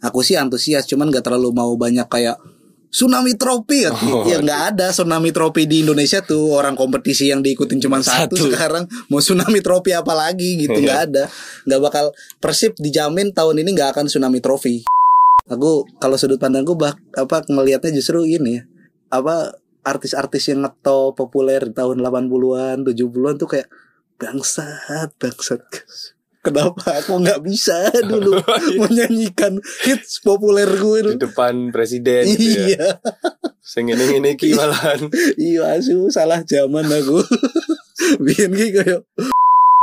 aku 0.00 0.20
sih 0.22 0.38
antusias 0.38 0.86
cuman 0.86 1.10
nggak 1.10 1.24
terlalu 1.26 1.50
mau 1.54 1.72
banyak 1.74 2.06
kayak 2.06 2.38
tsunami 2.88 3.36
tropi. 3.36 3.84
Ya 3.84 3.92
Oh, 3.92 4.24
ya 4.30 4.40
nggak 4.40 4.62
ada 4.74 4.86
tsunami 4.90 5.28
tropi 5.30 5.68
di 5.68 5.84
Indonesia 5.84 6.24
tuh. 6.24 6.56
Orang 6.56 6.72
kompetisi 6.74 7.28
yang 7.28 7.44
diikutin 7.44 7.78
cuma 7.84 8.00
satu, 8.00 8.32
Satu. 8.34 8.48
sekarang 8.48 8.88
mau 9.12 9.20
tsunami 9.20 9.60
tropi 9.60 9.92
apa 9.92 10.16
lagi 10.16 10.56
gitu 10.56 10.80
nggak 10.80 11.00
ada. 11.12 11.24
Nggak 11.68 11.80
bakal 11.84 12.04
Persib 12.40 12.74
dijamin 12.80 13.30
tahun 13.36 13.60
ini 13.60 13.76
nggak 13.76 13.96
akan 13.96 14.04
tsunami 14.08 14.40
trofi 14.40 14.82
aku 15.48 15.88
kalau 15.96 16.20
sudut 16.20 16.36
pandangku 16.36 16.76
bak 16.76 17.00
apa 17.16 17.40
ngelihatnya 17.48 17.96
justru 17.96 18.24
ini 18.28 18.60
ya. 18.60 18.62
Apa 19.08 19.56
artis-artis 19.80 20.52
yang 20.52 20.60
ngetop 20.68 21.16
populer 21.16 21.64
di 21.64 21.72
tahun 21.72 22.04
80-an 22.04 22.84
70-an 22.84 23.34
tuh 23.40 23.48
kayak 23.48 23.68
bangsat 24.20 25.16
bangsat 25.16 25.64
kenapa? 26.42 27.02
Aku 27.02 27.20
nggak 27.20 27.40
bisa 27.44 27.92
dulu 28.10 28.40
menyanyikan 28.80 29.58
hits 29.84 30.22
populer 30.22 30.66
gue 30.66 31.14
di 31.14 31.16
depan 31.20 31.70
presiden 31.74 32.24
gitu 32.26 32.42
ya. 32.42 32.66
iya. 32.72 32.88
Sing 33.60 33.90
ini 33.92 34.16
ini 34.16 34.32
ki 34.34 34.56
malahan. 34.56 35.12
iya 35.36 35.76
asu 35.76 36.08
salah 36.08 36.40
zaman 36.42 36.88
aku. 36.88 37.20
Bikin 38.24 38.50
gitu 38.56 38.80
kayak 38.80 39.00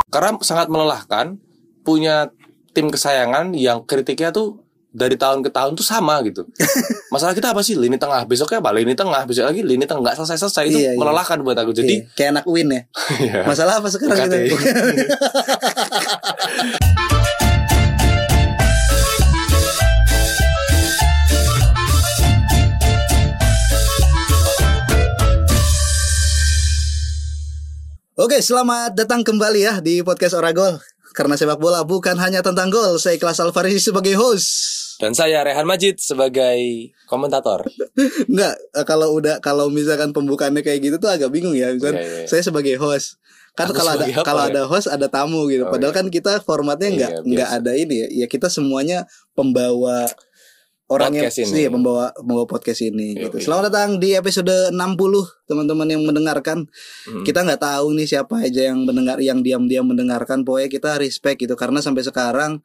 Karena 0.10 0.38
sangat 0.42 0.72
melelahkan 0.72 1.38
punya 1.86 2.34
tim 2.74 2.90
kesayangan 2.90 3.54
yang 3.54 3.86
kritiknya 3.86 4.34
tuh 4.34 4.65
dari 4.96 5.20
tahun 5.20 5.44
ke 5.44 5.52
tahun 5.52 5.76
tuh 5.76 5.84
sama 5.84 6.24
gitu. 6.24 6.48
Masalah 7.14 7.36
kita 7.36 7.52
apa 7.52 7.60
sih? 7.60 7.76
Lini 7.76 8.00
tengah. 8.00 8.24
Besoknya 8.24 8.64
apa? 8.64 8.72
Lini 8.72 8.96
tengah. 8.96 9.28
Besok 9.28 9.52
lagi 9.52 9.60
lini 9.60 9.84
tengah 9.84 10.00
nggak 10.08 10.16
selesai-selesai 10.24 10.64
itu 10.72 10.80
Iya, 10.80 10.92
iya. 10.96 11.00
melelahkan 11.00 11.44
buat 11.44 11.60
aku. 11.60 11.76
Jadi 11.76 12.08
Iya, 12.08 12.16
kayak 12.16 12.30
anak 12.40 12.46
win 12.48 12.68
ya 12.72 12.82
ya. 13.20 13.44
masalah 13.44 13.84
apa 13.84 13.92
sekarang 13.92 14.32
kita 14.32 14.38
Oke, 28.16 28.40
selamat 28.40 28.96
datang 28.96 29.28
kembali 29.28 29.60
ya 29.60 29.74
di 29.84 30.00
podcast 30.00 30.40
Oragol. 30.40 30.80
Karena 31.16 31.36
sepak 31.36 31.60
bola 31.60 31.84
bukan 31.84 32.16
hanya 32.20 32.40
tentang 32.40 32.72
gol. 32.72 32.96
Saya 32.96 33.20
Ikhlas 33.20 33.44
Alfarisi 33.44 33.80
sebagai 33.92 34.16
host. 34.16 34.75
Dan 34.96 35.12
saya 35.12 35.44
Rehan 35.44 35.64
Majid 35.64 36.00
sebagai 36.00 36.58
komentator. 37.06 37.68
Enggak, 38.32 38.56
eh, 38.56 38.86
kalau 38.88 39.12
udah 39.14 39.40
kalau 39.40 39.68
misalkan 39.68 40.12
pembukaannya 40.12 40.62
kayak 40.62 40.80
gitu 40.82 40.96
tuh 40.98 41.12
agak 41.12 41.30
bingung 41.30 41.52
ya. 41.52 41.72
Misalkan 41.72 42.00
Iya, 42.00 42.08
iya. 42.24 42.28
saya 42.28 42.42
sebagai 42.42 42.80
host. 42.80 43.20
Kan 43.56 43.72
Aku 43.72 43.80
kalau 43.80 43.96
ada 43.96 44.04
apa, 44.04 44.24
kalau 44.24 44.44
ya? 44.44 44.52
ada 44.52 44.62
host 44.68 44.88
ada 44.88 45.08
tamu 45.08 45.48
gitu. 45.48 45.64
Oh, 45.64 45.72
Padahal 45.72 45.92
iya. 45.92 46.00
kan 46.00 46.08
kita 46.08 46.32
formatnya 46.44 46.90
enggak 46.92 47.12
Iya, 47.12 47.20
enggak 47.24 47.50
ada 47.56 47.72
ini 47.72 47.96
ya. 47.96 48.08
Ya 48.24 48.28
kita 48.28 48.48
semuanya 48.48 49.04
pembawa 49.32 50.08
orang 50.86 51.18
Podcast 51.18 51.38
yang 51.42 51.50
ini. 51.50 51.60
iya, 51.60 51.70
pembawa 51.74 52.06
pembawa 52.14 52.44
podcast 52.46 52.82
ini 52.84 53.08
Iya, 53.16 53.22
gitu. 53.26 53.36
iya. 53.40 53.44
Selamat 53.48 53.64
datang 53.74 53.90
di 53.98 54.10
episode 54.14 54.54
60 54.70 54.78
teman-teman 55.48 55.88
yang 55.90 56.04
mendengarkan. 56.04 56.68
Hmm. 57.08 57.24
Kita 57.24 57.42
nggak 57.42 57.64
tahu 57.64 57.96
nih 57.96 58.08
siapa 58.08 58.44
aja 58.44 58.70
yang 58.70 58.86
mendengar 58.86 59.18
yang 59.18 59.40
diam-diam 59.42 59.88
mendengarkan. 59.88 60.44
Pokoknya 60.44 60.70
kita 60.70 61.00
respect 61.00 61.42
gitu 61.42 61.56
karena 61.56 61.80
sampai 61.80 62.04
sekarang 62.04 62.60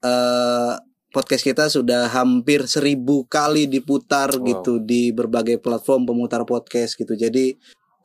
eh 0.00 0.74
podcast 1.16 1.40
kita 1.40 1.64
sudah 1.72 2.12
hampir 2.12 2.68
seribu 2.68 3.24
kali 3.24 3.64
diputar 3.64 4.36
Wow. 4.36 4.44
gitu 4.44 4.72
di 4.84 5.16
berbagai 5.16 5.56
platform 5.56 6.04
pemutar 6.04 6.44
podcast 6.44 6.92
gitu. 7.00 7.16
Jadi 7.16 7.56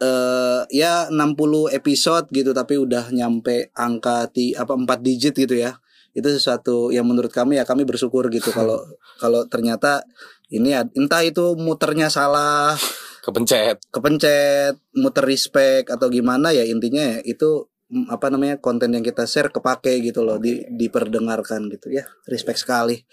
eh 0.02 0.62
ya 0.72 1.12
60 1.12 1.68
episode 1.76 2.32
gitu 2.32 2.56
tapi 2.56 2.80
udah 2.80 3.12
nyampe 3.12 3.70
angka 3.76 4.32
ti 4.32 4.56
apa 4.56 4.72
4 4.74 5.04
digit 5.04 5.36
gitu 5.36 5.60
ya. 5.60 5.76
Itu 6.16 6.32
sesuatu 6.32 6.88
yang 6.96 7.04
menurut 7.04 7.30
kami 7.30 7.60
ya 7.60 7.68
kami 7.68 7.84
bersyukur 7.84 8.32
gitu 8.32 8.50
kalau 8.58 8.80
kalau 9.20 9.44
ternyata 9.52 10.08
ini 10.48 10.72
entah 10.96 11.24
itu 11.24 11.60
muternya 11.60 12.08
salah 12.08 12.76
Kepencet. 13.22 13.78
kepencet, 13.94 14.82
muter 14.98 15.22
respect 15.24 15.94
atau 15.94 16.10
gimana 16.10 16.50
ya 16.50 16.66
intinya 16.66 17.06
ya 17.06 17.18
itu 17.22 17.70
apa 18.08 18.32
namanya 18.32 18.56
konten 18.58 18.96
yang 18.96 19.04
kita 19.04 19.28
share 19.28 19.52
kepake 19.52 20.00
gitu 20.00 20.24
loh 20.24 20.40
di 20.40 20.64
diperdengarkan 20.72 21.68
gitu 21.70 21.92
ya 21.92 22.08
respect 22.28 22.64
sekali 22.64 23.04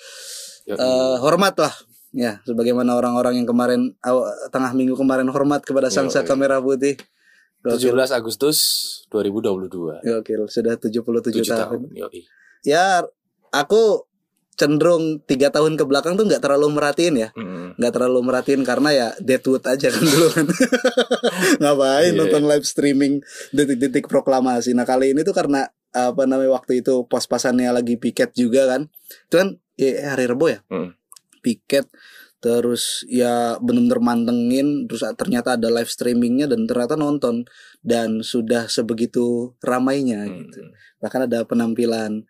Yoi. 0.71 0.79
Eh, 0.79 1.17
hormat 1.19 1.59
lah 1.59 1.75
ya 2.15 2.41
sebagaimana 2.47 2.95
orang-orang 2.95 3.43
yang 3.43 3.49
kemarin 3.49 3.93
aw- 4.01 4.27
tengah 4.55 4.73
minggu 4.73 4.95
kemarin 4.97 5.29
hormat 5.29 5.67
kepada 5.67 5.91
sang 5.91 6.07
Yoi. 6.09 6.15
saka 6.15 6.33
merah 6.39 6.63
putih 6.63 6.95
Gokil, 7.59 7.91
17 7.91 8.15
Agustus 8.15 8.59
2022. 9.11 9.99
gokil 9.99 10.41
sudah 10.47 10.79
77 10.79 11.43
7 11.43 11.43
tahun. 11.43 11.59
tahun. 11.59 11.81
Yoi. 11.91 12.21
Ya 12.63 13.03
aku 13.51 14.08
cenderung 14.59 15.23
tiga 15.23 15.49
tahun 15.49 15.79
ke 15.79 15.87
belakang 15.87 16.19
tuh 16.19 16.27
nggak 16.27 16.43
terlalu 16.43 16.67
merhatiin 16.75 17.15
ya 17.15 17.29
Mm. 17.33 17.79
nggak 17.79 17.93
terlalu 17.95 18.19
merhatiin 18.27 18.63
karena 18.67 18.91
ya 18.91 19.09
Deadwood 19.23 19.63
aja 19.65 19.89
kan 19.89 20.03
dulu 20.03 20.27
kan 20.35 20.47
ngapain 21.63 22.13
Iya. 22.13 22.19
nonton 22.19 22.43
live 22.45 22.67
streaming 22.67 23.23
detik-detik 23.51 24.07
proklamasi 24.07 24.75
nah 24.75 24.83
kali 24.83 25.15
ini 25.15 25.23
tuh 25.23 25.33
karena 25.33 25.71
apa 25.89 26.27
namanya 26.27 26.53
waktu 26.53 26.83
itu 26.83 27.07
pos-pasannya 27.07 27.71
lagi 27.71 27.97
piket 27.97 28.35
juga 28.35 28.69
kan 28.69 28.91
itu 29.25 29.35
kan 29.35 29.49
ya, 29.79 30.13
hari 30.13 30.27
Rebo 30.27 30.47
ya 30.51 30.61
Mm. 30.69 30.91
piket 31.41 31.87
terus 32.39 33.03
ya 33.07 33.59
bener-bener 33.59 33.99
mantengin 33.99 34.87
terus 34.87 35.03
ternyata 35.15 35.59
ada 35.59 35.67
live 35.69 35.91
streamingnya 35.91 36.47
dan 36.47 36.71
ternyata 36.71 36.95
nonton 36.95 37.43
dan 37.83 38.23
sudah 38.23 38.67
sebegitu 38.67 39.55
ramainya 39.59 40.27
gitu 40.27 40.63
Mm. 40.63 40.71
bahkan 40.99 41.27
ada 41.27 41.43
penampilan 41.43 42.27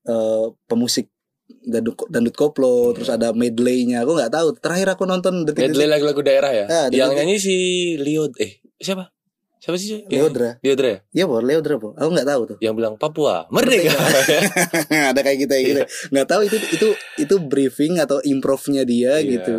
eh, 0.00 0.46
pemusik 0.64 1.12
dandut, 1.60 1.94
dandut 2.06 2.32
koplo 2.32 2.90
terus 2.90 3.08
ada 3.08 3.30
medley-nya 3.30 4.00
aku 4.00 4.14
nggak 4.14 4.30
tahu 4.30 4.54
terakhir 4.54 4.88
aku 4.90 5.04
nonton 5.04 5.42
detik 5.42 5.66
Medley 5.66 5.86
lagu-lagu 5.86 6.20
daerah 6.20 6.50
ya. 6.50 6.64
Ah, 6.66 6.86
yang 6.88 7.10
nyanyi 7.10 7.36
si 7.36 7.54
Leo 7.96 8.30
eh 8.36 8.58
siapa? 8.76 9.10
Siapa 9.56 9.76
sih? 9.76 10.08
Leodra 10.08 10.56
Leodra 10.58 10.88
ya? 10.88 10.98
iya 11.12 11.24
po 11.24 11.36
Leodra 11.38 11.76
po 11.76 11.92
aku 11.92 12.08
nggak 12.10 12.24
tahu 12.26 12.42
tuh 12.46 12.56
Yang 12.58 12.74
bilang 12.74 12.94
Papua 12.96 13.44
Merdeka. 13.48 13.92
ada 15.12 15.20
kayak 15.20 15.38
gitu 15.38 15.52
ya 15.52 15.62
gitu 15.62 15.82
nggak 16.10 16.26
tahu 16.26 16.40
itu 16.42 16.56
itu 16.70 16.88
itu 17.18 17.34
briefing 17.38 17.98
atau 17.98 18.18
improve-nya 18.22 18.82
dia 18.82 19.16
Iya. 19.16 19.28
gitu 19.30 19.54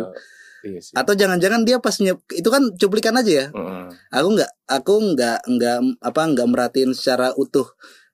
Iya 0.62 0.78
sih. 0.80 0.94
atau 0.94 1.14
jangan-jangan 1.14 1.62
dia 1.62 1.78
pas 1.78 1.94
nyep 1.96 2.18
itu 2.30 2.46
kan 2.46 2.62
cuplikan 2.72 3.14
aja 3.14 3.32
ya 3.32 3.46
Mm-mm. 3.50 3.90
aku 4.08 4.28
nggak 4.32 4.50
aku 4.68 4.94
nggak 5.12 5.38
nggak 5.48 5.78
apa 6.00 6.22
nggak 6.28 6.46
merhatiin 6.48 6.92
secara 6.92 7.34
utuh 7.34 7.66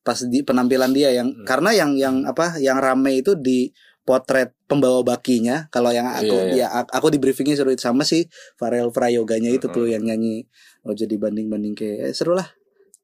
pas 0.09 0.17
di 0.25 0.41
penampilan 0.41 0.89
dia 0.91 1.13
yang 1.13 1.29
Hmm. 1.29 1.45
karena 1.45 1.77
yang 1.77 1.91
yang 1.95 2.17
apa 2.25 2.57
yang 2.57 2.81
rame 2.81 3.21
itu 3.21 3.37
di 3.37 3.69
potret 4.01 4.57
pembawa 4.65 5.05
bakinya 5.05 5.69
kalau 5.69 5.93
yang 5.93 6.09
aku 6.09 6.33
Iya, 6.33 6.45
iya. 6.49 6.67
ya 6.73 6.89
aku 6.89 7.13
di 7.13 7.21
briefingnya 7.21 7.53
seru 7.55 7.69
itu 7.69 7.85
sama 7.85 8.03
si 8.03 8.25
Farel 8.57 8.89
Prayoganya 8.89 9.53
itu 9.53 9.69
tuh 9.69 9.85
Hmm. 9.85 9.93
yang 9.93 10.05
nyanyi 10.07 10.49
oh 10.83 10.97
jadi 10.97 11.13
banding 11.15 11.47
banding 11.47 11.77
kayak 11.77 12.09
eh, 12.09 12.15
seru 12.17 12.33
lah 12.33 12.49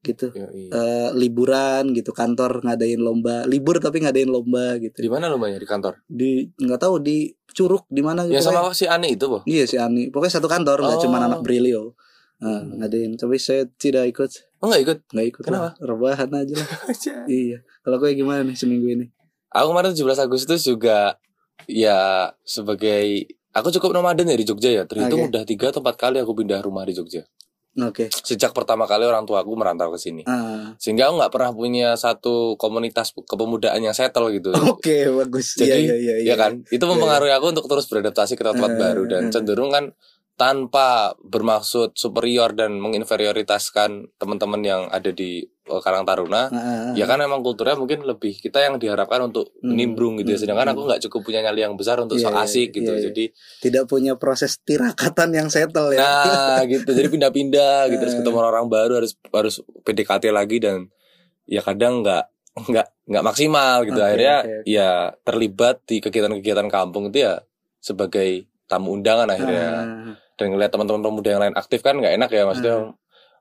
gitu 0.01 0.33
Yoi. 0.33 0.69
Eh, 0.69 1.09
liburan 1.15 1.93
gitu 1.93 2.13
kantor 2.13 2.61
ngadain 2.61 2.97
lomba 2.99 3.45
libur 3.45 3.77
tapi 3.79 4.01
ngadain 4.01 4.29
lomba 4.29 4.77
Di 4.77 4.89
gitu 4.89 5.09
mana 5.09 5.29
lumayan 5.29 5.57
di 5.57 5.65
kantor? 5.65 6.01
di 6.05 6.49
nggak 6.55 6.77
tahu 6.79 7.01
di 7.01 7.29
curug 7.51 7.85
di 7.87 8.01
mana 8.01 8.25
gitu 8.25 8.37
Ya 8.37 8.41
sama 8.41 8.73
si 8.73 8.85
Ani 8.85 9.13
itu, 9.13 9.25
Boh. 9.27 9.41
iya 9.45 9.65
si 9.65 9.77
Ani 9.77 10.09
pokoknya 10.09 10.35
satu 10.35 10.47
kantor 10.47 10.81
nggak 10.81 10.99
Oh. 10.99 11.03
cuma 11.03 11.21
anak 11.21 11.41
Brilio 11.41 11.93
Nah, 12.35 12.61
Hmm. 12.61 12.77
ngadain 12.77 13.15
tapi 13.15 13.39
saya 13.39 13.65
tidak 13.73 14.11
ikut 14.11 14.54
Oh 14.65 14.67
enggak 14.67 14.83
ikut. 14.83 14.99
nggak 15.13 15.27
ikut 15.29 15.45
lah 15.47 15.77
rebahan 15.77 16.31
aja 16.33 16.55
lah 16.57 16.69
iya 17.31 17.61
kalau 17.81 18.01
gue 18.01 18.17
gimana 18.17 18.41
nih 18.41 18.57
seminggu 18.57 18.89
ini 18.89 19.07
Aku 19.51 19.71
kemarin 19.71 19.93
17 19.93 20.03
Agustus 20.19 20.65
juga 20.65 21.15
ya 21.65 22.27
sebagai 22.43 23.29
aku 23.51 23.71
cukup 23.71 23.93
nomaden 23.93 24.27
ya 24.27 24.35
di 24.35 24.43
Jogja 24.43 24.71
ya. 24.73 24.83
Terhitung 24.83 25.21
Oke. 25.21 25.31
udah 25.31 25.43
tiga 25.45 25.69
atau 25.69 25.79
empat 25.79 25.95
kali 25.97 26.19
aku 26.19 26.35
pindah 26.35 26.59
rumah 26.59 26.83
di 26.83 26.91
Jogja. 26.91 27.23
oke 27.77 28.07
Sejak 28.11 28.51
pertama 28.51 28.83
kali 28.85 29.03
orang 29.03 29.23
tua 29.23 29.43
aku 29.43 29.51
merantau 29.53 29.91
ke 29.91 29.99
sini. 30.01 30.23
ah 30.25 30.75
Sehingga 30.77 31.07
aku 31.07 31.19
nggak 31.19 31.31
pernah 31.31 31.51
punya 31.51 31.89
satu 31.95 32.55
komunitas 32.55 33.15
kepemudaan 33.15 33.79
yang 33.79 33.93
settle 33.93 34.31
gitu. 34.31 34.51
oke 34.75 34.97
bagus 35.23 35.55
Jadi, 35.55 35.87
iya 35.87 35.95
iya 35.95 36.15
ya 36.19 36.23
iya 36.25 36.35
kan? 36.35 36.67
Itu 36.67 36.87
mempengaruhi 36.87 37.31
aku 37.31 37.51
untuk 37.51 37.67
terus 37.67 37.87
beradaptasi 37.87 38.35
ke 38.35 38.43
tempat 38.43 38.71
Eh, 38.71 38.79
baru 38.81 39.07
dan 39.07 39.23
eh. 39.27 39.31
cenderung 39.31 39.71
kan 39.71 39.95
tanpa 40.35 41.15
bermaksud 41.21 41.95
superior 41.95 42.51
dan 42.53 42.75
menginferioritaskan 42.77 44.15
teman-teman 44.15 44.61
yang 44.61 44.83
ada 44.89 45.09
di 45.09 45.47
eh, 45.65 45.81
Karang 45.81 46.03
Taruna. 46.03 46.43
Ah, 46.45 46.51
ah, 46.51 46.53
ah. 46.53 46.93
Ya 46.93 47.07
kan 47.07 47.17
emang 47.19 47.41
kulturnya 47.41 47.73
mungkin 47.73 48.03
lebih 48.03 48.37
kita 48.37 48.61
yang 48.61 48.77
diharapkan 48.77 49.25
untuk 49.25 49.55
Hmm. 49.59 49.73
nimbrung 49.73 50.19
gitu 50.19 50.29
ya. 50.29 50.37
Hmm. 50.37 50.45
Sedangkan 50.45 50.69
aku 50.71 50.81
nggak 50.85 51.01
cukup 51.03 51.21
punya 51.25 51.41
nyali 51.41 51.63
yang 51.63 51.73
besar 51.73 51.97
untuk 51.99 52.19
Iya, 52.19 52.27
sok 52.27 52.37
asik 52.37 52.69
gitu. 52.73 52.91
iya, 52.91 52.99
iya. 52.99 53.05
Jadi 53.09 53.25
tidak 53.63 53.85
punya 53.87 54.13
proses 54.15 54.61
tirakatan 54.61 55.31
yang 55.33 55.49
settle 55.49 55.95
ya 55.95 56.03
nah 56.03 56.61
gitu. 56.69 56.91
Jadi 56.91 57.09
pindah-pindah 57.09 57.89
gitu 57.89 58.01
terus 58.03 58.15
Eh. 58.15 58.21
ketemu 58.21 58.39
orang 58.41 58.67
baru 58.67 59.01
harus 59.01 59.15
harus 59.25 59.55
PDKT 59.81 60.29
lagi 60.29 60.59
dan 60.59 60.91
ya 61.47 61.63
kadang 61.63 62.03
nggak 62.03 62.29
nggak 62.61 62.87
nggak 63.07 63.25
maksimal 63.25 63.77
gitu. 63.83 63.97
Oke, 63.97 64.05
Akhirnya 64.05 64.37
oke, 64.41 64.51
oke. 64.51 64.67
ya 64.67 64.91
terlibat 65.23 65.77
di 65.85 65.97
kegiatan-kegiatan 65.99 66.69
kampung 66.69 67.09
itu 67.09 67.23
ya 67.23 67.41
sebagai 67.79 68.45
tamu 68.65 68.93
undangan 68.93 69.29
akhirnya. 69.29 69.65
Ah, 69.71 70.13
Dan 70.35 70.51
ngeliat 70.51 70.71
teman-teman 70.71 71.01
pemuda 71.01 71.29
yang 71.31 71.43
lain 71.43 71.55
aktif 71.55 71.81
kan 71.81 71.95
nggak 71.95 72.15
enak 72.15 72.31
ya 72.31 72.43
maksudnya. 72.45 72.77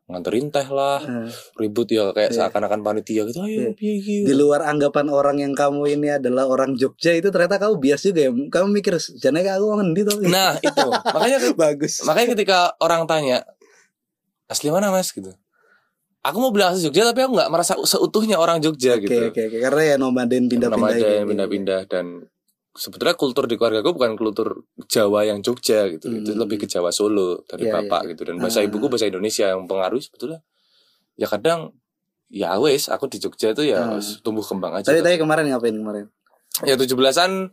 nganterin 0.04 0.52
teh 0.52 0.68
lah, 0.68 1.00
Eh, 1.00 1.32
ribut 1.56 1.88
ya 1.88 2.12
kayak 2.12 2.30
Iya. 2.30 2.46
seakan-akan 2.46 2.84
panitia 2.84 3.24
gitu. 3.24 3.40
Iya. 3.40 3.72
Ayo 3.72 3.72
piye 3.72 3.94
iki?" 3.98 4.16
di 4.22 4.36
luar 4.36 4.60
anggapan 4.62 5.08
orang 5.08 5.40
yang 5.40 5.56
kamu 5.56 5.88
ini 5.90 6.12
adalah 6.12 6.44
orang 6.44 6.76
Jogja 6.76 7.12
itu 7.12 7.32
ternyata 7.32 7.56
kamu 7.56 7.80
bias 7.80 8.04
juga 8.04 8.28
ya 8.28 8.32
kamu 8.52 8.68
mikir 8.74 8.94
jane 9.16 9.40
aku 9.42 9.64
ngendi 9.74 10.02
tuh 10.04 10.20
Nah, 10.28 10.60
itu. 10.60 10.88
Makanya 11.08 11.38
bagus 11.56 12.04
makanya 12.04 12.28
ketika 12.30 12.58
orang 12.78 13.08
tanya 13.08 13.48
asli 14.46 14.68
mana 14.68 14.92
Mas 14.92 15.08
gitu. 15.10 15.32
Aku 16.22 16.38
mau 16.38 16.52
bilang 16.52 16.72
asli 16.72 16.84
Jogja 16.84 17.04
tapi 17.06 17.20
aku 17.20 17.34
nggak 17.34 17.48
merasa 17.50 17.80
seutuhnya 17.80 18.36
orang 18.36 18.60
Jogja 18.60 18.96
oke 18.96 19.08
gitu. 19.08 19.16
oke 19.24 19.40
oke 19.42 19.58
karena 19.58 19.82
ya 19.86 19.96
nomaden 19.96 20.48
pindah-pindah 20.48 20.84
ada 20.90 21.00
gitu. 21.00 21.16
yang 21.16 21.28
pindah-pindah 21.28 21.80
dan 21.88 22.06
sebetulnya 22.74 23.14
kultur 23.14 23.46
di 23.46 23.54
keluarga 23.54 23.80
gue 23.80 23.92
bukan 23.92 24.14
kultur 24.14 24.66
Jawa 24.86 25.24
yang 25.24 25.40
Jogja 25.40 25.86
gitu. 25.88 26.08
Hmm. 26.08 26.22
Itu 26.22 26.34
lebih 26.34 26.58
ke 26.58 26.66
Jawa 26.66 26.90
Solo 26.90 27.42
dari 27.44 27.66
Iya, 27.66 27.74
bapak 27.80 28.02
iya. 28.04 28.10
gitu 28.12 28.22
dan 28.26 28.36
bahasa 28.38 28.60
Ah. 28.60 28.66
ibuku 28.66 28.86
bahasa 28.88 29.06
Indonesia 29.06 29.46
yang 29.46 29.64
mempengaruhi 29.64 30.02
sebetulnya. 30.02 30.42
Ya 31.14 31.26
kadang 31.26 31.78
ya 32.28 32.58
wes 32.58 32.88
aku 32.88 33.06
di 33.06 33.18
Jogja 33.18 33.52
itu 33.52 33.64
ya 33.64 33.94
Ah. 33.94 34.02
tumbuh 34.20 34.42
kembang 34.42 34.74
aja. 34.74 34.86
tapi 34.86 35.00
tadi 35.00 35.16
kemarin 35.16 35.48
ngapain 35.48 35.72
kemarin 35.72 36.06
Ya 36.62 36.74
17-an 36.74 37.50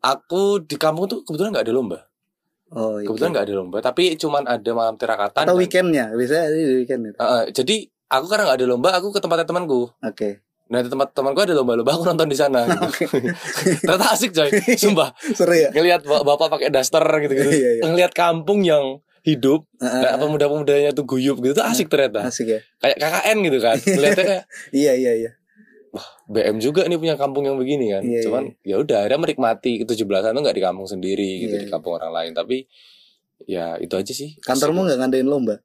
aku 0.00 0.42
di 0.60 0.74
kampung 0.74 1.06
tuh 1.06 1.22
kebetulan 1.22 1.50
nggak 1.50 1.64
ada 1.64 1.72
lomba. 1.72 1.98
oh 2.70 2.98
iya. 2.98 3.06
Kebetulan 3.06 3.30
nggak 3.32 3.46
ada 3.46 3.54
lomba, 3.54 3.78
tapi 3.80 4.14
cuman 4.14 4.42
ada 4.44 4.70
malam 4.72 4.94
tirakatan. 4.94 5.42
atau 5.42 5.54
dan- 5.54 5.60
weekendnya 5.60 6.04
biasanya 6.10 6.50
di 6.50 6.62
weekend 6.76 7.02
itu 7.04 7.16
Uh, 7.16 7.26
uh, 7.26 7.42
jadi 7.48 7.76
aku 8.08 8.26
karena 8.26 8.42
nggak 8.44 8.58
ada 8.58 8.66
lomba, 8.66 8.88
aku 8.92 9.10
ke 9.10 9.18
tempatnya 9.18 9.42
temanku. 9.44 9.90
oke 9.96 10.30
Nah 10.74 10.82
di 10.82 10.90
tempat 10.90 11.14
temanku 11.14 11.38
ada 11.38 11.54
lomba-lomba, 11.54 11.86
aku 11.88 12.02
nonton 12.02 12.26
di 12.26 12.34
sana. 12.34 12.66
Gitu. 12.66 13.06
Ternyata 13.86 14.06
asik 14.10 14.34
coy, 14.34 14.50
sumpah. 14.74 15.14
seru 15.30 15.54
ya 15.54 15.70
Ngelihat 15.70 16.02
bap- 16.02 16.26
bapak 16.26 16.50
pakai 16.50 16.68
daster 16.68 16.98
gitu-gitu, 17.22 17.46
Iya, 17.48 17.70
iya. 17.72 17.82
ngelihat 17.86 18.10
kampung 18.10 18.60
yang 18.60 18.98
hidup, 19.22 19.64
Ah, 19.78 20.02
nah, 20.04 20.18
pemuda-pemudanya 20.18 20.90
tuh 20.90 21.06
guyup 21.06 21.38
gitu, 21.38 21.54
tuh 21.54 21.62
asik 21.62 21.86
ternyata. 21.86 22.26
asik 22.26 22.44
ya 22.48 22.60
Kayak 22.76 22.96
KKN 22.98 23.36
gitu 23.40 23.58
kan, 23.58 23.76
ngeliatnya 23.78 24.24
kayak 24.26 24.44
iya 24.74 24.92
iya 24.92 25.12
iya 25.14 25.30
BM 26.26 26.58
juga 26.58 26.82
nih 26.84 26.98
punya 26.98 27.14
kampung 27.14 27.46
yang 27.46 27.54
begini 27.54 27.88
kan. 27.88 28.02
Iya, 28.02 28.26
Cuman 28.26 28.50
ya 28.60 28.76
udah, 28.76 29.06
akhirnya 29.06 29.20
menikmati 29.22 29.78
ke 29.78 29.84
17-an 29.86 30.34
tuh 30.34 30.42
nggak 30.42 30.56
di 30.58 30.64
kampung 30.64 30.84
sendiri 30.84 31.30
gitu, 31.40 31.54
Iya, 31.54 31.62
di 31.62 31.66
iya. 31.68 31.72
kampung 31.72 31.94
orang 31.94 32.10
lain. 32.10 32.32
Tapi 32.32 32.66
ya 33.46 33.78
itu 33.78 33.94
aja 33.94 34.10
sih. 34.10 34.34
kantormu 34.40 34.82
nggak 34.82 34.98
ngadain 34.98 35.22
lomba 35.24 35.62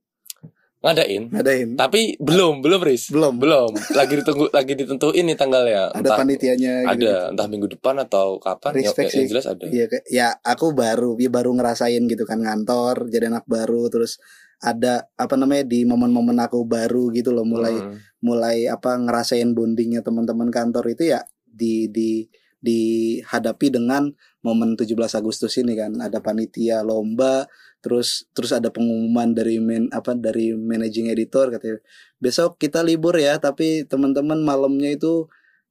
ngadain, 0.80 1.28
ngadain 1.28 1.70
tapi 1.76 2.16
belum, 2.18 2.64
belum 2.64 2.80
Riz. 2.80 3.12
belum 3.12 3.36
Belum, 3.36 3.76
lagi 4.00 4.16
ditunggu, 4.16 4.48
lagi 4.50 4.74
ditentuin 4.74 5.28
nih 5.28 5.36
tanggalnya. 5.36 5.92
ada 5.92 6.10
panitianya 6.16 6.88
gitu. 6.88 7.04
ada 7.04 7.14
entah 7.36 7.48
minggu 7.52 7.68
depan 7.76 8.00
atau 8.00 8.40
kapan 8.40 8.80
ya, 8.80 8.88
Respect 8.88 9.12
ya, 9.12 9.16
sih. 9.20 9.28
jelas 9.28 9.46
ada 9.46 9.64
Iya 9.68 9.86
ya 10.08 10.28
aku 10.40 10.72
baru 10.72 11.20
ya 11.20 11.28
baru 11.28 11.52
ngerasain 11.52 12.08
gitu 12.08 12.24
kan 12.24 12.40
ngantor 12.40 13.12
jadi 13.12 13.28
anak 13.28 13.44
baru 13.44 13.92
terus 13.92 14.24
ada 14.60 15.08
apa 15.16 15.36
namanya 15.36 15.64
di 15.64 15.84
momen-momen 15.84 16.36
aku 16.40 16.64
baru 16.64 17.12
gitu 17.12 17.32
loh 17.32 17.44
mulai 17.44 17.76
Hmm. 17.76 17.96
mulai 18.20 18.68
apa 18.68 19.00
ngerasain 19.00 19.52
bondingnya 19.52 20.04
teman-teman 20.04 20.52
kantor 20.52 20.92
itu 20.92 21.12
ya 21.12 21.24
di 21.44 21.88
di 21.88 22.28
dihadapi 22.60 23.68
dengan 23.72 24.12
momen 24.40 24.76
17 24.76 24.96
Agustus 25.16 25.56
ini 25.60 25.76
kan 25.76 25.96
ada 26.00 26.20
panitia 26.20 26.84
lomba 26.84 27.48
terus 27.80 28.28
terus 28.32 28.52
ada 28.52 28.68
pengumuman 28.68 29.32
dari 29.32 29.58
men 29.58 29.88
apa 29.90 30.12
dari 30.14 30.52
managing 30.52 31.08
editor 31.08 31.48
katanya 31.48 31.80
besok 32.18 32.60
kita 32.60 32.84
libur 32.84 33.16
ya 33.16 33.40
tapi 33.40 33.88
teman-teman 33.88 34.40
malamnya 34.40 34.92
itu 34.92 35.28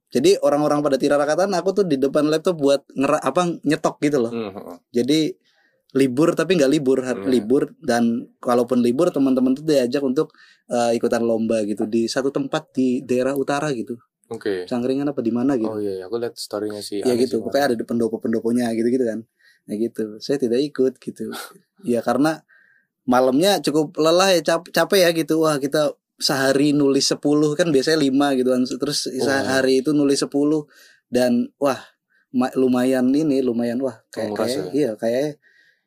jadi 0.09 0.41
orang-orang 0.41 0.81
pada 0.81 0.97
tirarakatan 0.97 1.53
aku 1.53 1.69
tuh 1.71 1.85
di 1.85 2.01
depan 2.01 2.25
laptop 2.25 2.57
buat 2.57 2.81
ngera 2.97 3.21
apa 3.21 3.61
nyetok 3.61 3.95
gitu 4.01 4.17
loh 4.25 4.33
Hmm. 4.33 4.81
jadi 4.89 5.37
libur 5.89 6.37
tapi 6.37 6.57
nggak 6.57 6.69
libur 6.69 7.01
Hmm. 7.01 7.25
libur 7.25 7.73
dan 7.81 8.29
kalaupun 8.37 8.81
libur 8.81 9.09
teman-teman 9.09 9.53
tuh 9.53 9.65
diajak 9.65 10.01
untuk 10.01 10.33
eh, 10.69 10.93
ikutan 10.93 11.25
lomba 11.25 11.65
gitu 11.65 11.89
di 11.89 12.05
satu 12.05 12.29
tempat 12.29 12.69
di 12.77 13.01
daerah 13.01 13.33
utara 13.33 13.73
gitu 13.73 13.97
Oke. 14.29 14.69
Cangkringan 14.69 15.09
apa 15.09 15.25
di 15.25 15.33
mana 15.33 15.57
gitu 15.57 15.65
Oh 15.65 15.81
iya, 15.81 15.97
iya, 15.97 16.05
aku 16.05 16.21
lihat 16.21 16.37
storynya 16.37 16.85
si 16.85 17.01
ya 17.01 17.17
gitu 17.17 17.41
pokoknya 17.41 17.73
ada 17.73 17.85
pendopo-pendoponya 17.85 18.69
gitu 18.77 18.85
gitu 18.93 19.01
kan 19.01 19.25
nah 19.69 19.77
gitu. 19.77 20.17
Saya 20.17 20.41
tidak 20.41 20.59
ikut 20.65 20.97
gitu. 20.97 21.29
Ya 21.79 22.01
karena 22.01 22.41
malamnya 23.05 23.61
cukup 23.61 23.93
lelah 23.95 24.33
ya 24.33 24.41
cap- 24.41 24.67
capek 24.67 24.99
ya 25.05 25.09
gitu. 25.13 25.39
Wah 25.39 25.55
kita 25.55 25.93
sehari 26.17 26.73
nulis 26.73 27.05
10 27.07 27.21
kan 27.53 27.69
biasanya 27.69 28.01
5 28.01 28.33
gitu. 28.35 28.49
Kan 28.49 28.65
terus 28.65 29.05
Oh. 29.05 29.13
sehari 29.21 29.79
itu 29.79 29.93
nulis 29.93 30.19
10 30.19 30.65
dan 31.07 31.47
wah 31.55 31.79
ma- 32.29 32.53
lumayan 32.53 33.07
ini 33.09 33.39
lumayan 33.39 33.77
wah 33.79 34.01
kayak, 34.09 34.33
kayak 34.35 34.63
iya 34.73 34.91
kayak 34.93 35.37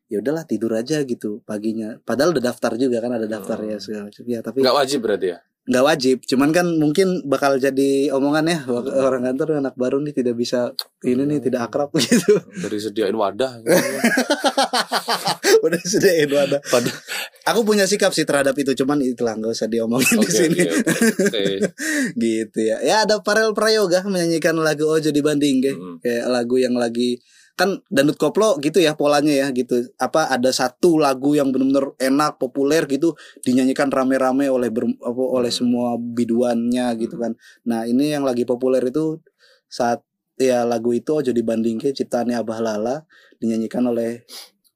ya 0.06 0.20
udahlah 0.20 0.44
tidur 0.44 0.72
aja 0.72 1.02
gitu 1.02 1.40
paginya. 1.42 1.96
Padahal 2.02 2.32
udah 2.32 2.44
daftar 2.48 2.76
juga 2.76 3.00
kan 3.00 3.12
ada 3.16 3.26
daftarnya 3.26 3.76
Hmm. 3.76 3.84
segala 3.84 4.02
macam. 4.08 4.22
Ya 4.24 4.40
tapi 4.40 4.58
Nggak 4.62 4.76
wajib 4.76 4.98
berarti 5.02 5.26
ya? 5.32 5.38
Nggak 5.64 5.84
wajib 5.84 6.16
cuman 6.24 6.50
kan 6.50 6.66
mungkin 6.74 7.22
bakal 7.22 7.54
jadi 7.54 8.10
omongan 8.10 8.44
ya 8.44 8.58
wak- 8.64 8.90
orang 8.90 9.22
kantor 9.24 9.60
anak 9.60 9.74
baru 9.74 9.98
nih 9.98 10.10
tidak 10.12 10.34
bisa 10.34 10.74
ini 11.00 11.22
nih 11.22 11.38
tidak 11.40 11.66
akrab 11.66 11.86
gitu 11.96 12.34
Dari 12.58 12.78
sediain 12.78 13.14
wadah. 13.14 13.62
gitu. 13.62 13.70
udah 15.64 15.80
sediain 15.80 16.26
wadah 16.28 16.58
Pada- 16.64 16.98
aku 17.44 17.62
punya 17.62 17.84
sikap 17.84 18.10
sih 18.10 18.24
terhadap 18.24 18.54
itu 18.54 18.74
cuman 18.74 18.98
itulah 19.00 19.34
nggak 19.34 19.52
usah 19.52 19.66
diomongin 19.66 20.10
di 20.12 20.18
Oke, 20.20 20.32
sini 20.32 20.60
oke. 20.60 20.82
Oke. 21.22 21.44
gitu 22.20 22.58
ya 22.60 22.76
ya 22.80 22.96
ada 23.02 23.18
Farel 23.20 23.52
Prayoga 23.52 24.02
menyanyikan 24.02 24.54
lagu 24.56 24.84
Ojo 24.84 25.10
dibanding 25.10 25.58
kayak, 25.60 25.74
Mm. 25.74 25.96
kayak 26.00 26.24
lagu 26.26 26.56
yang 26.56 26.74
lagi 26.74 27.22
kan 27.62 27.78
dandut 27.86 28.18
koplo 28.18 28.58
gitu 28.58 28.82
ya 28.82 28.98
polanya 28.98 29.30
ya 29.30 29.46
gitu. 29.54 29.86
Apa 30.02 30.26
ada 30.34 30.50
satu 30.50 30.98
lagu 30.98 31.38
yang 31.38 31.54
benar-benar 31.54 31.94
enak 32.02 32.42
populer 32.42 32.82
gitu 32.90 33.14
dinyanyikan 33.46 33.86
rame-rame 33.88 34.50
oleh 34.50 34.68
ber- 34.74 34.98
apa, 34.98 35.22
oleh 35.22 35.50
Hmm. 35.54 35.58
semua 35.62 35.88
biduannya 35.96 36.86
gitu 36.98 37.14
kan. 37.22 37.38
Nah 37.70 37.86
ini 37.86 38.10
yang 38.10 38.26
lagi 38.26 38.42
populer 38.42 38.82
itu 38.82 39.22
saat 39.70 40.02
ya 40.36 40.66
lagu 40.66 40.90
itu 40.90 41.14
Ojo 41.14 41.30
dibanding 41.30 41.78
ke 41.78 41.94
ciptaannya 41.94 42.34
Abah 42.42 42.58
Lala 42.58 42.96
dinyanyikan 43.38 43.86
oleh 43.86 44.26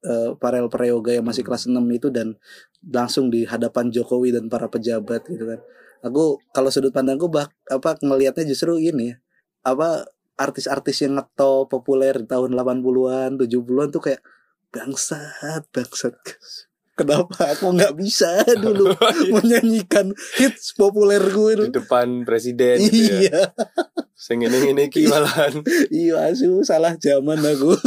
eh, 0.07 0.29
Farel 0.39 0.69
Prayoga 0.71 1.11
yang 1.11 1.25
masih 1.27 1.43
Hmm. 1.43 1.49
kelas 1.51 1.63
6 1.67 1.85
itu 1.91 2.07
dan 2.13 2.37
langsung 2.85 3.27
di 3.33 3.43
hadapan 3.43 3.89
Jokowi 3.91 4.31
dan 4.31 4.47
para 4.47 4.69
pejabat 4.71 5.25
gitu 5.27 5.43
kan. 5.43 5.59
Aku 6.05 6.37
kalau 6.53 6.69
sudut 6.69 6.93
pandangku 6.93 7.27
bah 7.27 7.49
apa 7.67 7.97
ngelihatnya 7.99 8.45
justru 8.47 8.77
ini 8.79 9.11
ya. 9.11 9.15
Apa 9.65 10.05
artis-artis 10.37 11.01
yang 11.03 11.17
ngetop 11.17 11.67
populer 11.67 12.13
di 12.13 12.29
tahun 12.29 12.53
80-an 12.53 13.41
70-an 13.41 13.89
tuh 13.89 14.01
kayak 14.01 14.21
bangsat 14.69 15.65
bangsat. 15.73 16.13
Kenapa? 16.97 17.53
Aku 17.53 17.73
nggak 17.77 17.93
bisa 17.93 18.41
dulu 18.63 18.89
menyanyikan 19.29 20.09
hits 20.37 20.73
populer 20.73 21.21
gue 21.21 21.69
di 21.69 21.73
depan 21.73 22.25
presiden 22.25 22.81
gitu 22.81 23.21
ya. 23.21 23.21
iya. 23.21 23.41
Sing 24.17 24.41
ini 24.41 24.73
ini 24.73 24.89
ki 24.89 25.05
malahan. 25.05 25.61
iya 25.93 26.33
asu 26.33 26.65
salah 26.65 26.97
zaman 26.97 27.37
aku. 27.37 27.77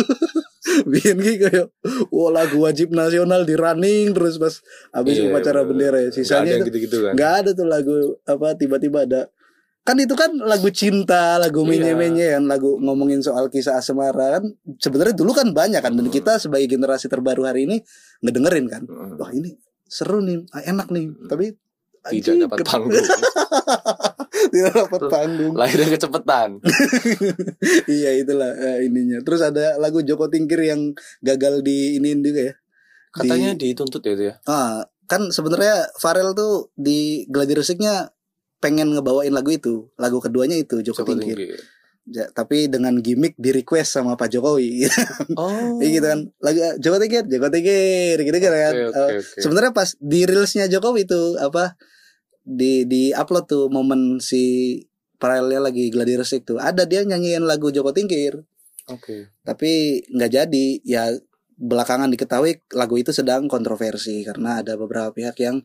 Bikin 0.95 1.19
ki 1.19 1.35
kayak 1.43 1.67
wah 2.15 2.31
lagu 2.31 2.63
wajib 2.63 2.95
nasional 2.95 3.43
di 3.43 3.59
running 3.59 4.15
terus 4.15 4.39
pas 4.39 4.63
habis 4.95 5.19
Iya, 5.19 5.35
upacara 5.35 5.67
bendera 5.67 5.99
ya. 5.99 6.15
Ada 6.15 6.15
sisanya 6.15 6.51
yang 6.55 6.63
itu 6.63 6.67
gitu-gitu 6.71 6.97
kan. 7.03 7.13
nggak 7.19 7.33
ada 7.43 7.51
tuh 7.51 7.67
lagu 7.67 7.95
apa 8.23 8.55
tiba-tiba 8.55 9.11
ada 9.11 9.27
kan 9.81 9.97
itu 9.97 10.13
kan 10.13 10.31
lagu 10.37 10.69
cinta 10.69 11.37
lagu 11.37 11.63
Iya. 11.63 11.97
menye-menye 11.97 12.27
kan 12.33 12.45
lagu 12.47 12.77
ngomongin 12.77 13.19
soal 13.19 13.49
kisah 13.49 13.75
asmara 13.75 14.39
kan 14.39 14.45
sebenarnya 14.77 15.13
dulu 15.13 15.33
kan 15.33 15.51
banyak 15.51 15.79
kan 15.79 15.93
dan 15.93 16.05
Hmm. 16.05 16.13
kita 16.13 16.37
sebagai 16.37 16.69
generasi 16.69 17.07
terbaru 17.07 17.43
hari 17.43 17.65
ini 17.65 17.81
ngedengerin 18.21 18.67
kan 18.67 18.83
Mm. 18.85 19.17
wah 19.17 19.31
ini 19.31 19.57
seru 19.85 20.21
nih 20.21 20.45
ah, 20.51 20.63
enak 20.63 20.89
nih 20.89 21.07
Hmm. 21.07 21.27
tapi 21.27 21.47
Tidak 22.01 22.17
anjing, 22.33 22.39
dapat 22.43 22.59
panggung. 22.63 22.97
tidak 24.51 24.73
dapat 24.75 25.01
panggung 25.07 25.53
Lahirnya 25.53 25.89
kecepatan. 25.91 26.51
iya 27.91 28.11
itulah 28.15 28.51
eh, 28.51 28.87
ininya 28.87 29.21
terus 29.21 29.41
ada 29.41 29.77
lagu 29.77 30.01
Joko 30.01 30.27
Tingkir 30.27 30.61
yang 30.63 30.93
gagal 31.21 31.61
di 31.61 31.97
ini 31.97 32.17
juga 32.17 32.53
ya 32.53 32.55
Katanya 33.11 33.53
dituntut 33.53 34.01
ya 34.01 34.13
itu 34.13 34.25
ya. 34.25 34.35
ah 34.47 34.81
kan 35.05 35.29
sebenarnya 35.29 35.91
Farel 35.97 36.31
tuh 36.33 36.71
di 36.73 37.27
Gladi 37.27 37.53
Resiknya 37.53 38.07
pengen 38.61 38.93
ngebawain 38.93 39.33
lagu 39.33 39.51
itu 39.51 39.89
lagu 39.97 40.21
keduanya 40.21 40.55
itu 40.55 40.81
Joko 40.81 41.03
Tingkir 41.03 41.37
Tingkir. 41.37 41.61
Ja, 42.11 42.27
tapi 42.33 42.67
dengan 42.67 42.97
gimmick 42.99 43.37
di 43.37 43.53
request 43.53 43.95
sama 43.95 44.17
Pak 44.17 44.33
Jokowi 44.33 44.83
Oh. 45.41 45.79
Gitu 45.79 46.01
kan 46.01 46.29
lagu 46.39 46.59
Joko 46.77 46.97
Tingkir 46.97 47.25
Joko 47.25 47.49
Tingkir 47.49 48.17
gitu 48.19 48.37
kan 48.37 48.53
Oke, 48.53 48.61
Eh, 48.73 48.89
oke, 48.89 49.01
oke. 49.21 49.41
sebenarnya 49.41 49.73
pas 49.73 49.89
di 49.97 50.21
reelsnya 50.25 50.67
Jokowi 50.67 51.05
itu 51.05 51.21
apa 51.37 51.77
di 52.41 52.85
di 52.85 53.13
upload 53.13 53.45
tuh 53.47 53.65
momen 53.69 54.19
si 54.19 54.77
Farelnya 55.21 55.61
lagi 55.61 55.93
gladi 55.93 56.17
resik 56.17 56.49
tuh 56.49 56.57
ada 56.57 56.89
dia 56.89 57.05
nyanyiin 57.05 57.45
lagu 57.45 57.69
Joko 57.69 57.93
Tingkir 57.93 58.41
Oke. 58.89 59.29
tapi 59.45 60.03
nggak 60.09 60.31
jadi 60.33 60.67
ya 60.83 61.13
belakangan 61.55 62.09
diketahui 62.09 62.65
lagu 62.73 62.97
itu 62.97 63.13
sedang 63.13 63.45
kontroversi 63.47 64.25
karena 64.25 64.65
ada 64.65 64.81
beberapa 64.81 65.13
pihak 65.13 65.37
yang 65.39 65.61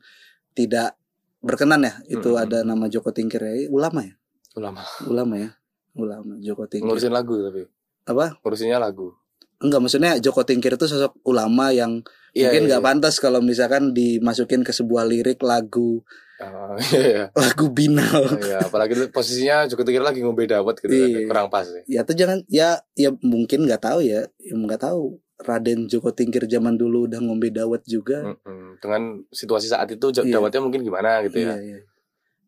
tidak 0.52 1.00
berkenan 1.46 1.80
ya 1.80 1.94
itu 2.10 2.26
Hmm. 2.28 2.42
ada 2.42 2.58
nama 2.62 2.90
Joko 2.90 3.14
Tingkir 3.14 3.40
ya 3.40 3.70
ulama 3.70 4.02
ya 4.02 4.18
Ulama. 4.56 4.82
ulama 5.06 5.36
ya 5.38 5.50
ulama 5.94 6.34
Joko 6.40 6.66
Tingkir 6.66 6.90
Ngurusin 6.90 7.14
lagu 7.14 7.38
tapi. 7.40 7.70
apa 8.04 8.36
Ngurusinnya 8.40 8.78
lagu. 8.78 9.14
enggak 9.56 9.80
maksudnya 9.80 10.18
Joko 10.18 10.42
Tingkir 10.42 10.74
itu 10.74 10.86
sosok 10.86 11.16
ulama 11.24 11.70
yang 11.70 12.02
Iya, 12.32 12.52
mungkin 12.52 12.62
iya, 12.62 12.68
nggak 12.68 12.82
iya. 12.82 12.88
pantas 12.92 13.16
kalau 13.16 13.40
misalkan 13.40 13.94
dimasukin 13.94 14.60
ke 14.60 14.72
sebuah 14.72 15.06
lirik 15.06 15.40
lagu 15.40 16.04
Oh, 16.36 16.76
iya, 16.92 17.00
iya. 17.00 17.24
lagu 17.32 17.72
binal. 17.72 18.28
Oh, 18.28 18.36
iya, 18.38 18.60
apalagi 18.60 19.08
posisinya 19.08 19.64
Joko 19.66 19.88
Tingkir 19.88 20.04
lagi 20.04 20.20
ngombe 20.20 20.44
dawet 20.44 20.76
gitu. 20.78 20.92
Iya. 20.92 21.24
kurang 21.26 21.48
pas 21.48 21.64
sih. 21.64 21.80
Ya 21.88 22.04
tuh 22.04 22.12
jangan 22.12 22.44
ya 22.50 22.76
ya 22.92 23.16
mungkin 23.22 23.64
nggak 23.64 23.80
tahu 23.80 24.04
ya, 24.04 24.28
ya 24.38 24.52
nggak 24.54 24.84
tahu. 24.84 25.16
Raden 25.38 25.86
Joko 25.86 26.10
Tingkir 26.10 26.46
zaman 26.46 26.76
dulu 26.76 27.06
udah 27.06 27.20
ngombe 27.20 27.50
dawet 27.50 27.84
juga. 27.84 28.24
Mm-mm. 28.26 28.80
Dengan 28.80 29.02
situasi 29.30 29.68
saat 29.68 29.90
itu 29.90 30.08
Iya. 30.16 30.40
dawetnya 30.40 30.62
mungkin 30.62 30.82
gimana 30.82 31.20
gitu 31.24 31.40
ya. 31.40 31.54
Iya, 31.54 31.58
iya. 31.62 31.80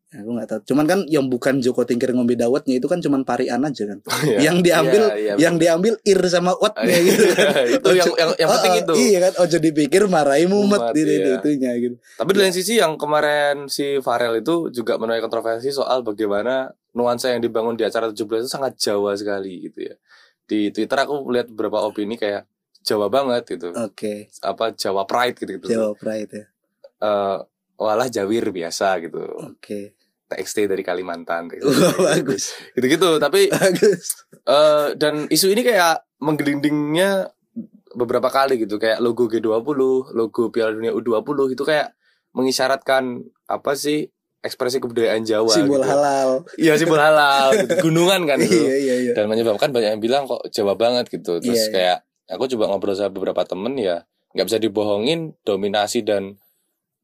Ya, 0.08 0.24
aku 0.24 0.32
nggak 0.32 0.48
tahu. 0.48 0.60
Cuman 0.66 0.88
kan 0.88 1.00
yang 1.06 1.28
bukan 1.28 1.60
Joko 1.60 1.84
Tingkir 1.84 2.16
ngombe 2.16 2.32
dawetnya 2.34 2.80
itu 2.80 2.88
kan 2.88 3.04
cuman 3.04 3.28
parian 3.28 3.60
aja 3.60 3.84
kan. 3.86 4.00
Iya. 4.24 4.40
yang 4.40 4.64
diambil 4.64 5.04
Iya, 5.12 5.16
iya, 5.20 5.34
yang 5.36 5.60
diambil 5.60 6.00
ir 6.02 6.20
sama 6.32 6.56
watnya 6.56 6.96
gitu. 6.98 7.28
itu 7.76 7.90
yang 7.92 8.08
yang, 8.16 8.32
yang 8.34 8.50
penting 8.50 8.72
Oh, 8.72 8.78
oh, 8.78 8.84
itu. 8.88 8.94
Iya 9.04 9.20
kan, 9.20 9.34
ojo 9.44 9.58
dipikir 9.60 10.02
marahi 10.08 10.48
mumet 10.48 10.96
di 10.96 11.02
di- 11.04 11.20
iya. 11.22 11.36
itunya 11.36 11.72
gitu. 11.76 11.96
Tapi 12.16 12.30
di 12.32 12.40
lain 12.40 12.56
sisi 12.56 12.80
yang 12.80 12.96
kemarin 12.96 13.68
si 13.68 14.00
Farel 14.00 14.40
itu 14.40 14.72
juga 14.72 14.96
menuai 14.96 15.20
kontroversi 15.20 15.70
soal 15.70 16.02
bagaimana 16.02 16.72
nuansa 16.94 17.30
yang 17.30 17.44
dibangun 17.44 17.76
di 17.76 17.84
acara 17.84 18.08
17 18.08 18.16
itu 18.40 18.50
sangat 18.50 18.80
Jawa 18.80 19.12
sekali 19.12 19.68
gitu 19.68 19.92
ya. 19.92 19.96
Di 20.42 20.72
Twitter 20.72 20.96
aku 20.98 21.28
lihat 21.28 21.52
beberapa 21.52 21.84
opini 21.84 22.16
kayak 22.16 22.48
Jawa 22.88 23.12
banget 23.12 23.44
gitu. 23.52 23.76
Oke, 23.76 24.32
Apa 24.40 24.72
Jawa 24.72 25.04
Pride 25.04 25.36
gitu 25.38 25.52
gitu. 25.60 25.68
Jawa 25.68 25.92
Pride 25.94 26.32
ya. 26.32 26.46
Eh, 26.98 27.38
walah 27.76 28.08
Jawir 28.08 28.50
biasa 28.50 29.04
gitu. 29.04 29.20
Oke. 29.44 29.94
TXT 30.28 30.68
dari 30.68 30.84
Kalimantan 30.84 31.48
gitu. 31.48 31.68
Bagus. 32.00 32.56
Gitu-gitu 32.72 33.16
tapi 33.18 33.48
Bagus. 33.48 34.24
eh 34.44 34.96
dan 34.96 35.28
isu 35.28 35.52
ini 35.52 35.64
kayak 35.64 36.04
menggelindingnya 36.20 37.32
beberapa 37.94 38.28
kali 38.28 38.60
gitu 38.60 38.76
kayak 38.76 39.00
logo 39.00 39.28
G20, 39.28 39.80
logo 40.12 40.44
Piala 40.52 40.72
Dunia 40.72 40.92
U20 40.92 41.56
itu 41.56 41.64
kayak 41.64 41.96
mengisyaratkan 42.32 43.24
apa 43.46 43.72
sih 43.74 44.12
ekspresi 44.38 44.78
kebudayaan 44.78 45.24
Jawa 45.24 45.50
Simbol 45.50 45.82
gitu. 45.82 45.90
halal. 45.90 46.30
Iya 46.56 46.74
simbol 46.78 47.02
halal 47.02 47.58
gitu. 47.58 47.74
Gunungan 47.90 48.22
kan 48.24 48.38
itu. 48.38 48.54
Iya, 48.54 48.76
iya, 48.78 48.96
iya. 49.02 49.12
Dan 49.16 49.28
menyebabkan 49.28 49.72
banyak 49.72 49.98
yang 49.98 50.04
bilang 50.04 50.24
kok 50.24 50.46
Jawa 50.48 50.76
banget 50.76 51.10
gitu. 51.10 51.42
Terus 51.42 51.48
Iya, 51.50 51.64
iya. 51.64 51.72
kayak 51.74 51.98
aku 52.28 52.48
coba 52.52 52.68
ngobrol 52.68 52.94
sama 52.94 53.10
beberapa 53.10 53.44
temen 53.44 53.76
ya 53.76 54.04
nggak 54.32 54.46
bisa 54.46 54.60
dibohongin 54.60 55.34
dominasi 55.42 56.04
dan 56.04 56.36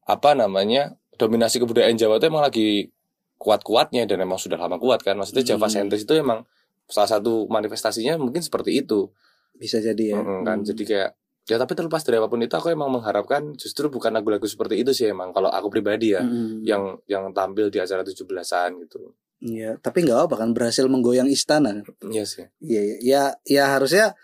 apa 0.04 0.32
namanya 0.32 0.94
dominasi 1.16 1.58
kebudayaan 1.58 1.96
Jawa 1.96 2.20
itu 2.20 2.26
emang 2.28 2.44
lagi 2.44 2.92
kuat-kuatnya 3.36 4.04
dan 4.04 4.20
emang 4.20 4.36
sudah 4.36 4.56
lama 4.56 4.76
kuat 4.76 5.00
kan. 5.00 5.16
Maksudnya 5.16 5.44
Java 5.44 5.66
Hmm. 5.66 5.74
sentris 5.88 6.04
itu 6.04 6.14
emang 6.14 6.44
salah 6.86 7.10
satu 7.10 7.48
manifestasinya 7.48 8.16
mungkin 8.16 8.40
seperti 8.40 8.80
itu. 8.80 9.08
Bisa 9.54 9.78
jadi 9.78 10.14
ya. 10.14 10.18
Mm-mm, 10.20 10.42
kan 10.42 10.58
Hmm. 10.60 10.66
jadi 10.66 10.82
kayak 10.84 11.10
ya 11.44 11.56
tapi 11.56 11.72
terlepas 11.72 12.00
dari 12.02 12.16
apa 12.16 12.26
pun 12.26 12.40
itu 12.40 12.52
aku 12.52 12.72
emang 12.72 12.88
mengharapkan 12.88 13.52
justru 13.54 13.88
bukan 13.88 14.12
lagu-lagu 14.12 14.44
seperti 14.44 14.80
itu 14.80 14.96
sih 14.96 15.08
emang 15.08 15.28
kalau 15.30 15.48
aku 15.48 15.68
pribadi 15.68 16.16
ya 16.16 16.24
Mm. 16.24 16.64
yang 16.64 16.82
yang 17.04 17.24
tampil 17.32 17.68
di 17.68 17.76
acara 17.76 18.00
17-an 18.00 18.80
gitu. 18.80 19.12
Iya, 19.44 19.76
tapi 19.76 20.08
nggak 20.08 20.24
apa 20.24 20.34
kan 20.40 20.56
berhasil 20.56 20.88
menggoyang 20.88 21.28
istana. 21.28 21.84
Iya 22.00 22.24
sih. 22.24 22.48
Iya, 22.64 22.80
iya. 22.80 22.96
ya, 23.04 23.22
ya 23.44 23.64
harusnya 23.76 24.16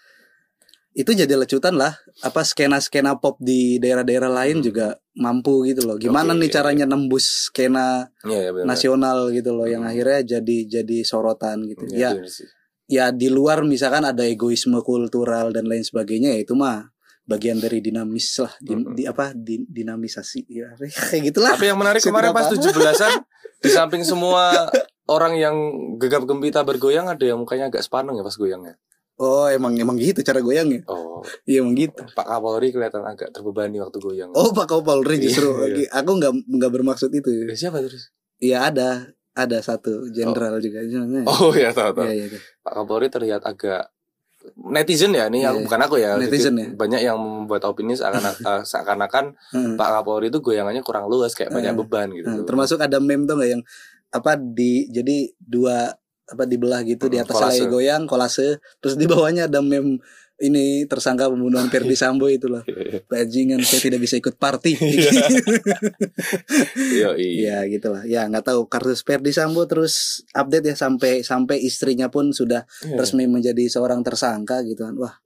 itu 0.92 1.10
jadi 1.12 1.30
lecutan 1.32 1.74
lah. 1.74 1.94
Apa 2.20 2.42
skena-skena 2.42 3.14
pop 3.16 3.38
di 3.38 3.78
daerah-daerah 3.78 4.26
lain 4.28 4.58
Hmm. 4.58 4.66
juga 4.66 4.86
mampu 5.14 5.62
gitu 5.64 5.84
loh. 5.84 5.96
Gimana 5.96 6.32
Oke, 6.32 6.40
nih 6.40 6.50
caranya 6.50 6.84
nembus 6.84 7.46
skena 7.46 8.10
Iya 8.22 8.40
ya 8.40 8.50
benar. 8.50 8.66
nasional 8.68 9.18
gitu 9.30 9.50
loh, 9.50 9.64
yang 9.64 9.82
Hmm. 9.82 9.90
akhirnya 9.90 10.20
jadi 10.36 10.56
jadi 10.68 10.98
sorotan 11.02 11.62
gitu. 11.64 11.86
Ya, 11.88 12.12
benar 12.12 12.26
sih. 12.26 12.46
ya 12.86 13.08
di 13.10 13.28
luar 13.28 13.62
misalkan 13.62 14.02
ada 14.02 14.26
egoisme 14.26 14.74
kultural 14.80 15.50
dan 15.50 15.64
lain 15.64 15.80
sebagainya 15.80 16.34
ya 16.34 16.42
itu 16.42 16.52
mah 16.52 16.90
bagian 17.22 17.56
dari 17.56 17.78
dinamis 17.78 18.34
lah 18.36 18.50
di, 18.58 18.74
Mm-mm. 18.74 18.98
di- 18.98 19.06
apa 19.06 19.30
di, 19.30 19.62
dinamisasi 19.62 20.50
ya 20.50 20.74
kayak 21.06 21.30
gitulah 21.30 21.54
Tapi 21.54 21.70
yang 21.70 21.78
menarik 21.78 22.02
kemarin 22.02 22.34
pas 22.34 22.50
apa? 22.50 22.58
17-an 22.58 23.12
di 23.62 23.70
samping 23.70 24.02
semua 24.02 24.66
orang 25.06 25.38
yang 25.38 25.54
gegap 25.98 26.26
gempita 26.26 26.62
bergoyang 26.62 27.06
ada 27.06 27.22
yang 27.22 27.38
mukanya 27.38 27.70
agak 27.70 27.78
sepaneng 27.80 28.14
ya 28.14 28.26
pas 28.26 28.34
goyangnya. 28.34 28.74
Oh 29.20 29.46
emang 29.46 29.76
emang 29.76 29.94
gitu 29.94 30.20
cara 30.20 30.40
goyangnya 30.40 30.80
Oh, 30.86 31.20
iya 31.44 31.60
emang 31.60 31.76
gitu 31.76 32.00
Pak 32.08 32.24
Kapolri 32.24 32.68
kelihatan 32.70 33.04
agak 33.04 33.28
terbebani 33.30 33.76
waktu 33.76 33.98
goyang. 33.98 34.32
oh 34.32 34.50
pak 34.50 34.66
Kapolri 34.66 35.20
justru 35.20 35.52
Iya, 35.62 35.92
aku 35.92 36.10
nggak 36.16 36.32
nggak 36.48 36.70
bermaksud 36.72 37.10
itu 37.10 37.28
siapa 37.52 37.78
terus? 37.78 38.08
iya 38.38 38.64
ada 38.64 39.12
ada 39.30 39.58
satu 39.60 40.08
jenderal 40.08 40.56
juga 40.58 40.80
Oh 41.28 41.52
ya 41.52 41.70
tahu 41.70 41.92
tahu. 41.94 42.04
iya 42.04 42.14
iya 42.16 42.26
iya. 42.26 42.40
Pak 42.58 42.72
Kapolri 42.74 43.06
terlihat 43.06 43.44
agak 43.44 43.92
netizen 44.56 45.12
ya 45.12 45.28
ini 45.28 45.44
Iya. 45.44 45.52
aku 45.52 45.58
bukan 45.62 45.80
aku 45.82 45.94
ya 45.96 46.16
Netizen 46.16 46.56
ya. 46.56 46.66
banyak 46.72 47.00
yang 47.02 47.20
membuat 47.20 47.60
opini 47.66 47.92
seakan 47.92 48.24
eh, 48.48 48.62
seakan-akan 48.64 49.36
Heeh. 49.52 49.72
Pak 49.76 49.88
Kapolri 49.92 50.28
itu 50.28 50.40
goyangannya 50.40 50.80
kurang 50.80 51.06
luas 51.06 51.36
kayak 51.36 51.52
banyak 51.52 51.76
beban 51.76 52.08
gitu 52.10 52.24
Nah, 52.26 52.40
termasuk 52.42 52.80
ada 52.80 52.96
meme 52.98 53.24
tuh 53.24 53.36
nggak 53.36 53.50
yang 53.50 53.62
apa 54.10 54.34
di 54.34 54.88
jadi 54.88 55.30
dua 55.38 55.92
apa 56.30 56.46
dibelah 56.46 56.80
gitu 56.82 57.06
di 57.06 57.18
Hmm, 57.18 57.26
atas 57.26 57.34
kolase. 57.36 57.50
lagi 57.52 57.64
goyang 57.66 58.02
kolase. 58.06 58.48
Terus 58.78 58.94
di 58.94 59.04
bawahnya 59.04 59.46
ada 59.46 59.58
meme 59.58 59.98
ini 60.40 60.88
tersangka 60.88 61.28
pembunuhan 61.28 61.68
Ferdi 61.68 61.92
Sambo 61.92 62.24
itu 62.24 62.48
loh. 62.48 62.64
Bajingan 63.06 63.60
saya 63.60 63.84
tidak 63.84 64.00
bisa 64.00 64.16
ikut 64.16 64.40
party 64.40 64.72
Iya, 66.90 67.12
iya. 67.14 67.60
ya 67.64 67.68
gitulah. 67.68 68.02
Ya 68.04 68.24
nggak 68.24 68.46
tahu 68.46 68.64
kasus 68.66 69.02
Ferdi 69.02 69.30
Sambo 69.30 69.64
terus 69.64 70.24
update 70.32 70.72
ya 70.72 70.76
sampai 70.76 71.20
sampai 71.20 71.60
istrinya 71.60 72.08
pun 72.08 72.32
sudah 72.32 72.64
Iya. 72.82 72.96
resmi 72.96 73.26
menjadi 73.26 73.68
seorang 73.68 74.00
tersangka 74.00 74.64
gitu 74.64 74.84
kan. 74.84 74.96
Wah 74.96 75.20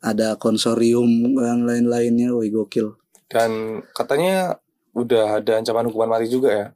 ada 0.00 0.36
konsorium 0.36 1.08
dan 1.34 1.64
lain-lainnya. 1.64 2.32
Woi 2.32 2.48
gokil. 2.48 2.96
Dan 3.26 3.82
katanya 3.90 4.56
udah 4.92 5.42
ada 5.42 5.58
ancaman 5.58 5.90
hukuman 5.90 6.08
mati 6.08 6.30
juga 6.30 6.50
ya. 6.50 6.66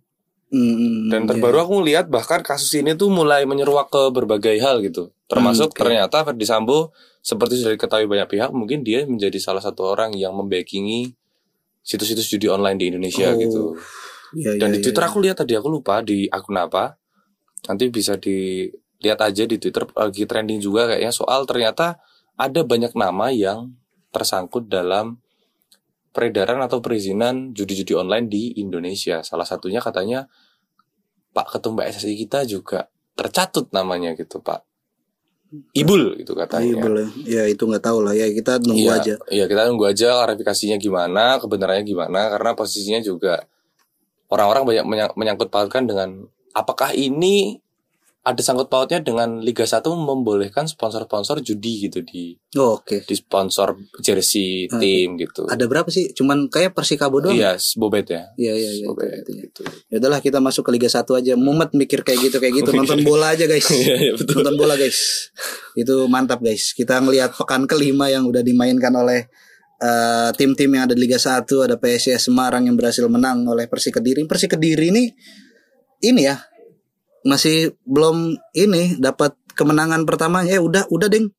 Hmm, 0.49 1.13
Dan 1.13 1.25
iya. 1.25 1.29
terbaru 1.29 1.61
aku 1.61 1.75
lihat 1.85 2.09
bahkan 2.09 2.41
kasus 2.41 2.73
ini 2.81 2.97
tuh 2.97 3.13
mulai 3.13 3.45
menyeruak 3.45 3.93
ke 3.93 4.09
berbagai 4.09 4.57
hal 4.65 4.81
gitu. 4.81 5.13
Termasuk 5.29 5.73
Hmm, 5.73 5.77
oke. 5.77 5.81
ternyata 5.85 6.25
Ferdi 6.25 6.47
Sambo 6.49 6.97
seperti 7.21 7.61
sudah 7.61 7.77
diketahui 7.77 8.09
banyak 8.09 8.29
pihak 8.33 8.51
mungkin 8.57 8.81
dia 8.81 9.05
menjadi 9.05 9.37
salah 9.37 9.61
satu 9.61 9.93
orang 9.93 10.17
yang 10.17 10.33
membackingi 10.33 11.13
situs-situs 11.85 12.33
judi 12.33 12.49
online 12.49 12.81
di 12.81 12.89
Indonesia 12.89 13.29
Oh, 13.29 13.37
gitu. 13.37 13.63
Iya, 14.33 14.57
Dan 14.57 14.73
iya, 14.73 14.75
di 14.77 14.79
Twitter 14.81 15.05
iya. 15.05 15.09
aku 15.13 15.19
lihat 15.21 15.37
tadi 15.41 15.53
aku 15.53 15.69
lupa 15.69 16.01
di 16.01 16.25
akun 16.29 16.57
apa. 16.57 16.97
Nanti 17.69 17.93
bisa 17.93 18.17
dilihat 18.17 19.21
aja 19.21 19.45
di 19.45 19.57
Twitter 19.61 19.85
lagi 19.93 20.25
trending 20.25 20.61
juga 20.61 20.89
kayaknya 20.89 21.13
soal 21.13 21.45
ternyata 21.45 22.01
ada 22.37 22.65
banyak 22.65 22.97
nama 22.97 23.29
yang 23.29 23.73
tersangkut 24.09 24.65
dalam 24.65 25.21
peredaran 26.11 26.59
atau 26.61 26.81
perizinan 26.81 27.53
judi-judi 27.53 27.95
online 27.95 28.27
di 28.27 28.57
Indonesia. 28.59 29.21
Salah 29.23 29.45
satunya 29.45 29.79
katanya 29.79 30.27
Pak 31.33 31.59
Ketum 31.59 31.77
PSSI 31.79 32.17
kita 32.19 32.43
juga 32.45 32.89
tercatut 33.15 33.69
namanya 33.71 34.15
gitu 34.15 34.41
Pak. 34.41 34.65
Ibul 35.73 36.21
gitu 36.21 36.37
katanya. 36.37 36.77
iya, 36.77 36.77
boleh. 36.77 37.07
Ya 37.25 37.43
itu 37.49 37.65
nggak 37.65 37.81
tahu 37.81 38.05
lah 38.05 38.13
ya 38.13 38.29
kita 38.29 38.61
nunggu 38.61 38.85
Iya, 38.85 38.97
aja. 39.01 39.15
Iya 39.33 39.45
kita 39.49 39.63
nunggu 39.73 39.85
aja 39.89 40.09
klarifikasinya 40.21 40.77
gimana, 40.77 41.41
kebenarannya 41.41 41.85
gimana, 41.89 42.29
karena 42.37 42.53
posisinya 42.53 43.01
juga 43.01 43.49
orang-orang 44.29 44.63
banyak 44.69 44.85
menya- 44.85 45.15
menyangkut 45.17 45.49
pautkan 45.49 45.89
dengan 45.89 46.29
apakah 46.53 46.93
ini 46.93 47.65
ada 48.29 48.45
sangkut 48.45 48.69
pautnya 48.69 49.01
dengan 49.01 49.41
Liga 49.41 49.65
1 49.65 49.81
membolehkan 49.89 50.69
sponsor-sponsor 50.69 51.41
judi 51.41 51.89
gitu 51.89 52.05
di 52.05 52.37
Oh, 52.61 52.77
Oke. 52.77 53.01
di 53.01 53.17
sponsor 53.17 53.73
jersey 54.05 54.69
Oke. 54.69 54.77
tim 54.85 55.17
gitu. 55.17 55.49
Ada 55.49 55.65
berapa 55.65 55.89
sih? 55.89 56.13
Cuman 56.13 56.53
kayak 56.53 56.77
Persikabo 56.77 57.25
doang. 57.25 57.33
Iya, 57.33 57.57
bobet 57.81 58.13
ya. 58.13 58.29
Iya 58.37 58.53
iya 58.53 58.71
iya. 58.85 58.87
Bobet 58.93 59.25
itu, 59.25 59.33
itu. 59.33 59.33
gitu. 59.49 59.61
Ya 59.89 59.97
udahlah 59.97 60.21
kita 60.21 60.45
masuk 60.45 60.69
ke 60.69 60.77
Liga 60.77 60.93
1 60.93 61.09
aja. 61.09 61.33
Mumet 61.41 61.73
mikir 61.73 62.05
kayak 62.05 62.29
gitu 62.29 62.37
kayak 62.37 62.61
gitu. 62.61 62.71
Nonton 62.77 63.01
bola 63.01 63.33
aja 63.33 63.49
guys. 63.49 63.65
Iya, 63.79 63.97
iya, 63.97 64.13
betul. 64.13 64.45
Nonton 64.45 64.57
bola 64.61 64.77
guys. 64.77 65.33
Itu 65.73 66.05
mantap 66.13 66.45
guys. 66.45 66.77
Kita 66.77 67.01
ngelihat 67.01 67.33
pekan 67.33 67.65
kelima 67.65 68.13
yang 68.13 68.29
udah 68.29 68.45
dimainkan 68.45 68.93
oleh 68.93 69.25
eh, 69.81 70.31
tim-tim 70.37 70.69
yang 70.69 70.85
ada 70.85 70.93
di 70.93 71.01
Liga 71.01 71.17
1 71.17 71.49
ada 71.65 71.81
PSIS 71.81 72.29
Semarang 72.29 72.69
yang 72.69 72.77
berhasil 72.77 73.09
menang 73.09 73.49
oleh 73.49 73.65
Persik 73.65 73.97
Kediri. 73.97 74.29
Persik 74.29 74.53
Kediri 74.57 74.93
ini 74.93 75.05
ini 75.99 76.23
ya 76.25 76.39
masih 77.23 77.75
belum 77.83 78.35
ini 78.53 78.99
dapat 78.99 79.35
kemenangan 79.55 80.05
pertamanya. 80.05 80.59
Ya 80.59 80.63
udah 80.63 80.85
udah 80.89 81.09
ding. 81.09 81.31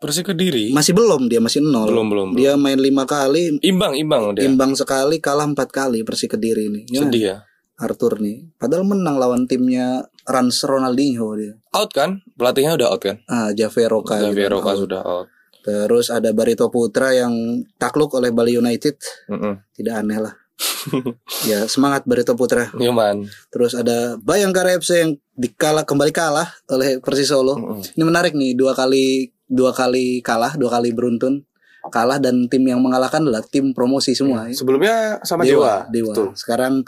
Persik 0.00 0.32
Kediri 0.32 0.72
Masih 0.72 0.96
belum 0.96 1.28
dia 1.28 1.44
masih 1.44 1.60
nol. 1.60 1.84
belum 1.92 2.08
belum. 2.08 2.28
belum. 2.32 2.40
Dia 2.40 2.56
main 2.56 2.80
lima 2.80 3.04
kali, 3.04 3.60
Imbang 3.60 3.92
imbang 3.92 4.32
dia. 4.32 4.48
imbang 4.48 4.72
sekali, 4.72 5.20
kalah 5.20 5.44
empat 5.44 5.68
kali 5.68 6.00
Persik 6.08 6.40
Kediri 6.40 6.72
ini. 6.72 6.88
Ya, 6.88 7.04
Sedih 7.04 7.20
ya. 7.20 7.36
Arthur 7.76 8.16
nih. 8.16 8.48
Padahal 8.56 8.88
menang 8.88 9.20
lawan 9.20 9.44
timnya 9.44 10.00
Rans 10.24 10.64
Ronaldinho 10.64 11.36
dia. 11.36 11.52
Out 11.76 11.92
kan? 11.92 12.24
Pelatihnya 12.32 12.80
udah 12.80 12.88
out 12.92 13.00
kan? 13.04 13.16
Ah, 13.28 13.52
Javeroka. 13.52 14.16
juga. 14.16 14.32
Javier 14.32 14.48
Roca 14.48 14.72
sudah 14.72 15.00
out. 15.04 15.28
Terus 15.60 16.08
ada 16.08 16.32
Barito 16.32 16.72
Putra 16.72 17.12
yang 17.12 17.32
takluk 17.76 18.16
oleh 18.16 18.32
Bali 18.32 18.56
United. 18.56 18.96
Mm-mm. 19.28 19.60
Tidak 19.76 19.92
aneh 19.92 20.16
lah. 20.16 20.32
ya 21.50 21.64
semangat 21.66 22.04
Barito 22.04 22.36
Putra. 22.36 22.72
Nyoman. 22.76 23.26
Terus 23.48 23.72
ada 23.76 24.16
Bayangkara 24.20 24.76
FC 24.76 25.04
yang 25.04 25.12
dikalah 25.36 25.84
kembali 25.84 26.12
kalah 26.12 26.48
oleh 26.68 27.00
Persis 27.00 27.32
Solo. 27.32 27.56
Mm-mm. 27.56 27.80
Ini 27.96 28.04
menarik 28.04 28.32
nih 28.36 28.52
dua 28.56 28.76
kali 28.76 29.32
dua 29.50 29.74
kali 29.74 30.22
kalah, 30.22 30.54
dua 30.54 30.78
kali 30.78 30.94
beruntun 30.94 31.42
kalah 31.88 32.20
dan 32.20 32.44
tim 32.52 32.60
yang 32.68 32.84
mengalahkan 32.84 33.24
adalah 33.24 33.40
tim 33.40 33.72
promosi 33.72 34.12
semua. 34.12 34.44
Sebelumnya 34.52 35.18
sama 35.24 35.48
Dewa. 35.48 35.88
Dewa. 35.88 36.12
Betul. 36.12 36.36
Sekarang 36.36 36.84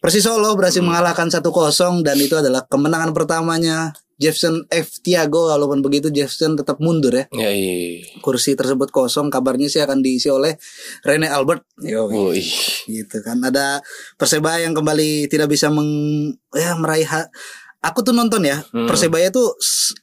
Persis 0.00 0.24
Solo 0.24 0.56
berhasil 0.56 0.80
mengalahkan 0.80 1.28
1-0 1.28 1.44
dan 2.00 2.16
itu 2.16 2.32
adalah 2.32 2.64
kemenangan 2.64 3.12
pertamanya 3.12 3.92
Jefferson 4.20 4.68
F 4.68 5.00
Tiago 5.00 5.48
walaupun 5.48 5.80
begitu 5.80 6.12
Jefferson 6.12 6.52
tetap 6.52 6.76
mundur 6.76 7.10
ya. 7.10 7.24
Ya, 7.32 7.48
iya. 7.48 8.04
Kursi 8.20 8.52
tersebut 8.52 8.92
kosong 8.92 9.32
kabarnya 9.32 9.66
sih 9.66 9.80
akan 9.80 10.04
diisi 10.04 10.28
oleh 10.28 10.60
Rene 11.00 11.26
Albert. 11.26 11.64
Yo, 11.80 12.04
Oh, 12.06 12.36
gitu 12.86 13.16
kan. 13.24 13.40
Ada 13.40 13.80
Persebaya 14.14 14.60
yang 14.60 14.76
kembali 14.76 15.26
tidak 15.26 15.48
bisa 15.48 15.72
meng 15.72 15.88
ya 16.52 16.76
meraih 16.76 17.08
ha- 17.08 17.32
Aku 17.80 18.04
tuh 18.04 18.12
nonton 18.12 18.44
ya. 18.44 18.60
Hmm. 18.76 18.84
Persebaya 18.84 19.32
tuh 19.32 19.56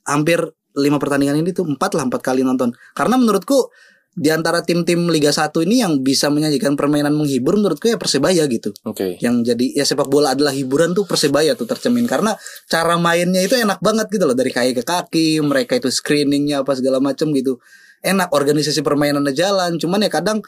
hampir 0.03 0.41
lima 0.73 0.97
pertandingan 0.97 1.37
ini 1.37 1.53
tuh 1.53 1.65
empat 1.65 1.93
lah 1.93 2.09
empat 2.09 2.25
kali 2.25 2.41
nonton. 2.41 2.73
Karena 2.93 3.17
menurutku 3.17 3.69
di 4.17 4.33
antara 4.33 4.65
tim-tim 4.65 5.05
Liga 5.13 5.29
1 5.29 5.53
ini 5.61 5.85
yang 5.85 6.01
bisa 6.01 6.33
menyajikan 6.33 6.73
permainan 6.73 7.13
menghibur 7.13 7.53
menurutku 7.53 7.85
ya 7.85 8.01
Persebaya 8.01 8.49
gitu. 8.49 8.73
Oke. 8.81 9.21
Yang 9.21 9.53
jadi 9.53 9.65
ya 9.77 9.85
sepak 9.85 10.09
bola 10.09 10.33
adalah 10.33 10.49
hiburan 10.57 10.97
tuh 10.97 11.05
Persebaya 11.05 11.53
tuh 11.53 11.69
tercemin 11.69 12.09
karena 12.09 12.33
cara 12.65 12.97
mainnya 12.97 13.45
itu 13.45 13.53
enak 13.53 13.77
banget 13.77 14.09
gitu 14.09 14.25
loh 14.25 14.33
dari 14.33 14.49
kaki 14.49 14.73
ke 14.73 14.81
kaki, 14.81 15.37
mereka 15.45 15.77
itu 15.77 15.93
screeningnya 15.93 16.65
apa 16.65 16.73
segala 16.73 16.97
macam 16.97 17.29
gitu. 17.29 17.61
Enak 18.01 18.33
organisasi 18.33 18.81
permainannya 18.81 19.37
jalan, 19.37 19.77
cuman 19.77 20.01
ya 20.01 20.09
kadang 20.09 20.41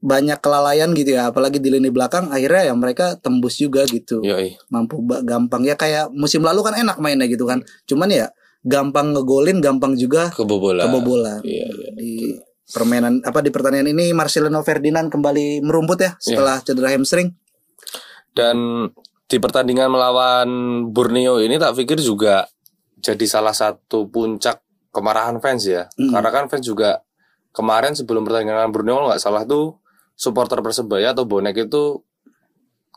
banyak 0.00 0.36
kelalaian 0.40 0.92
gitu 0.92 1.16
ya, 1.16 1.32
apalagi 1.32 1.60
di 1.60 1.72
lini 1.72 1.88
belakang 1.92 2.28
akhirnya 2.32 2.72
ya 2.72 2.74
mereka 2.76 3.16
tembus 3.16 3.56
juga 3.56 3.84
gitu. 3.88 4.20
Iya. 4.20 4.60
Mampu 4.68 5.00
gampang 5.24 5.64
ya 5.64 5.72
kayak 5.72 6.12
musim 6.12 6.44
lalu 6.44 6.60
kan 6.60 6.76
enak 6.76 7.00
mainnya 7.00 7.24
gitu 7.24 7.48
kan. 7.48 7.64
Cuman 7.88 8.12
ya 8.12 8.28
gampang 8.60 9.16
ngegolin, 9.16 9.64
gampang 9.64 9.96
juga 9.96 10.28
Kebobolan. 10.36 10.84
kebobolan. 10.84 11.40
Iya, 11.48 11.64
iya. 11.64 11.88
Di 11.96 12.12
permainan 12.70 13.20
apa 13.26 13.42
di 13.42 13.50
pertandingan 13.50 13.90
ini 13.90 14.14
Marcelino 14.14 14.62
Ferdinand 14.62 15.10
kembali 15.10 15.62
merumput 15.62 15.98
ya 16.00 16.12
setelah 16.22 16.62
cedera 16.62 16.94
hamstring. 16.94 17.34
Dan 18.30 18.88
di 19.30 19.36
pertandingan 19.38 19.90
melawan 19.90 20.48
Borneo 20.90 21.38
ini 21.42 21.58
tak 21.58 21.78
pikir 21.78 21.98
juga 21.98 22.46
jadi 22.98 23.26
salah 23.26 23.54
satu 23.54 24.06
puncak 24.10 24.62
kemarahan 24.94 25.38
fans 25.38 25.66
ya. 25.66 25.86
Hmm. 25.98 26.14
Karena 26.14 26.30
kan 26.30 26.44
fans 26.46 26.66
juga 26.66 27.02
kemarin 27.50 27.94
sebelum 27.94 28.22
pertandingan 28.26 28.70
Borneo 28.70 29.10
nggak 29.10 29.22
salah 29.22 29.42
tuh 29.46 29.78
supporter 30.14 30.60
Persebaya 30.60 31.16
atau 31.16 31.24
bonek 31.26 31.66
itu 31.66 32.02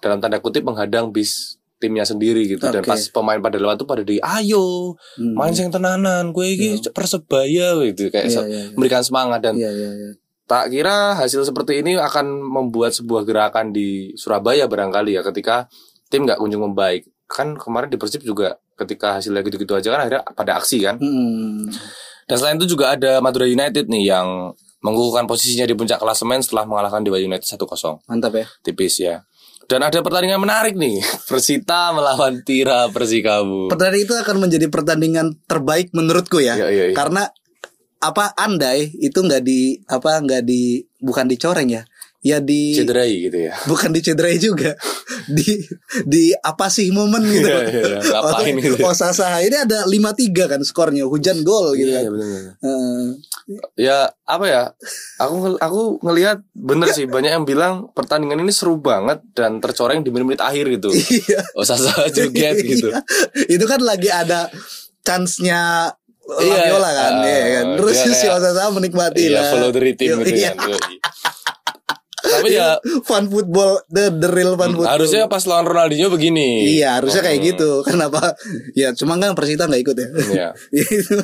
dalam 0.04 0.20
tanda 0.20 0.44
kutip 0.44 0.68
menghadang 0.68 1.16
bis 1.16 1.56
timnya 1.84 2.02
sendiri 2.02 2.48
gitu 2.48 2.64
dan 2.64 2.80
Oke. 2.80 2.88
pas 2.88 3.02
pemain 3.10 3.36
pada 3.38 3.58
lewat 3.58 3.76
tuh 3.76 3.86
pada 3.86 4.00
di 4.02 4.16
ayo 4.18 4.96
Hmm. 5.20 5.36
main 5.36 5.52
sing 5.52 5.68
tenanan 5.68 6.32
gue 6.32 6.48
ini 6.48 6.68
persebaya 6.88 7.76
gitu 7.84 8.08
kayak 8.08 8.28
se- 8.28 8.40
iya, 8.40 8.48
iya. 8.48 8.64
memberikan 8.72 9.02
semangat 9.02 9.40
dan 9.42 9.54
Iya 9.54 9.68
iya 9.70 9.90
iya. 9.92 10.12
tak 10.46 10.70
kira 10.70 11.14
hasil 11.14 11.44
seperti 11.44 11.80
ini 11.80 11.96
akan 11.96 12.24
membuat 12.40 12.92
sebuah 12.92 13.24
gerakan 13.24 13.70
di 13.70 14.12
Surabaya 14.14 14.64
barangkali 14.64 15.14
ya 15.14 15.22
ketika 15.22 15.68
tim 16.08 16.24
nggak 16.24 16.38
kunjung 16.38 16.64
membaik 16.64 17.04
kan 17.26 17.54
kemarin 17.54 17.88
di 17.88 17.96
Persib 17.96 18.22
juga 18.22 18.56
ketika 18.74 19.18
hasilnya 19.18 19.42
gitu-gitu 19.42 19.74
aja 19.74 19.90
kan 19.90 20.00
akhirnya 20.00 20.24
pada 20.30 20.56
aksi 20.56 20.80
kan 20.80 20.96
Hmm. 20.96 21.68
dan 22.24 22.36
selain 22.36 22.56
itu 22.56 22.70
juga 22.70 22.92
ada 22.92 23.20
Madura 23.20 23.44
United 23.44 23.86
nih 23.86 24.10
yang 24.10 24.52
mengukuhkan 24.80 25.24
posisinya 25.24 25.64
di 25.64 25.74
puncak 25.74 25.96
klasemen 25.96 26.40
setelah 26.40 26.64
mengalahkan 26.64 27.00
Dewa 27.02 27.16
United 27.16 27.48
1-0 27.48 28.04
Mantap 28.04 28.34
ya. 28.34 28.46
tipis 28.62 29.00
ya 29.00 29.24
dan 29.68 29.80
ada 29.82 30.00
pertandingan 30.04 30.44
menarik 30.44 30.76
nih 30.76 31.00
Persita 31.30 31.96
melawan 31.96 32.44
Tira 32.44 32.92
Persikabu 32.92 33.72
Pertandingan 33.72 34.06
itu 34.06 34.14
akan 34.18 34.36
menjadi 34.44 34.68
pertandingan 34.68 35.28
terbaik 35.48 35.92
menurutku 35.96 36.44
ya. 36.44 36.60
Iya, 36.60 36.68
iya, 36.70 36.84
iya. 36.92 36.96
Karena 36.96 37.28
apa 38.04 38.36
andai 38.36 38.92
itu 39.00 39.16
nggak 39.16 39.44
di 39.48 39.80
apa 39.88 40.20
nggak 40.20 40.44
di 40.44 40.84
bukan 41.00 41.26
dicoreng 41.32 41.72
ya. 41.72 41.88
Ya 42.24 42.40
di 42.40 42.72
cederai 42.72 43.12
gitu 43.22 43.36
ya 43.38 43.54
bukan 43.64 43.92
dicederai 43.92 44.40
juga. 44.40 44.80
di 45.28 45.44
di 46.02 46.32
apa 46.34 46.68
sih 46.68 46.88
momen 46.90 47.20
gitu. 47.22 47.44
Iya, 47.46 47.60
iya, 47.66 47.82
iya. 47.86 48.00
Ngapain 48.02 48.56
gitu 48.58 48.76
ya? 48.76 48.88
Oh 48.88 48.96
Sasa 48.96 49.28
ini 49.38 49.54
ada 49.54 49.84
5-3 49.84 50.32
kan 50.48 50.60
skornya 50.62 51.04
hujan 51.04 51.44
gol 51.44 51.76
gitu 51.76 51.92
Iya, 51.92 52.08
kan. 52.08 52.12
bener-bener. 52.12 52.54
Eh, 52.58 53.04
ya 53.78 53.98
apa 54.24 54.46
ya 54.46 54.64
aku 55.18 55.36
aku 55.58 55.82
ngelihat 56.02 56.40
bener 56.50 56.88
sih 56.90 57.06
banyak 57.06 57.32
yang 57.34 57.44
bilang 57.44 57.92
pertandingan 57.92 58.40
ini 58.40 58.50
seru 58.50 58.76
banget 58.78 59.20
dan 59.34 59.60
tercoreng 59.60 60.00
di 60.00 60.08
menit-menit 60.08 60.40
akhir 60.40 60.72
gitu 60.72 60.96
Iya. 60.96 61.44
oh 61.54 61.64
sasa 61.64 61.92
joget 62.10 62.56
gitu 62.72 62.88
Iya. 62.88 63.04
Itu 63.50 63.66
kan 63.66 63.80
lagi 63.80 64.08
ada 64.08 64.48
chance-nya 65.02 65.92
Iya, 66.24 66.56
Laviola 66.72 66.88
kan, 66.90 67.14
iya 67.22 67.40
kan. 67.54 67.66
Terus 67.76 67.96
dia 68.00 68.16
si 68.16 68.24
kayak- 68.24 68.40
Osasa 68.40 68.72
menikmati 68.72 69.28
iya 69.28 69.36
lah. 69.38 69.52
follow 69.52 69.70
the 69.70 69.82
rhythm 69.82 70.24
gitu 70.24 70.32
Iya. 70.34 70.56
kan. 70.56 70.72
Tapi 72.34 72.50
ya 72.52 72.70
Fun 73.04 73.26
football, 73.26 73.82
the, 73.88 74.10
the 74.12 74.28
real 74.28 74.54
fun 74.54 74.72
football. 74.72 74.90
harusnya 74.90 75.26
pas 75.26 75.44
lawan 75.44 75.64
Ronaldinho 75.64 76.08
begini 76.08 76.66
Iya, 76.74 76.98
harusnya 76.98 77.22
kayak 77.22 77.36
Hmm. 77.36 77.48
gitu. 77.50 77.72
Kenapa? 77.84 78.34
Ya, 78.74 78.92
cuma 78.92 79.16
kan 79.16 79.34
Persita 79.34 79.66
nggak 79.66 79.82
ikut 79.82 79.96
ya. 79.96 80.08
Iya. 80.10 80.48
Itu. 80.94 81.16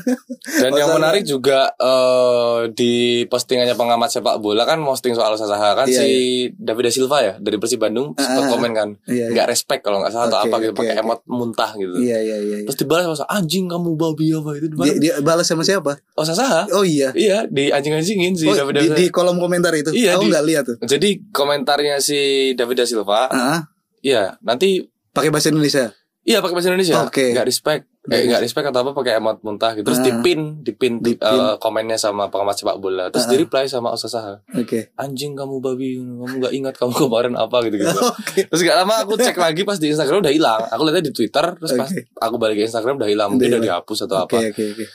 Dan 0.57 0.71
yang 0.73 0.91
menarik 0.91 1.23
juga 1.23 1.71
eh, 1.73 2.59
di 2.69 2.93
postingannya 3.25 3.73
pengamat 3.73 4.09
sepak 4.09 4.37
bola 4.37 4.63
kan 4.63 4.79
posting 4.79 5.13
soal 5.13 5.33
Sasaha 5.33 5.73
kan 5.75 5.85
Iya, 5.85 5.99
si 5.99 6.09
David 6.53 6.83
da 6.83 6.91
Silva 6.91 7.17
ya 7.19 7.33
dari 7.37 7.55
Persib 7.55 7.79
Bandung 7.79 8.13
Ah, 8.13 8.21
sempat 8.21 8.43
ah, 8.43 8.49
komen 8.49 8.71
kan 8.71 8.89
Iya, 9.05 9.15
iya. 9.21 9.25
nggak 9.31 9.47
respect 9.47 9.81
kalau 9.81 9.99
nggak 9.99 10.11
salah 10.11 10.27
atau 10.27 10.39
Oke, 10.39 10.47
apa 10.47 10.55
gitu 10.59 10.71
oke, 10.71 10.79
pakai 10.79 10.93
oke. 10.93 11.03
emot 11.03 11.19
muntah 11.25 11.71
gitu. 11.73 11.93
Iya, 11.95 12.17
iya, 12.19 12.37
iya. 12.37 12.57
iya. 12.57 12.65
Terus 12.65 12.77
dibalas 12.77 13.05
sama 13.07 13.27
anjing 13.29 13.65
kamu 13.65 13.89
babi 13.95 14.25
apa 14.31 14.49
itu 14.53 14.65
Dia, 14.65 14.71
dibalas. 14.71 14.95
dia 14.97 15.13
balas 15.21 15.45
sama 15.45 15.63
siapa? 15.63 15.91
Oh 16.13 16.23
Sasaha? 16.23 16.67
Oh 16.71 16.83
iya. 16.83 17.09
Iya 17.11 17.45
di 17.45 17.69
anjing-anjingin 17.69 18.33
si 18.33 18.45
Oh, 18.45 18.53
David 18.53 18.73
da 18.73 18.81
di, 18.81 18.89
di 18.91 19.05
kolom 19.09 19.37
komentar 19.37 19.71
itu. 19.73 19.91
Iya, 19.91 20.15
Aku 20.15 20.25
nggak 20.25 20.43
lihat 20.43 20.63
tuh. 20.65 20.77
Jadi 20.81 20.98
komentarnya 21.29 21.97
si 21.97 22.19
David 22.53 22.77
da 22.77 22.85
Silva, 22.85 23.27
Ah, 23.27 23.59
iya 23.99 24.35
nanti 24.39 24.83
pakai 25.09 25.29
bahasa 25.29 25.49
Indonesia. 25.49 25.89
iya 26.21 26.39
pakai 26.39 26.53
bahasa 26.53 26.69
Indonesia, 26.69 27.01
Oke. 27.01 27.31
nggak 27.31 27.43
respect, 27.43 27.83
eh 28.05 28.21
nggak 28.23 28.39
respect 28.39 28.65
atau 28.65 28.81
apa 28.81 28.91
pakai 28.93 29.17
emot 29.17 29.41
muntah 29.41 29.73
gitu, 29.73 29.81
terus 29.83 29.97
Ah. 29.97 30.05
dipin, 30.05 30.61
dipin, 30.61 30.99
Dipin. 30.99 31.17
eh, 31.17 31.55
komennya 31.57 31.95
sama 31.95 32.27
pengamat 32.27 32.53
sepak 32.55 32.77
bola, 32.77 33.07
terus 33.07 33.25
Ah. 33.25 33.29
di 33.29 33.37
reply 33.39 33.65
sama 33.65 33.89
Osasaha, 33.89 34.45
Oke. 34.53 34.93
anjing 34.95 35.33
kamu 35.33 35.57
babi, 35.57 35.97
kamu 35.97 36.35
nggak 36.37 36.53
ingat 36.53 36.73
kamu 36.75 36.91
kemarin 37.01 37.33
apa 37.33 37.57
gitu 37.63 37.75
gitu. 37.77 37.97
Oke. 37.97 38.45
Terus 38.45 38.61
gak 38.61 38.77
lama 38.77 38.93
aku 38.99 39.15
cek 39.15 39.35
lagi 39.35 39.61
pas 39.63 39.75
di 39.75 39.89
Instagram 39.89 40.21
udah 40.21 40.31
hilang, 40.31 40.61
aku 40.65 40.81
lihatnya 40.83 41.03
di 41.03 41.13
Twitter, 41.13 41.45
terus 41.55 41.71
pas 41.73 41.89
Oke. 41.89 42.01
aku 42.13 42.35
balik 42.37 42.55
ke 42.55 42.63
Instagram 42.63 42.95
udah 42.95 43.09
hilang, 43.09 43.29
mungkin 43.31 43.49
Udah 43.49 43.61
dihapus 43.61 43.99
atau 44.05 44.17
Oke, 44.21 44.37
apa, 44.37 44.37
oke, 44.49 44.63
oke. 44.69 44.85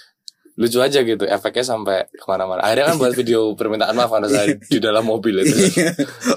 Lucu 0.55 0.79
aja 0.79 1.03
gitu, 1.03 1.25
efeknya 1.25 1.67
sampai 1.67 2.07
ke 2.07 2.23
mana-mana. 2.25 2.62
Akhirnya 2.62 2.95
kan 2.95 2.97
buat 2.97 3.12
video 3.19 3.53
permintaan 3.53 3.93
maaf 3.93 4.09
pada 4.09 4.27
saya 4.27 4.55
di 4.55 4.79
dalam 4.79 5.03
mobil 5.03 5.43
itu. 5.43 5.51
Iya. 5.51 5.90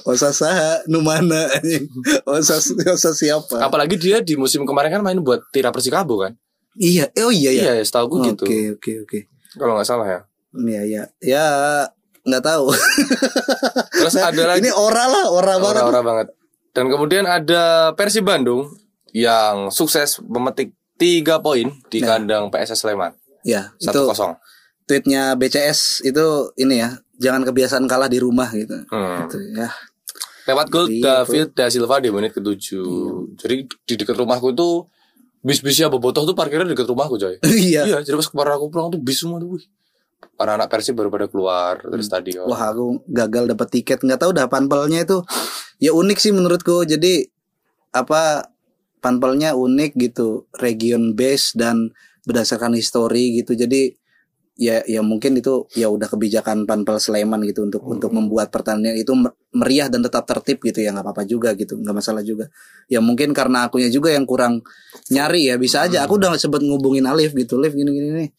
Osasa 0.04 0.82
nu 0.86 1.02
mana 1.02 1.46
anjing? 1.54 1.86
Osas 2.26 2.74
Osas 2.74 3.14
siapa? 3.14 3.62
Apalagi 3.62 3.94
dia 3.96 4.18
di 4.20 4.34
musim 4.34 4.66
kemarin 4.66 4.90
kan 4.90 5.02
main 5.02 5.22
buat 5.22 5.46
Tira 5.50 5.70
Persikabo 5.70 6.18
kan. 6.20 6.34
Iya, 6.74 7.10
oh 7.22 7.30
iya 7.30 7.54
ya. 7.54 7.64
Iya, 7.74 7.86
setahu 7.86 8.18
gue 8.18 8.34
gitu. 8.34 8.44
Oke, 8.46 8.60
oke, 8.74 8.92
oke. 9.06 9.20
Kalau 9.54 9.74
nggak 9.74 9.86
salah 9.86 10.08
ya. 10.08 10.20
Iya, 10.54 10.82
iya. 10.84 11.04
Ya 11.22 11.46
nggak 12.22 12.44
tahu. 12.44 12.74
Terus 13.94 14.16
ada 14.18 14.44
lagi 14.46 14.62
Ini 14.62 14.72
ora 14.74 15.06
lah, 15.06 15.26
ora 15.30 15.56
banget. 15.58 15.82
orang-orang 15.84 16.06
banget. 16.06 16.28
Dan 16.74 16.86
kemudian 16.90 17.26
ada 17.26 17.94
Persib 17.94 18.26
Bandung 18.26 18.70
yang 19.10 19.70
sukses 19.70 20.22
memetik 20.22 20.74
tiga 20.98 21.38
poin 21.38 21.70
di 21.90 22.02
Ya. 22.02 22.14
kandang 22.14 22.50
PSS 22.50 22.82
Sleman. 22.82 23.14
Ya, 23.48 23.72
Satu 23.80 24.04
itu 24.04 24.12
kosong. 24.12 24.36
tweetnya 24.84 25.34
BCS 25.34 26.04
itu 26.04 26.26
ini 26.60 26.84
ya, 26.84 27.00
jangan 27.16 27.48
kebiasaan 27.48 27.88
kalah 27.88 28.12
di 28.12 28.20
rumah 28.20 28.52
gitu. 28.52 28.84
Hmm. 28.92 29.24
Gitu, 29.24 29.38
ya. 29.56 29.72
Lewat 30.48 30.68
gol 30.68 30.88
Iya, 30.88 31.24
David 31.24 31.56
da 31.56 31.68
Silva 31.68 32.00
di 32.00 32.08
menit 32.08 32.32
ketujuh. 32.32 33.36
Jadi 33.36 33.56
di 33.68 33.94
dekat 33.96 34.16
rumahku 34.16 34.52
tuh 34.52 34.88
bis-bisnya 35.40 35.88
bobotoh 35.88 36.24
tuh 36.24 36.36
parkirnya 36.36 36.68
dekat 36.68 36.88
rumahku 36.88 37.16
coy. 37.16 37.36
Iya. 37.48 37.88
Iya, 37.88 37.98
jadi 38.04 38.16
pas 38.16 38.28
kemarin 38.28 38.54
aku 38.56 38.68
pulang 38.68 38.88
tuh 38.88 39.00
bis 39.00 39.20
semua 39.20 39.40
tuh. 39.40 39.56
wih. 39.56 39.64
Anak-anak 40.38 40.68
Persib 40.70 40.98
baru 40.98 41.10
pada 41.14 41.28
keluar 41.30 41.80
dari 41.84 42.04
stadion. 42.04 42.48
Hmm. 42.48 42.52
Wah, 42.52 42.72
aku 42.72 43.00
gagal 43.08 43.44
dapat 43.48 43.68
tiket. 43.70 44.00
nggak 44.02 44.20
tahu 44.24 44.32
dah 44.36 44.48
panpelnya 44.48 45.04
itu 45.04 45.20
ya 45.84 45.92
unik 45.92 46.18
sih 46.20 46.32
menurutku. 46.32 46.84
Jadi 46.84 47.28
apa 47.92 48.48
panpelnya 49.00 49.52
unik 49.54 49.92
gitu, 50.00 50.48
region 50.58 51.12
base 51.12 51.54
dan 51.60 51.92
berdasarkan 52.28 52.76
histori 52.76 53.40
gitu. 53.40 53.56
Jadi 53.56 53.96
ya 54.58 54.82
ya 54.90 55.06
mungkin 55.06 55.38
itu 55.38 55.70
ya 55.78 55.86
udah 55.86 56.10
kebijakan 56.10 56.66
panpel 56.66 56.98
Sleman 56.98 57.46
gitu 57.46 57.62
untuk 57.62 57.86
Hmm. 57.86 57.94
untuk 57.94 58.10
membuat 58.10 58.50
pertandingan 58.50 58.98
itu 58.98 59.14
mer- 59.14 59.38
meriah 59.54 59.86
dan 59.86 60.02
tetap 60.02 60.26
tertib 60.26 60.58
gitu 60.66 60.82
ya 60.82 60.90
nggak 60.90 61.06
apa-apa 61.06 61.30
juga 61.30 61.54
gitu 61.54 61.78
nggak 61.78 61.94
masalah 61.94 62.26
juga 62.26 62.50
ya 62.90 62.98
mungkin 62.98 63.38
karena 63.38 63.70
akunya 63.70 63.94
juga 63.94 64.10
yang 64.10 64.26
kurang 64.26 64.66
nyari 65.14 65.54
ya 65.54 65.62
bisa 65.62 65.86
aja 65.86 66.02
aku 66.02 66.18
udah 66.18 66.34
sempet 66.42 66.66
ngubungin 66.66 67.06
Alif 67.06 67.38
gitu 67.38 67.62
Alif 67.62 67.78
gini 67.78 67.86
gini 67.94 68.10
nih 68.18 68.30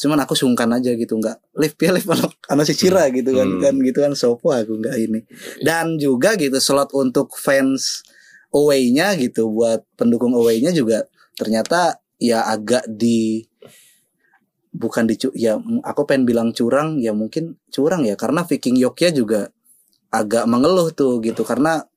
cuman 0.00 0.24
aku 0.24 0.32
sungkan 0.32 0.72
aja 0.72 0.96
gitu 0.96 1.20
nggak 1.20 1.36
lift 1.60 1.76
ya 1.76 1.92
lift 1.92 2.08
anak 2.08 2.32
anak 2.48 2.64
si 2.64 2.72
Cira 2.80 3.12
gitu 3.12 3.36
kan 3.36 3.44
Hmm. 3.44 3.60
kan 3.60 3.74
gitu 3.84 3.98
kan 4.00 4.12
sopo 4.16 4.56
aku 4.56 4.80
nggak 4.80 4.96
ini 4.96 5.20
dan 5.60 6.00
juga 6.00 6.40
gitu 6.40 6.56
slot 6.56 6.96
untuk 6.96 7.36
fans 7.36 8.00
away-nya 8.48 9.12
gitu 9.20 9.52
buat 9.52 9.84
pendukung 9.92 10.32
away-nya 10.32 10.72
juga 10.72 11.04
ternyata 11.36 11.99
ya 12.20 12.44
agak 12.46 12.86
di 12.86 13.48
bukan 14.70 15.10
di 15.10 15.18
ya 15.34 15.58
aku 15.82 16.06
pengen 16.06 16.28
bilang 16.28 16.54
curang 16.54 17.02
ya 17.02 17.10
mungkin 17.10 17.58
curang 17.74 18.06
ya 18.06 18.14
karena 18.14 18.46
Viking 18.46 18.78
Yogya 18.78 19.10
juga 19.10 19.50
agak 20.14 20.46
mengeluh 20.46 20.94
tuh 20.94 21.18
gitu 21.18 21.42
karena 21.42 21.89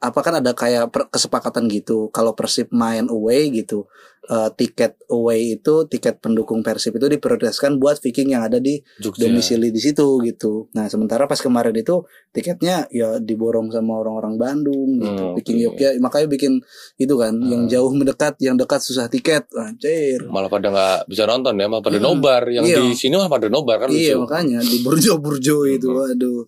apa 0.00 0.16
kan 0.18 0.34
ada 0.34 0.52
kayak 0.52 0.88
per- 0.88 1.08
kesepakatan 1.08 1.68
gitu 1.68 2.08
kalau 2.08 2.32
Persib 2.32 2.68
main 2.70 3.04
away 3.06 3.52
gitu 3.52 3.84
eh, 4.22 4.48
tiket 4.50 4.96
away 5.06 5.54
itu 5.54 5.84
tiket 5.84 6.18
pendukung 6.18 6.60
Persib 6.60 6.92
itu 6.94 7.04
diprioritaskan 7.06 7.76
buat 7.76 7.98
Viking 7.98 8.30
yang 8.30 8.40
ada 8.42 8.56
di 8.56 8.80
Jogja. 8.96 9.26
domisili 9.26 9.68
di 9.68 9.76
situ 9.76 10.00
gitu. 10.22 10.68
Nah 10.70 10.86
sementara 10.86 11.24
pas 11.24 11.36
kemarin 11.36 11.72
itu 11.74 12.00
tiketnya 12.30 12.88
ya 12.88 13.16
diborong 13.18 13.68
sama 13.68 13.96
orang-orang 13.98 14.36
Bandung 14.36 14.88
gitu. 14.96 15.24
Hmm, 15.26 15.36
oke. 15.36 15.52
Yogya 15.52 15.88
makanya 15.98 16.28
bikin 16.28 16.64
itu 16.96 17.14
kan 17.14 17.36
yang 17.38 17.60
Hmm. 17.60 17.70
jauh 17.70 17.90
mendekat, 17.90 18.36
yang 18.38 18.56
dekat 18.56 18.80
susah 18.80 19.04
tiket. 19.06 19.52
Anjir. 19.52 20.24
malah 20.26 20.48
pada 20.48 20.68
nggak 20.68 20.98
bisa 21.06 21.24
nonton 21.24 21.52
ya 21.54 21.66
malah 21.66 21.82
pada 21.82 21.96
Hmm. 21.96 22.06
nobar 22.06 22.42
yang 22.46 22.64
Iya. 22.64 22.80
di 22.80 22.94
sini 22.94 23.14
malah 23.14 23.28
pada 23.30 23.48
nobar 23.48 23.76
kan 23.78 23.88
Iya 23.88 24.14
lucu. 24.14 24.24
makanya 24.24 24.60
di 24.62 24.80
burjo-burjo 24.80 25.56
itu 25.66 25.90
Hmm. 25.90 26.08
aduh. 26.08 26.40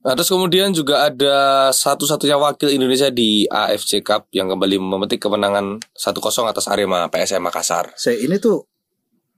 Nah, 0.00 0.16
terus 0.16 0.28
kemudian 0.28 0.72
juga 0.72 1.04
ada 1.04 1.36
satu-satunya 1.70 2.34
wakil 2.34 2.68
Indonesia 2.68 3.08
di 3.08 3.44
AFC 3.44 4.00
Cup 4.00 4.28
yang 4.30 4.48
kembali 4.48 4.80
memetik 4.80 5.20
kemenangan 5.20 5.76
1-0 5.92 6.16
atas 6.46 6.64
Arema 6.66 7.04
PSM 7.06 7.38
Makassar. 7.38 7.92
Saya 7.94 8.16
ini 8.16 8.36
tuh 8.36 8.64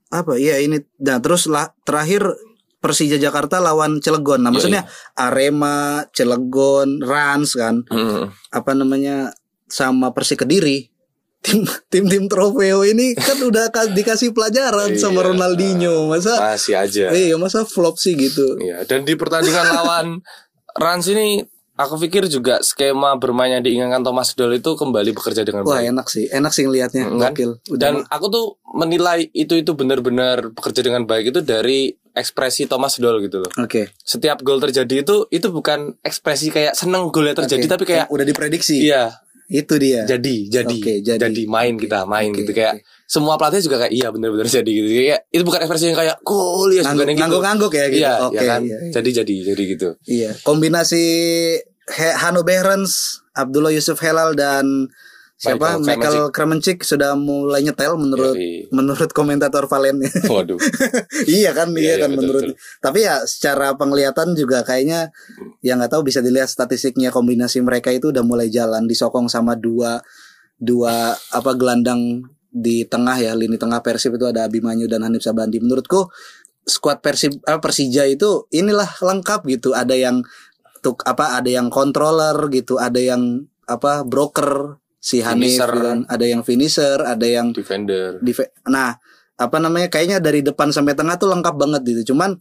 apa 0.07 0.37
ya 0.37 0.55
ini 0.57 0.79
nah 0.99 1.17
terus 1.17 1.45
lah 1.45 1.73
terakhir 1.81 2.23
Persija 2.79 3.15
Jakarta 3.17 3.59
lawan 3.59 3.99
Cilegon. 3.99 4.39
Nah 4.39 4.49
Yoi. 4.49 4.55
maksudnya 4.55 4.83
Arema, 5.13 6.07
Cilegon, 6.11 6.99
Rans 6.99 7.55
kan 7.55 7.83
Hmm. 7.85 8.31
apa 8.49 8.71
namanya 8.71 9.35
sama 9.65 10.11
Persi 10.11 10.35
Kediri 10.35 10.87
tim 11.39 11.63
tim 11.89 12.07
tim 12.07 12.23
trofeo 12.25 12.83
ini 12.83 13.11
kan 13.13 13.35
udah 13.37 13.67
ka- 13.67 13.89
dikasih 13.89 14.31
pelajaran 14.31 14.95
sama 14.95 15.19
Iya. 15.19 15.27
Ronaldinho 15.27 16.07
masa 16.07 16.39
Masih 16.41 16.71
aja. 16.73 17.11
iya 17.11 17.35
masa 17.35 17.63
flop 17.63 17.95
sih 17.95 18.15
gitu 18.15 18.55
Iya, 18.57 18.83
dan 18.83 19.03
di 19.03 19.11
pertandingan 19.13 19.67
lawan 19.75 20.23
Rans 20.77 21.05
ini 21.09 21.45
aku 21.73 21.97
pikir 21.97 22.29
juga 22.29 22.61
skema 22.61 23.17
bermain 23.17 23.49
yang 23.49 23.63
diinginkan 23.65 24.05
Thomas 24.05 24.37
Doll 24.37 24.61
itu 24.61 24.77
kembali 24.77 25.09
bekerja 25.17 25.41
dengan 25.41 25.65
wah 25.65 25.81
baik. 25.81 25.89
enak 25.89 26.07
sih 26.09 26.25
enak 26.29 26.51
sih 26.53 26.63
ngelihatnya 26.69 27.09
Kan? 27.09 27.33
Dan 27.73 27.93
aku 28.09 28.25
tuh 28.29 28.45
menilai 28.77 29.29
itu 29.33 29.57
itu 29.57 29.71
benar-benar 29.73 30.53
bekerja 30.53 30.85
dengan 30.85 31.09
baik 31.09 31.33
itu 31.33 31.41
dari 31.41 31.93
ekspresi 32.13 32.69
Thomas 32.69 33.01
Doll 33.01 33.25
gitu 33.25 33.41
loh. 33.41 33.51
oke 33.57 33.89
Setiap 34.05 34.45
gol 34.45 34.61
terjadi 34.61 35.01
itu 35.01 35.25
itu 35.33 35.47
bukan 35.49 35.97
ekspresi 36.05 36.53
kayak 36.53 36.77
seneng 36.77 37.09
golnya 37.09 37.33
terjadi 37.41 37.65
Oke. 37.65 37.71
tapi 37.73 37.83
kayak 37.89 38.05
udah 38.13 38.25
diprediksi 38.25 38.85
iya 38.85 39.22
itu 39.51 39.73
dia. 39.79 40.07
Jadi 40.07 40.47
jadi 40.47 40.77
Oke, 40.79 40.93
jadi. 41.03 41.43
main 41.45 41.73
kita 41.75 42.07
main 42.07 42.31
Oke, 42.31 42.43
gitu 42.43 42.51
kayak 42.55 42.79
semua 43.05 43.35
pelatih 43.35 43.61
juga 43.61 43.85
kayak 43.85 43.93
iya 43.93 44.07
benar-benar 44.09 44.47
jadi 44.47 44.65
gitu. 44.65 44.87
Kayak 44.87 45.21
itu 45.29 45.43
bukan 45.43 45.59
ekspresi 45.63 45.85
yang 45.91 45.99
kayak 45.99 46.17
gol 46.23 46.69
ya 46.71 46.81
yang 46.81 46.97
gitu. 46.97 47.39
ngangguk 47.43 47.73
ya 47.73 47.85
gitu. 47.91 48.01
Iya 48.01 48.13
oke 48.23 48.35
ya 48.35 48.41
kan? 48.47 48.61
iya, 48.63 48.77
iya. 48.79 48.91
jadi 48.95 49.09
jadi 49.23 49.33
jadi 49.53 49.63
gitu. 49.75 49.89
Iya, 50.07 50.29
kombinasi 50.41 51.03
He- 51.83 52.15
Hano 52.15 52.47
Behrens, 52.47 53.19
Abdullah 53.35 53.75
Yusuf 53.75 53.99
Helal 53.99 54.39
dan 54.39 54.87
siapa 55.43 55.75
Michael 55.75 55.83
Michael 55.83 56.17
Kremencik 56.31 56.77
sudah 56.87 57.19
mulai 57.19 57.59
nyetel 57.67 57.99
menurut 57.99 58.31
Yoi. 58.39 58.71
menurut 58.71 59.11
komentator 59.11 59.67
Valen. 59.67 59.99
waduh 60.31 60.55
iya 61.27 61.51
kan, 61.51 61.75
iya, 61.75 61.99
Iya, 61.99 62.07
kan 62.07 62.09
betul, 62.15 62.19
menurut. 62.23 62.41
betul. 62.47 62.55
Tapi 62.79 62.99
ya 63.03 63.15
secara 63.27 63.75
penglihatan 63.75 64.39
juga 64.39 64.63
kayaknya 64.63 65.11
yang 65.59 65.83
nggak 65.83 65.91
tahu 65.91 66.07
bisa 66.07 66.23
dilihat 66.23 66.47
statistiknya 66.47 67.11
kombinasi 67.11 67.59
mereka 67.59 67.91
itu 67.91 68.15
udah 68.15 68.23
mulai 68.23 68.47
jalan 68.47 68.87
disokong 68.87 69.27
sama 69.27 69.59
dua 69.59 69.99
dua 70.55 71.11
apa 71.35 71.51
gelandang 71.59 72.23
di 72.47 72.85
tengah 72.87 73.17
ya 73.19 73.33
lini 73.35 73.57
tengah 73.59 73.81
Persib 73.83 74.15
itu 74.15 74.29
ada 74.29 74.45
Abimanyu 74.47 74.87
dan 74.87 75.03
Hanif 75.03 75.25
Sabandi. 75.25 75.59
Menurutku 75.59 76.07
skuad 76.63 77.03
Persib 77.03 77.41
apa 77.43 77.59
Persija 77.59 78.07
itu 78.07 78.47
inilah 78.53 78.87
lengkap 79.01 79.43
gitu. 79.49 79.75
Ada 79.75 79.97
yang 79.97 80.23
tuk 80.79 81.01
apa 81.03 81.35
ada 81.35 81.49
yang 81.49 81.67
controller 81.73 82.37
gitu, 82.53 82.77
ada 82.79 83.01
yang 83.01 83.47
apa 83.65 84.03
broker 84.03 84.77
si 85.03 85.19
Hanif 85.19 85.59
Finisher. 85.59 85.67
gitu 85.75 85.83
kan. 85.83 85.99
ada 86.07 86.25
yang 86.25 86.41
finisher, 86.47 86.97
ada 87.03 87.27
yang 87.27 87.51
defender 87.51 88.23
Dive- 88.23 88.55
nah 88.63 88.95
apa 89.35 89.57
namanya 89.59 89.91
kayaknya 89.91 90.23
dari 90.23 90.39
depan 90.39 90.71
sampai 90.71 90.95
tengah 90.95 91.19
tuh 91.19 91.27
lengkap 91.27 91.55
banget 91.59 91.81
gitu 91.83 92.15
cuman 92.15 92.39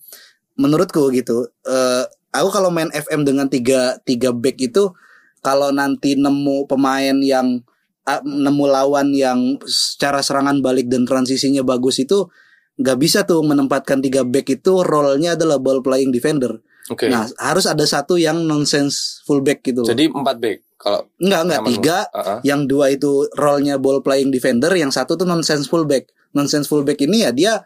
menurutku 0.54 1.10
gitu 1.10 1.50
eh 1.66 2.04
aku 2.30 2.48
kalau 2.54 2.70
main 2.70 2.88
FM 2.92 3.26
dengan 3.26 3.50
tiga 3.50 3.98
tiga 4.06 4.30
back 4.30 4.62
itu 4.62 4.94
kalau 5.42 5.74
nanti 5.74 6.14
nemu 6.14 6.70
pemain 6.70 7.16
yang 7.18 7.60
ah, 8.06 8.22
nemu 8.22 8.64
lawan 8.70 9.10
yang 9.10 9.58
secara 9.66 10.22
serangan 10.22 10.62
balik 10.62 10.86
dan 10.86 11.02
transisinya 11.02 11.66
bagus 11.66 11.98
itu 11.98 12.30
nggak 12.78 12.98
bisa 12.98 13.18
tuh 13.26 13.42
menempatkan 13.44 14.00
tiga 14.00 14.22
back 14.22 14.48
itu 14.48 14.80
role-nya 14.80 15.36
adalah 15.36 15.60
ball 15.60 15.84
playing 15.84 16.08
defender. 16.08 16.56
oke 16.88 17.04
Nah 17.04 17.28
harus 17.36 17.68
ada 17.68 17.84
satu 17.84 18.16
yang 18.16 18.48
nonsense 18.48 19.20
fullback 19.28 19.60
gitu. 19.60 19.84
loh. 19.84 19.88
jadi 19.92 20.08
empat 20.08 20.36
back 20.40 20.58
kalau 20.82 21.06
Enggak 21.22 21.40
enggak 21.46 21.62
tiga 21.70 21.98
Heeh. 22.10 22.38
yang 22.42 22.66
dua 22.66 22.90
itu 22.90 23.30
role-nya 23.38 23.78
ball 23.78 24.02
playing 24.02 24.34
defender, 24.34 24.74
yang 24.74 24.90
satu 24.90 25.14
tuh 25.14 25.22
nonsense 25.22 25.70
fullback. 25.70 26.10
Nonsense 26.34 26.66
fullback 26.66 26.98
ini 27.06 27.22
ya 27.22 27.30
dia 27.30 27.62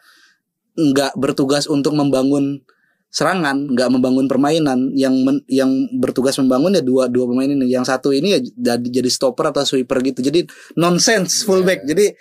nggak 0.76 1.16
bertugas 1.16 1.64
untuk 1.64 1.96
membangun 1.96 2.61
serangan, 3.09 3.72
nggak 3.72 3.88
membangun 3.88 4.29
permainan. 4.29 4.92
Yang 4.92 5.14
men- 5.24 5.46
yang 5.48 5.72
bertugas 5.96 6.37
membangun 6.37 6.76
ya 6.76 6.85
dua 6.85 7.09
dua 7.09 7.24
pemain 7.24 7.48
ini. 7.48 7.64
Yang 7.72 7.88
satu 7.88 8.12
ini 8.12 8.37
ya 8.37 8.40
jadi, 8.76 8.85
jadi 8.85 9.09
stopper 9.09 9.48
atau 9.48 9.64
sweeper 9.64 10.05
gitu. 10.05 10.20
Jadi 10.20 10.44
nonsense 10.76 11.40
fullback. 11.48 11.88
Jadi 11.88 12.12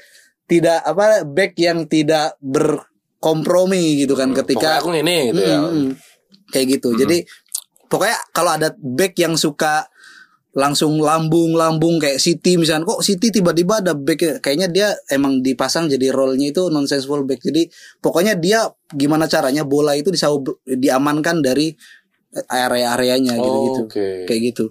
tidak 0.47 0.79
apa 0.85 1.25
back 1.27 1.57
yang 1.59 1.89
tidak 1.89 2.37
berkompromi 2.39 4.05
gitu 4.05 4.13
kan 4.13 4.29
ketika 4.31 4.79
Pokoknya 4.79 4.79
aku 4.79 4.89
ini 5.01 5.15
gitu 5.33 5.41
ya 5.41 5.57
Mm, 5.59 5.73
mm. 5.73 5.89
Kayak 6.53 6.65
gitu. 6.79 6.89
Jadi 6.95 7.17
pokoknya 7.89 8.17
kalau 8.31 8.51
ada 8.55 8.69
back 8.77 9.17
yang 9.17 9.33
suka 9.35 9.89
langsung 10.55 11.03
lambung-lambung 11.03 11.99
kayak 11.99 12.15
City 12.15 12.55
misalnya 12.55 12.87
kok 12.87 13.03
City 13.03 13.27
tiba-tiba 13.27 13.83
ada 13.83 13.91
back 13.91 14.39
kayaknya 14.39 14.71
dia 14.71 14.87
emang 15.11 15.43
dipasang 15.43 15.91
jadi 15.91 16.15
role-nya 16.15 16.55
itu 16.55 16.71
nonsense 16.71 17.03
fullback. 17.03 17.43
Jadi 17.43 17.67
pokoknya 17.99 18.39
dia 18.39 18.63
gimana 18.95 19.27
caranya 19.27 19.67
bola 19.67 19.99
itu 19.99 20.15
bisa 20.15 20.31
diamankan 20.63 21.43
dari 21.43 21.75
area-areanya 22.47 23.35
gitu-gitu. 23.35 23.81
Oh, 23.83 23.87
oke. 23.91 24.07
Kayak 24.27 24.41
gitu. 24.55 24.65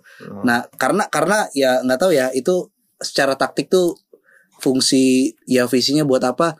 Nah, 0.45 0.65
karena 0.81 1.05
karena 1.13 1.53
ya 1.53 1.85
nggak 1.85 2.01
tahu 2.01 2.13
ya 2.17 2.33
itu 2.33 2.73
secara 2.97 3.37
taktik 3.37 3.69
tuh 3.69 3.97
fungsi 4.65 5.37
ya 5.45 5.69
visinya 5.69 6.09
buat 6.09 6.25
apa? 6.25 6.57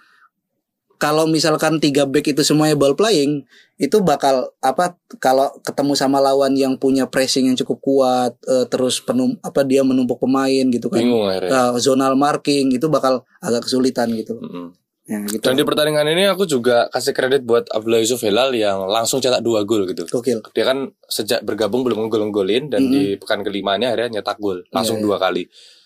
Kalau 1.01 1.25
misalkan 1.29 1.81
tiga 1.81 2.05
back 2.05 2.33
itu 2.33 2.45
semuanya 2.45 2.77
ball 2.77 2.97
playing, 2.97 3.45
itu 3.77 3.99
bakal 4.01 4.55
apa? 4.59 4.95
Kalau 5.19 5.51
ketemu 5.61 5.93
sama 5.93 6.19
lawan 6.19 6.55
yang 6.55 6.75
punya 6.75 7.07
pressing 7.07 7.47
yang 7.47 7.57
cukup 7.57 7.79
kuat, 7.81 8.33
eh, 8.45 8.65
terus 8.67 8.99
penum 8.99 9.35
apa 9.41 9.63
dia 9.63 9.83
menumpuk 9.83 10.19
pemain 10.19 10.65
gitu 10.67 10.87
kan, 10.87 11.03
bingung 11.03 11.27
Eh, 11.27 11.73
zonal 11.79 12.15
marking 12.15 12.71
itu 12.71 12.87
bakal 12.87 13.27
agak 13.39 13.67
kesulitan 13.67 14.15
gitu. 14.15 14.39
Mm-mm. 14.39 14.71
Ya, 15.05 15.21
gitu. 15.29 15.45
dan 15.45 15.53
di 15.53 15.69
pertandingan 15.69 16.09
ini 16.09 16.25
aku 16.25 16.49
juga 16.49 16.89
kasih 16.89 17.13
kredit 17.13 17.45
buat 17.45 17.69
Abdullah 17.69 18.01
Yusuf 18.01 18.25
Helal 18.25 18.57
yang 18.57 18.89
langsung 18.89 19.21
cetak 19.21 19.45
dua 19.45 19.61
gol 19.61 19.85
gitu 19.85 20.09
Gokil. 20.09 20.41
dia 20.57 20.65
kan 20.65 20.97
sejak 21.05 21.45
bergabung 21.45 21.85
belum 21.85 22.09
ngegol-golin 22.09 22.73
dan 22.73 22.89
Mm-mm. 22.89 22.89
di 22.89 23.03
pekan 23.21 23.45
kelimanya 23.45 23.93
akhirnya 23.93 24.25
nyetak 24.25 24.41
gol 24.41 24.65
langsung 24.73 24.97
Iya, 24.97 25.05
iya. 25.05 25.09
dua 25.13 25.17
kali 25.21 25.43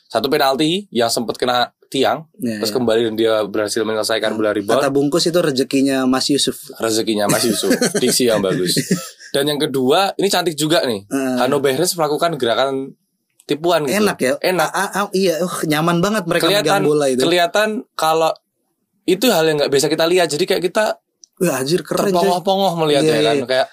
satu 0.07 0.31
penalti 0.31 0.87
yang 0.95 1.11
sempat 1.11 1.35
kena 1.35 1.75
tiang 1.89 2.29
Ya, 2.37 2.57
terus 2.59 2.69
ya. 2.69 2.77
kembali 2.77 3.01
dan 3.03 3.15
dia 3.15 3.35
berhasil 3.43 3.81
menyelesaikan 3.81 4.33
bola 4.33 4.51
rebound 4.51 4.77
Kata 4.77 4.89
bungkus 4.89 5.25
itu 5.25 5.39
rezekinya 5.39 6.05
Mas 6.05 6.29
Yusuf. 6.29 6.69
rezekinya 6.77 7.25
Mas 7.25 7.43
Yusuf 7.43 7.73
diksi 8.03 8.27
yang 8.27 8.39
bagus 8.39 8.77
dan 9.29 9.45
yang 9.45 9.57
kedua 9.57 10.13
ini 10.15 10.27
cantik 10.27 10.53
juga 10.53 10.81
nih 10.83 11.05
Eh, 11.05 11.37
Hano 11.39 11.59
Behrens 11.59 11.93
melakukan 11.93 12.35
gerakan 12.35 12.93
tipuan 13.43 13.83
gitu 13.83 13.97
enak 13.99 14.17
ya. 14.19 14.33
enak 14.39 14.69
Ah, 14.69 14.89
ah, 14.95 15.07
iya, 15.11 15.37
uh, 15.39 15.55
nyaman 15.65 15.99
banget 15.99 16.25
mereka 16.25 16.45
kelihatan 16.45 16.69
megang 16.71 16.85
bola 16.85 17.07
itu. 17.07 17.21
kelihatan 17.21 17.69
kalau 17.95 18.33
itu 19.05 19.25
hal 19.27 19.43
yang 19.43 19.57
nggak 19.57 19.69
biasa 19.69 19.89
kita 19.89 20.05
lihat 20.05 20.29
jadi 20.29 20.45
kayak 20.47 20.63
kita 20.63 20.85
Wah, 21.39 21.57
anjir 21.57 21.81
keren 21.81 22.09
cuy. 22.09 22.13
terpongoh-pongoh 22.13 22.73
melihatnya 22.77 23.15
Iya, 23.15 23.23
kan 23.23 23.35
iya. 23.35 23.47
kayak 23.47 23.69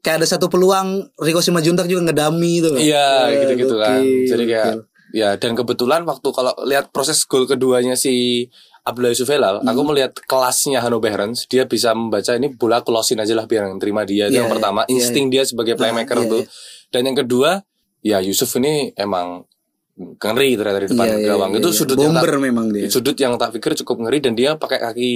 Kayak 0.00 0.16
ada 0.16 0.26
satu 0.30 0.46
peluang 0.46 0.88
Rico 1.14 1.40
Simanjuntak 1.40 1.84
juga 1.84 2.08
ngedami 2.08 2.50
itu. 2.56 2.68
loh. 2.68 2.76
Iya 2.76 3.08
gitu-gitu 3.36 3.74
kan. 3.74 4.00
Jadi 4.00 4.44
kayak. 4.46 4.74
Ya 5.12 5.34
dan 5.34 5.52
kebetulan 5.52 6.02
waktu 6.02 6.28
kalau 6.28 6.52
lihat 6.64 6.90
proses 6.90 7.22
gol 7.22 7.44
keduanya 7.44 7.94
si 7.94 8.46
Abdullah 8.80 9.12
Yusuf 9.12 9.28
Helal, 9.28 9.60
Hmm. 9.60 9.68
aku 9.68 9.80
melihat 9.84 10.16
kelasnya 10.22 10.80
Hano 10.80 10.98
Behrens, 10.98 11.44
dia 11.44 11.64
bisa 11.64 11.92
membaca 11.92 12.32
ini 12.32 12.48
bola 12.50 12.80
closein 12.80 13.18
aja 13.18 13.34
lah 13.34 13.44
biar 13.44 13.66
yang 13.66 13.76
terima 13.76 14.02
dia 14.02 14.26
itu 14.26 14.34
Iya, 14.34 14.40
yang 14.40 14.50
pertama, 14.50 14.80
iya, 14.82 14.96
insting 14.96 15.28
dia 15.28 15.44
sebagai 15.44 15.76
playmaker 15.76 16.16
iya, 16.16 16.26
tuh. 16.26 16.42
Dan 16.88 17.04
yang 17.04 17.18
kedua, 17.18 17.60
ya 18.00 18.18
Yusuf 18.18 18.48
ini 18.56 18.90
emang 18.94 19.44
ngeri 19.94 20.56
ternyata 20.56 20.80
di 20.80 20.88
depan 20.88 21.06
iya, 21.06 21.28
gawang. 21.28 21.50
iya, 21.52 21.60
itu 21.60 21.68
iya. 21.68 21.76
sudut 21.76 21.96
yang 21.98 22.14
bomber 22.14 22.32
tak, 22.32 22.40
memang 22.40 22.66
dia. 22.72 22.88
sudut 22.88 23.12
yang 23.14 23.32
tak 23.36 23.50
pikir 23.52 23.76
cukup 23.84 23.96
ngeri 24.00 24.18
dan 24.18 24.32
dia 24.32 24.56
pakai 24.56 24.80
kaki 24.80 25.12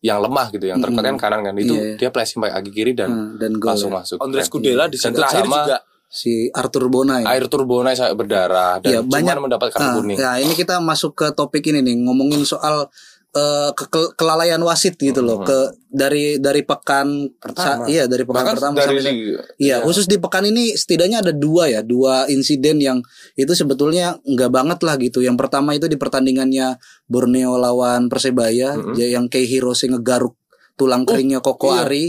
yang 0.00 0.18
lemah 0.18 0.50
gitu, 0.50 0.64
yang 0.64 0.82
terkuat 0.82 1.04
kan 1.04 1.16
kanan 1.16 1.40
kan. 1.44 1.54
Itu 1.54 1.72
Iya, 1.72 1.84
iya. 1.84 1.96
dia 1.96 2.08
flashing 2.10 2.40
pakai 2.40 2.54
kaki 2.58 2.70
kiri 2.72 2.92
dan 2.92 3.08
Hmm, 3.08 3.30
dan 3.36 3.54
gol 3.54 3.70
langsung 3.70 3.92
ya. 3.92 4.02
masuk. 4.02 4.16
Andres 4.18 4.48
Kudela 4.48 4.84
di 4.86 4.98
Dan 4.98 5.02
situ 5.06 5.14
terakhir 5.14 5.44
sama 5.44 5.58
juga 5.62 5.76
si 6.10 6.50
Arthur 6.50 6.90
Bonai. 6.90 7.22
air 7.22 7.46
turbonai 7.46 7.94
sampai 7.94 8.18
berdarah 8.18 8.82
dan 8.82 9.00
cuma 9.00 9.14
banyak 9.14 9.36
mendapat 9.38 9.70
kartu 9.70 9.78
Nah, 9.80 9.94
kuning. 9.96 10.18
ya 10.18 10.32
ini 10.36 10.52
kita 10.52 10.82
masuk 10.82 11.14
ke 11.14 11.30
topik 11.30 11.62
ini 11.64 11.80
nih 11.80 12.02
ngomongin 12.02 12.42
soal 12.42 12.90
eh, 13.30 13.70
ke- 13.70 13.86
ke- 13.86 14.18
kelalaian 14.18 14.58
wasit 14.58 14.98
gitu 14.98 15.22
loh 15.22 15.46
ke 15.46 15.54
dari 15.86 16.34
dari 16.36 16.66
pekan 16.66 17.30
Pertama. 17.30 17.86
sa- 17.86 17.86
iya 17.86 18.10
dari 18.10 18.26
pekan 18.26 18.42
Bahkan 18.42 18.54
pertama 18.58 18.74
dari 18.74 18.98
sampai. 18.98 19.14
Iya, 19.56 19.76
khusus 19.80 20.10
di 20.10 20.18
pekan 20.18 20.44
ini 20.44 20.74
setidaknya 20.74 21.22
ada 21.22 21.30
dua 21.30 21.70
ya, 21.70 21.86
dua 21.86 22.26
insiden 22.26 22.82
yang 22.82 22.98
itu 23.36 23.54
sebetulnya 23.54 24.18
nggak 24.20 24.50
banget 24.50 24.78
lah 24.82 24.98
gitu. 24.98 25.22
Yang 25.22 25.46
pertama 25.46 25.78
itu 25.78 25.86
di 25.86 25.94
pertandingannya 25.94 26.74
Borneo 27.06 27.54
lawan 27.54 28.10
Persebaya, 28.10 28.74
ya, 28.98 29.06
yang 29.08 29.30
Kei 29.30 29.46
Hirose 29.46 29.86
ngegaruk 29.86 30.34
tulang 30.80 31.04
keringnya 31.04 31.44
Koko 31.44 31.76
iya. 31.76 31.84
Ari, 31.84 32.04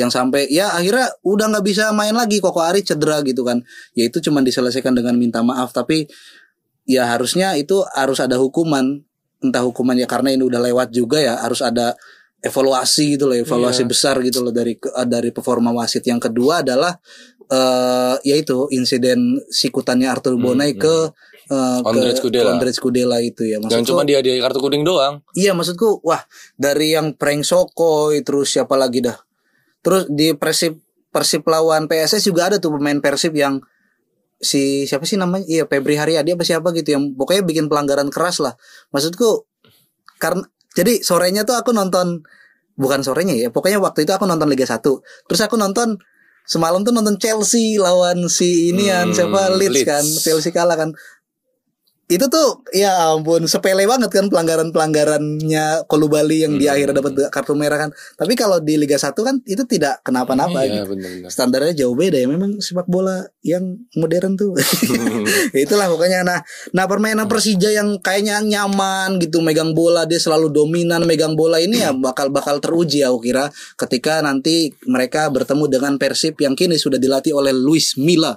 yang 0.00 0.08
sampai 0.08 0.48
ya 0.48 0.72
akhirnya 0.72 1.12
udah 1.20 1.52
nggak 1.52 1.64
bisa 1.68 1.92
main 1.92 2.16
lagi 2.16 2.40
Koko 2.40 2.64
Ari 2.64 2.80
cedera 2.80 3.20
gitu 3.20 3.44
kan. 3.44 3.60
Ya 3.92 4.08
itu 4.08 4.24
cuma 4.24 4.40
diselesaikan 4.40 4.96
dengan 4.96 5.12
minta 5.20 5.44
maaf, 5.44 5.76
tapi 5.76 6.08
ya 6.88 7.04
harusnya 7.12 7.52
itu 7.60 7.84
harus 7.92 8.16
ada 8.18 8.40
hukuman, 8.40 9.04
entah 9.44 9.60
hukumannya 9.60 10.08
karena 10.08 10.32
ini 10.32 10.40
udah 10.40 10.64
lewat 10.64 10.88
juga 10.88 11.20
ya, 11.20 11.36
harus 11.44 11.60
ada 11.60 11.92
evaluasi 12.40 13.16
gitu 13.20 13.28
loh, 13.28 13.36
evaluasi 13.36 13.84
Iya. 13.84 13.90
besar 13.92 14.14
gitu 14.24 14.40
loh 14.40 14.52
dari 14.52 14.76
ke- 14.76 14.92
dari 15.04 15.28
performa 15.32 15.72
wasit. 15.72 16.04
Yang 16.04 16.32
kedua 16.32 16.64
adalah 16.64 16.96
eh 17.44 18.16
yaitu 18.24 18.72
insiden 18.72 19.36
sikutannya 19.52 20.08
Arthur 20.08 20.40
Bonai 20.40 20.72
ke 20.80 20.88
eh, 20.88 21.12
ke 21.44 21.58
Ondrej 21.82 22.14
Hmm, 22.14 22.22
Kudela. 22.22 22.50
Ondrej 22.52 22.76
Kudela 22.76 23.16
itu 23.18 23.42
ya. 23.42 23.58
Jangan 23.58 23.68
Maksudku, 23.70 23.90
cuma 23.90 24.02
dia 24.02 24.18
dia 24.18 24.34
kartu 24.38 24.58
kuning 24.58 24.82
doang. 24.82 25.20
iya 25.32 25.52
maksudku 25.52 26.00
wah 26.00 26.24
dari 26.54 26.92
yang 26.92 27.12
prank 27.12 27.42
Sokoi 27.42 28.20
terus 28.20 28.50
siapa 28.50 28.74
lagi 28.74 29.00
dah. 29.00 29.16
Terus 29.80 30.08
di 30.08 30.32
Persib 30.32 30.80
Persib 31.08 31.44
lawan 31.44 31.86
PSS 31.86 32.24
juga 32.24 32.48
ada 32.48 32.56
tuh 32.56 32.74
pemain 32.74 32.98
Persib 32.98 33.32
yang 33.32 33.60
si 34.36 34.84
siapa 34.84 35.04
sih 35.04 35.14
namanya? 35.14 35.44
Iya 35.44 35.64
Febri 35.64 35.94
Haryadi 35.94 36.34
apa 36.34 36.42
siapa 36.42 36.72
gitu 36.72 36.90
yang 36.90 37.14
pokoknya 37.14 37.42
bikin 37.42 37.68
pelanggaran 37.68 38.08
keras 38.08 38.40
lah. 38.40 38.56
Maksudku 38.90 39.44
karena 40.16 40.42
jadi 40.74 41.00
sorenya 41.00 41.44
tuh 41.44 41.54
aku 41.54 41.70
nonton 41.70 42.24
bukan 42.74 43.06
sorenya 43.06 43.38
ya, 43.38 43.48
pokoknya 43.54 43.78
waktu 43.78 44.02
itu 44.02 44.10
aku 44.10 44.26
nonton 44.26 44.50
Liga 44.50 44.66
1. 44.66 44.82
Terus 45.30 45.40
aku 45.40 45.54
nonton 45.54 46.02
semalam 46.42 46.82
tuh 46.82 46.90
nonton 46.90 47.14
Chelsea 47.16 47.78
lawan 47.78 48.26
si 48.26 48.68
inian 48.68 49.08
Hmm, 49.08 49.14
siapa 49.14 49.54
Leeds, 49.54 49.70
Leeds. 49.70 49.86
kan, 49.86 50.04
Chelsea 50.04 50.50
kalah 50.50 50.74
kan. 50.74 50.90
Itu 52.04 52.28
tuh 52.28 52.60
ya 52.70 53.16
ampun 53.16 53.48
sepele 53.48 53.88
banget 53.88 54.12
kan 54.12 54.28
pelanggaran-pelanggarannya 54.28 55.88
Kolubali 55.88 56.44
yang 56.44 56.60
di 56.60 56.68
Hmm. 56.68 56.74
akhirnya 56.76 56.94
dapat 57.00 57.12
kartu 57.32 57.56
merah 57.56 57.78
kan. 57.80 57.90
Tapi 58.14 58.36
kalau 58.36 58.60
di 58.60 58.76
Liga 58.76 59.00
1 59.00 59.24
kan 59.24 59.40
itu 59.44 59.64
tidak 59.64 60.04
kenapa-napa 60.04 60.68
Iya, 60.68 60.84
gitu. 60.84 60.96
benar-benar. 60.96 61.28
Standarnya 61.32 61.72
jauh 61.84 61.96
beda 61.96 62.20
ya 62.20 62.28
memang 62.28 62.60
sepak 62.60 62.84
bola 62.84 63.24
yang 63.40 63.80
modern 63.96 64.36
tuh. 64.36 64.52
Ya 65.56 65.60
itulah 65.64 65.88
pokoknya 65.88 66.20
nah 66.28 66.40
nah 66.70 66.84
permainan 66.84 67.24
Persija 67.24 67.72
yang 67.72 67.96
kayaknya 67.98 68.44
nyaman 68.44 69.16
gitu 69.16 69.40
megang 69.40 69.72
bola 69.72 70.04
dia 70.04 70.20
selalu 70.20 70.52
dominan 70.52 71.08
megang 71.08 71.32
bola 71.32 71.56
ini 71.56 71.80
ya 71.80 71.96
bakal 71.96 72.28
bakal 72.28 72.60
teruji 72.60 73.00
aku 73.00 73.24
kira 73.24 73.48
ketika 73.80 74.20
nanti 74.20 74.76
mereka 74.84 75.32
bertemu 75.32 75.64
dengan 75.68 75.92
Persib 75.96 76.36
yang 76.36 76.52
kini 76.52 76.76
sudah 76.76 77.00
dilatih 77.00 77.32
oleh 77.32 77.56
Luis 77.56 77.96
Milla. 77.96 78.36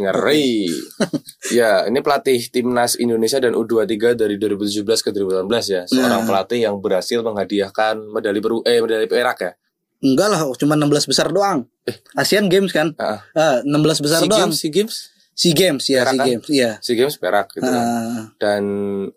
Ngeri. 0.00 0.70
ya, 1.58 1.84
ini 1.84 1.98
pelatih 1.98 2.38
timnas 2.48 2.94
Indonesia 2.94 3.36
dan 3.36 3.52
U23 3.52 3.86
dari 4.14 4.34
2017 4.36 4.82
ke 4.84 5.10
2018 5.10 5.44
ya. 5.68 5.82
Seorang 5.84 6.22
Nah. 6.22 6.26
pelatih 6.26 6.60
yang 6.62 6.78
berhasil 6.78 7.18
menghadiahkan 7.20 8.00
medali 8.06 8.38
peru 8.38 8.62
eh 8.62 8.78
medali 8.78 9.04
perak 9.04 9.38
ya. 9.38 9.52
Enggak 9.98 10.28
lah, 10.28 10.40
cuma 10.54 10.74
16 10.74 11.04
besar 11.04 11.26
doang. 11.28 11.66
Asian 12.14 12.46
Games 12.46 12.70
kan? 12.70 12.94
Ah. 12.96 13.26
Ah, 13.32 13.58
16 13.60 13.98
besar 13.98 14.20
SEA 14.20 14.28
doang. 14.28 14.40
Games, 14.46 14.56
SEA 14.56 14.70
Games, 14.70 14.94
SEA 15.34 15.52
Games 15.52 15.84
ya, 15.84 16.00
Perak 16.00 16.08
SEA 16.08 16.18
kan? 16.18 16.26
Games. 16.28 16.46
Iya. 16.48 16.70
SEA 16.78 16.96
Games 16.96 17.14
perak 17.16 17.46
gitu 17.50 17.62
kan. 17.62 17.82
Ah, 17.82 18.22
Dan 18.38 18.62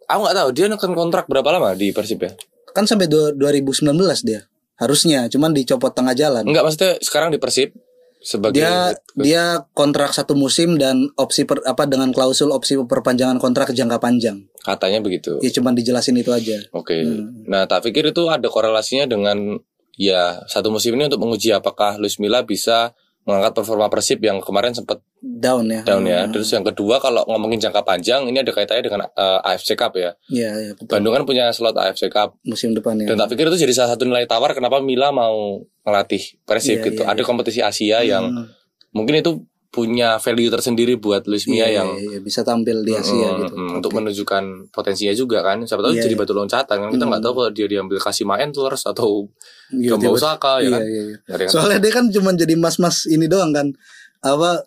aku 0.02 0.20
nggak 0.20 0.36
tahu 0.36 0.50
dia 0.52 0.66
akan 0.68 0.92
kontrak 0.92 1.26
berapa 1.26 1.50
lama 1.52 1.74
di 1.74 1.90
Persib 1.90 2.20
ya? 2.20 2.34
kan 2.72 2.88
sampai 2.88 3.06
du- 3.06 3.36
2019 3.36 3.94
dia. 4.22 4.48
Harusnya, 4.74 5.28
cuman 5.28 5.52
dicopot 5.52 5.92
tengah 5.92 6.16
jalan. 6.16 6.42
Enggak 6.42 6.64
maksudnya 6.64 6.98
sekarang 6.98 7.30
di 7.30 7.38
Persib 7.38 7.76
sebagai 8.22 8.62
dia 8.62 8.94
dia 9.18 9.46
kontrak 9.74 10.14
satu 10.14 10.38
musim 10.38 10.78
dan 10.78 11.10
opsi 11.18 11.44
per, 11.44 11.66
apa 11.66 11.90
dengan 11.90 12.14
klausul 12.14 12.54
opsi 12.54 12.78
perpanjangan 12.78 13.42
kontrak 13.42 13.74
jangka 13.74 13.98
panjang. 13.98 14.46
katanya 14.62 15.02
begitu. 15.02 15.42
Ya 15.42 15.50
cuman 15.50 15.74
dijelasin 15.74 16.22
itu 16.22 16.30
aja. 16.30 16.62
Oke. 16.70 17.02
Hmm. 17.02 17.50
Nah, 17.50 17.66
tak 17.66 17.90
pikir 17.90 18.14
itu 18.14 18.30
ada 18.30 18.46
korelasinya 18.46 19.10
dengan 19.10 19.58
ya 19.98 20.38
satu 20.46 20.70
musim 20.70 20.94
ini 20.94 21.10
untuk 21.10 21.26
menguji 21.26 21.50
apakah 21.50 21.98
Luis 21.98 22.22
Milla 22.22 22.46
bisa 22.46 22.94
mengangkat 23.26 23.58
performa 23.58 23.90
Persib 23.90 24.22
yang 24.22 24.38
kemarin 24.42 24.78
sempat 24.78 25.02
Down 25.22 25.70
ya. 25.70 25.82
down 25.82 26.02
ya. 26.04 26.26
Hmm. 26.26 26.34
Terus 26.34 26.50
yang 26.50 26.66
kedua 26.66 26.98
kalau 26.98 27.22
ngomongin 27.24 27.62
jangka 27.62 27.82
panjang 27.82 28.26
ini 28.26 28.42
ada 28.42 28.50
kaitannya 28.50 28.82
dengan 28.82 29.06
eh, 29.06 29.40
AFC 29.46 29.74
Cup 29.74 29.94
ya. 29.94 30.18
Iya, 30.28 30.50
iya 30.52 30.72
betul. 30.74 30.90
Bandung 30.90 31.14
kan 31.14 31.24
punya 31.24 31.46
slot 31.50 31.74
AFC 31.76 32.10
Cup. 32.10 32.42
Musim 32.42 32.74
depan 32.74 32.98
ya. 32.98 33.06
Dan 33.06 33.16
tak 33.16 33.30
pikir 33.30 33.46
itu 33.46 33.58
jadi 33.60 33.70
salah 33.72 33.94
satu 33.94 34.04
nilai 34.04 34.26
tawar 34.26 34.52
kenapa 34.52 34.82
Milla 34.82 35.10
mau 35.10 35.62
ngelatih 35.82 36.42
Persib 36.42 36.82
Iya, 36.82 36.86
gitu. 36.88 37.02
iya, 37.04 37.08
ada 37.08 37.18
iya. 37.18 37.28
kompetisi 37.28 37.62
Asia 37.62 38.02
yang 38.02 38.28
Hmm. 38.28 38.50
mungkin 38.92 39.14
itu 39.16 39.46
punya 39.70 40.18
value 40.18 40.50
tersendiri 40.50 40.98
buat 40.98 41.24
Luis 41.26 41.46
Milla 41.46 41.64
Iya, 41.64 41.80
yang 41.80 41.90
iya, 41.96 42.04
iya, 42.08 42.20
bisa 42.20 42.42
tampil 42.42 42.82
di 42.82 42.92
Asia 42.92 43.30
Mm, 43.30 43.40
gitu. 43.40 43.54
mm, 43.56 43.72
untuk 43.78 43.92
menunjukkan 43.94 44.44
potensinya 44.68 45.14
juga 45.14 45.40
kan 45.40 45.64
siapa 45.64 45.80
tahu 45.80 45.96
Iya, 45.96 46.04
jadi 46.04 46.12
iya. 46.12 46.20
batu 46.20 46.34
loncatan 46.34 46.76
kan 46.78 46.90
kita 46.90 47.06
nggak 47.06 47.22
Mm. 47.22 47.28
tahu 47.30 47.34
kalau 47.38 47.52
dia 47.52 47.68
diambil 47.70 47.98
kasih 47.98 48.26
main 48.26 48.50
terus 48.50 48.84
atau 48.84 49.30
Iya, 49.72 49.96
Gamba 49.96 50.04
tiba- 50.04 50.18
Osaka 50.18 50.54
ya 50.56 50.62
iya, 50.62 50.72
kan 50.72 50.82
iya, 50.82 51.02
iya. 51.06 51.16
Dari 51.24 51.42
yang- 51.42 51.54
Soalnya 51.54 51.80
dia 51.80 51.92
kan 51.94 52.06
cuma 52.10 52.30
jadi 52.34 52.56
mas-mas 52.56 53.06
ini 53.06 53.26
doang 53.26 53.52
kan. 53.52 53.68
Apa 54.20 54.66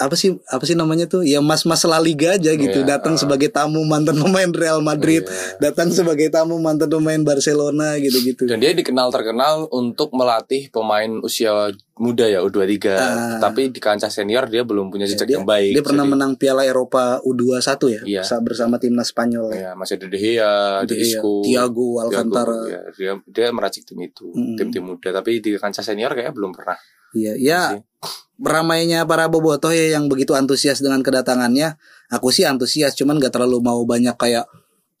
apa 0.00 0.14
sih 0.14 0.32
apa 0.46 0.64
sih 0.64 0.72
namanya 0.72 1.04
tuh 1.04 1.20
ya 1.20 1.38
mas-mas 1.38 1.84
La 1.84 2.00
Liga 2.00 2.32
aja 2.32 2.50
gitu 2.50 2.80
Iya. 2.80 2.88
datang 2.90 3.14
sebagai 3.14 3.46
tamu 3.48 3.84
mantan 3.84 4.16
pemain 4.16 4.48
Real 4.48 4.80
Madrid 4.80 5.22
Iya. 5.22 5.60
datang 5.62 5.92
sebagai 5.92 6.26
tamu 6.26 6.56
mantan 6.56 6.88
pemain 6.88 7.20
Barcelona 7.20 7.94
gitu-gitu 7.96 8.44
dan 8.44 8.58
dia 8.58 8.72
dikenal 8.72 9.08
terkenal 9.08 9.68
untuk 9.70 10.10
melatih 10.10 10.66
pemain 10.68 11.20
usia 11.20 11.52
muda 11.94 12.24
ya 12.24 12.40
U23 12.40 12.80
Ah. 12.88 13.36
tapi 13.38 13.68
di 13.68 13.76
kancah 13.76 14.08
senior 14.08 14.44
dia 14.46 14.62
belum 14.62 14.88
punya 14.88 15.04
jejak 15.04 15.26
dia, 15.26 15.36
yang 15.36 15.44
baik 15.44 15.76
dia 15.76 15.84
pernah 15.84 16.02
Jadi, 16.02 16.12
menang 16.14 16.32
Piala 16.34 16.64
Eropa 16.64 17.20
U21 17.20 18.00
ya 18.02 18.22
sa- 18.22 18.40
bersama 18.40 18.76
timnas 18.76 19.10
Spanyol 19.10 19.52
ya. 19.52 19.60
ya 19.60 19.70
masih 19.74 19.94
ada 19.94 20.06
De 20.06 20.16
Gea, 20.16 20.52
De 20.82 20.96
Isco 20.96 21.44
Thiago 21.44 22.00
Alcantara. 22.00 22.56
Thiago, 22.56 22.72
ya, 22.72 22.80
dia 22.90 23.12
dia 23.22 23.46
meracik 23.50 23.84
tim 23.84 24.00
itu 24.00 24.26
Mm. 24.26 24.56
tim-tim 24.56 24.80
muda 24.82 25.12
tapi 25.12 25.38
di 25.38 25.52
kancah 25.54 25.82
senior 25.82 26.08
kayaknya 26.10 26.32
belum 26.32 26.50
pernah 26.50 26.80
Iya, 27.14 27.32
ya 27.36 27.60
ramainya 28.40 29.04
para 29.04 29.28
bobotoh 29.28 29.68
ya 29.68 29.92
yang 30.00 30.08
begitu 30.08 30.32
antusias 30.32 30.80
dengan 30.80 31.04
kedatangannya. 31.04 31.76
Aku 32.08 32.32
sih 32.32 32.48
antusias, 32.48 32.96
cuman 32.96 33.20
gak 33.20 33.36
terlalu 33.36 33.60
mau 33.60 33.84
banyak 33.84 34.16
kayak 34.16 34.48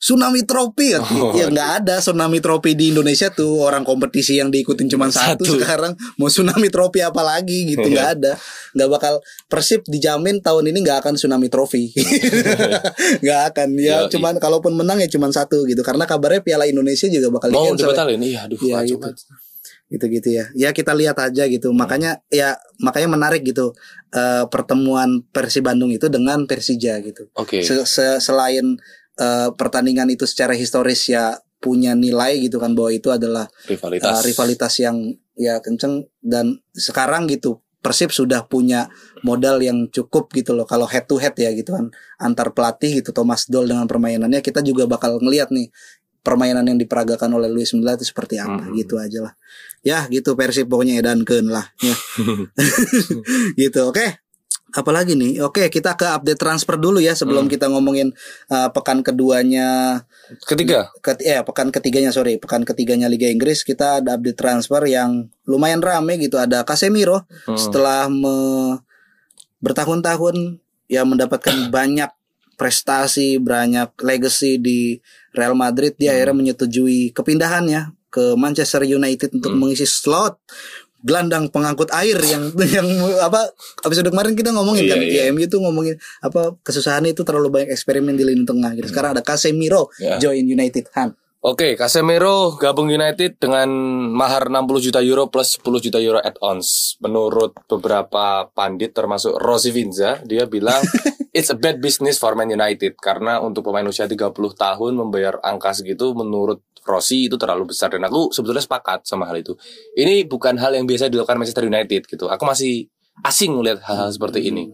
tsunami 0.00 0.48
trofi 0.48 0.96
ya, 0.96 1.00
Oh, 1.04 1.36
ya 1.36 1.52
nggak 1.52 1.84
ada 1.84 2.00
tsunami 2.00 2.40
trofi 2.40 2.72
di 2.72 2.88
Indonesia 2.88 3.28
tuh. 3.28 3.60
Orang 3.60 3.84
kompetisi 3.84 4.40
yang 4.40 4.48
diikutin 4.48 4.88
cuma 4.88 5.12
satu, 5.12 5.44
Satu. 5.44 5.60
sekarang 5.60 5.92
mau 6.16 6.32
tsunami 6.32 6.72
trofi 6.72 7.04
apa 7.04 7.20
lagi 7.20 7.68
gitu 7.68 7.84
Iya. 7.84 7.92
nggak 7.92 8.08
ada. 8.16 8.32
Nggak 8.72 8.88
bakal 8.88 9.14
Persib 9.44 9.84
dijamin 9.84 10.40
tahun 10.40 10.72
ini 10.72 10.78
nggak 10.80 11.04
akan 11.04 11.20
tsunami 11.20 11.52
trofi 11.52 11.92
nggak 13.22 13.40
akan 13.52 13.68
ya. 13.76 14.04
Yoi. 14.04 14.10
cuman 14.12 14.34
kalaupun 14.36 14.72
menang 14.72 15.00
ya 15.00 15.08
cuma 15.08 15.28
satu 15.28 15.68
gitu. 15.68 15.84
Karena 15.84 16.08
kabarnya 16.08 16.40
Piala 16.40 16.64
Indonesia 16.64 17.04
juga 17.04 17.28
bakal 17.28 17.52
mau 17.52 17.68
di-cancel 17.68 17.84
ya. 17.84 17.88
Dibatalin 17.92 18.20
iya 18.24 18.38
aduh 18.48 18.56
Iya, 18.56 18.74
kacau 18.80 18.96
gitu. 18.96 19.08
Gitu-gitu 19.90 20.30
ya. 20.30 20.46
Ya 20.54 20.70
kita 20.70 20.94
lihat 20.94 21.18
aja 21.18 21.44
gitu. 21.44 21.74
Makanya 21.74 22.22
ya 22.30 22.54
makanya 22.78 23.10
menarik 23.10 23.42
gitu 23.42 23.74
eh, 24.10 24.46
pertemuan 24.46 25.26
Persi 25.28 25.58
Bandung 25.58 25.90
itu 25.90 26.06
dengan 26.06 26.46
Persija 26.46 27.02
gitu. 27.02 27.26
oke 27.34 27.58
Se- 27.60 27.84
se- 27.84 28.18
selain 28.18 28.78
eh, 29.18 29.48
pertandingan 29.52 30.08
itu 30.08 30.24
secara 30.24 30.54
historis 30.54 31.04
ya 31.06 31.34
punya 31.60 31.92
nilai 31.92 32.40
gitu 32.40 32.56
kan 32.56 32.72
bahwa 32.72 32.88
itu 32.88 33.12
adalah 33.12 33.44
rivalitas 33.68 34.24
rivalitas 34.24 34.72
yang 34.80 34.96
ya 35.36 35.60
kenceng 35.60 36.08
dan 36.18 36.56
sekarang 36.72 37.28
gitu 37.28 37.60
Persib 37.80 38.12
sudah 38.12 38.44
punya 38.44 38.88
modal 39.20 39.56
yang 39.60 39.88
cukup 39.88 40.28
gitu 40.32 40.52
loh 40.52 40.64
kalau 40.64 40.84
head 40.84 41.04
to 41.04 41.16
head 41.16 41.32
ya 41.34 41.48
gitu 41.50 41.72
kan 41.72 41.88
antar 42.16 42.52
pelatih 42.52 43.00
gitu 43.00 43.12
Thomas 43.12 43.44
Doll 43.44 43.64
dengan 43.66 43.84
permainannya 43.84 44.40
kita 44.40 44.60
juga 44.60 44.84
bakal 44.84 45.16
ngelihat 45.16 45.48
nih 45.48 45.68
permainan 46.20 46.64
yang 46.64 46.76
diperagakan 46.76 47.32
oleh 47.32 47.48
Luis 47.48 47.72
Milla 47.72 47.96
itu 47.96 48.04
seperti 48.04 48.36
apa 48.36 48.68
Mhm. 48.68 48.76
gitu 48.76 48.96
aja 48.96 49.24
lah 49.24 49.34
ya 49.80 50.04
gitu 50.08 50.34
Persib 50.34 50.66
pokoknya 50.66 51.00
edankeun 51.00 51.48
lah 51.48 51.64
ya. 51.78 51.96
Gitu 53.56 53.80
oke. 53.82 54.20
Apalagi 54.70 55.18
nih? 55.18 55.42
Oke 55.42 55.66
kita 55.66 55.98
ke 55.98 56.06
update 56.06 56.38
transfer 56.38 56.78
dulu 56.78 57.02
ya 57.02 57.10
sebelum 57.12 57.46
Hmm. 57.46 57.52
kita 57.52 57.66
ngomongin 57.66 58.14
uh, 58.48 58.70
pekan 58.70 59.02
keduanya. 59.02 59.98
Ketiga? 60.46 60.94
Ket, 61.02 61.18
ya 61.18 61.42
pekan 61.42 61.74
ketiganya 61.74 62.14
sorry. 62.14 62.38
Pekan 62.38 62.62
ketiganya 62.62 63.10
Liga 63.10 63.26
Inggris 63.26 63.66
kita 63.66 63.98
ada 63.98 64.14
update 64.14 64.38
transfer 64.38 64.78
yang 64.86 65.26
lumayan 65.42 65.82
rame 65.82 66.22
gitu. 66.22 66.38
Ada 66.38 66.62
Casemiro 66.62 67.26
Hmm. 67.44 67.58
setelah 67.58 68.06
me- 68.06 68.78
bertahun-tahun 69.58 70.62
ya 70.86 71.02
mendapatkan 71.02 71.52
banyak 71.74 72.08
prestasi 72.54 73.40
banyak 73.40 73.90
legacy 73.98 74.60
di 74.60 75.00
Real 75.32 75.52
Madrid 75.52 75.96
dia 75.96 76.12
Hmm. 76.12 76.16
akhirnya 76.16 76.36
menyetujui 76.36 77.10
kepindahannya 77.10 77.90
ke 78.10 78.34
Manchester 78.34 78.82
United 78.82 79.32
untuk 79.32 79.54
Hmm. 79.54 79.60
mengisi 79.62 79.86
slot 79.86 80.36
gelandang 81.00 81.48
pengangkut 81.48 81.88
air 81.96 82.20
yang 82.20 82.52
yang 82.76 82.84
apa 83.24 83.48
episode 83.80 84.12
kemarin 84.12 84.36
kita 84.36 84.52
ngomongin 84.52 84.84
Iya, 84.84 84.92
kan 84.92 85.32
iya. 85.32 85.48
tuh 85.48 85.64
ngomongin 85.64 85.96
apa 86.20 86.60
kesusahan 86.60 87.08
itu 87.08 87.24
terlalu 87.24 87.48
banyak 87.48 87.72
eksperimen 87.72 88.12
di 88.12 88.24
lini 88.26 88.44
tengah 88.44 88.76
gitu. 88.76 88.92
Sekarang 88.92 89.16
ada 89.16 89.24
Casemiro 89.24 89.88
Ya. 89.96 90.20
join 90.20 90.44
United 90.44 90.92
Han. 90.92 91.16
Oke, 91.40 91.72
Casemiro 91.72 92.52
gabung 92.60 92.92
United 92.92 93.40
dengan 93.40 93.64
mahar 94.12 94.52
60 94.52 94.76
juta 94.84 95.00
euro 95.00 95.32
plus 95.32 95.56
10 95.56 95.80
juta 95.80 95.96
euro 95.96 96.20
add-ons. 96.20 97.00
Menurut 97.00 97.56
beberapa 97.64 98.44
pandit 98.52 98.92
termasuk 98.92 99.40
Rossi 99.40 99.72
Vinza, 99.72 100.20
dia 100.20 100.44
bilang 100.44 100.84
it's 101.30 101.48
a 101.48 101.56
bad 101.56 101.78
business 101.78 102.16
for 102.16 102.32
Man 102.32 102.48
United 102.48 102.96
karena 102.96 103.38
untuk 103.38 103.62
pemain 103.62 103.84
usia 103.84 104.04
30 104.04 104.30
tahun 104.34 104.92
membayar 104.94 105.38
angka 105.40 105.72
segitu 105.72 106.12
menurut 106.12 106.60
Rossi 106.80 107.28
itu 107.28 107.36
terlalu 107.36 107.70
besar 107.70 107.92
dan 107.92 108.02
aku 108.02 108.30
sebetulnya 108.30 108.60
sepakat 108.60 109.04
sama 109.04 109.28
hal 109.28 109.36
itu. 109.36 109.52
Ini 109.92 110.24
bukan 110.24 110.56
hal 110.56 110.72
yang 110.72 110.84
biasa 110.84 111.06
dilakukan 111.06 111.36
Manchester 111.36 111.62
United 111.62 112.08
gitu. 112.08 112.26
Aku 112.26 112.42
masih 112.42 112.88
asing 113.20 113.52
melihat 113.52 113.84
hal-hal 113.84 114.08
seperti 114.08 114.48
ini. 114.48 114.72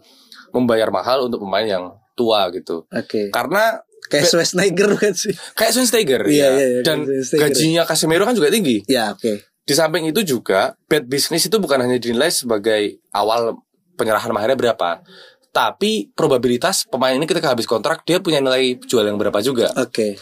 Membayar 0.55 0.89
mahal 0.89 1.27
untuk 1.27 1.43
pemain 1.43 1.67
yang 1.67 1.85
tua 2.15 2.47
gitu. 2.51 2.87
Oke. 2.89 3.29
Karena 3.29 3.83
Kayak 4.07 4.31
Schwarzenegger 4.31 4.91
kan 4.95 5.13
sih. 5.13 5.35
kayak 5.59 5.75
Schweinsteiger 5.75 6.23
Iya, 6.23 6.39
ya. 6.39 6.49
iya, 6.55 6.67
iya, 6.71 6.81
dan 6.87 7.03
kayak 7.03 7.11
Schweinsteiger. 7.27 7.43
gajinya 7.51 7.83
Casemiro 7.83 8.23
kan 8.23 8.37
juga 8.39 8.49
tinggi. 8.49 8.77
Ya, 8.87 9.11
oke. 9.11 9.43
Di 9.67 9.75
samping 9.75 10.07
itu 10.07 10.23
juga 10.23 10.79
bad 10.87 11.11
business 11.11 11.43
itu 11.43 11.59
bukan 11.59 11.83
hanya 11.83 11.99
dinilai 11.99 12.31
sebagai 12.31 13.03
awal 13.11 13.59
penyerahan 13.99 14.31
maharnya 14.31 14.55
berapa, 14.55 15.03
tapi 15.57 16.13
probabilitas 16.13 16.85
pemain 16.85 17.17
ini 17.17 17.25
ketika 17.25 17.57
habis 17.57 17.65
kontrak 17.65 18.05
dia 18.05 18.21
punya 18.21 18.45
nilai 18.45 18.77
jual 18.77 19.09
yang 19.09 19.17
berapa 19.17 19.41
juga. 19.41 19.73
Oke. 19.81 20.21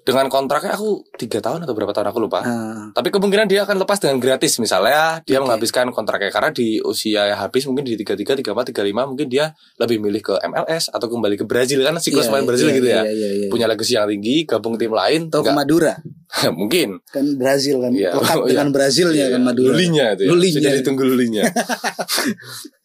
Dengan 0.00 0.32
kontraknya 0.32 0.72
aku 0.72 1.04
tiga 1.20 1.36
tahun 1.44 1.68
atau 1.68 1.76
berapa 1.76 1.92
tahun 1.92 2.08
aku 2.08 2.16
lupa. 2.16 2.40
Ah, 2.40 2.88
Tapi 2.96 3.12
kemungkinan 3.12 3.44
dia 3.44 3.68
akan 3.68 3.76
lepas 3.84 4.00
dengan 4.00 4.16
gratis 4.16 4.56
misalnya 4.56 5.20
dia 5.28 5.36
Oke. 5.36 5.44
menghabiskan 5.44 5.92
kontraknya 5.92 6.32
karena 6.32 6.48
di 6.48 6.80
usia 6.80 7.28
yang 7.28 7.36
habis 7.36 7.68
mungkin 7.68 7.84
di 7.84 7.92
33, 7.92 8.40
34, 8.40 8.72
35 8.72 9.04
mungkin 9.04 9.28
dia 9.28 9.52
lebih 9.76 10.00
milih 10.00 10.24
ke 10.24 10.40
MLS 10.48 10.88
atau 10.88 11.12
kembali 11.12 11.36
ke 11.36 11.44
Brazil 11.44 11.84
kan 11.84 12.00
siklus 12.00 12.24
iya, 12.24 12.32
pemain 12.32 12.48
Brazil 12.48 12.72
iya, 12.72 12.76
gitu 12.80 12.88
ya. 12.88 13.02
Iya, 13.04 13.12
iya, 13.12 13.28
iya. 13.36 13.48
Punya 13.52 13.68
legacy 13.68 14.00
yang 14.00 14.08
tinggi, 14.08 14.48
gabung 14.48 14.80
tim 14.80 14.96
lain 14.96 15.28
Atau 15.28 15.44
ke 15.44 15.52
Madura. 15.52 16.00
mungkin 16.56 17.04
Kan 17.12 17.36
Brazil 17.36 17.84
kan. 17.84 17.92
Iya. 17.92 18.16
Lekat 18.16 18.36
Oh, 18.40 18.48
dengan 18.48 18.72
iya. 18.72 18.76
Brazilnya 18.80 19.26
kan 19.28 19.40
Iya, 19.44 19.48
Madura. 19.52 19.72
Lulinya 19.76 20.06
itu 20.16 20.22
ya. 20.24 20.28
Lulinya. 20.32 20.60
Jadi 20.72 20.80
tunggu 20.80 21.04
lulinya. 21.04 21.44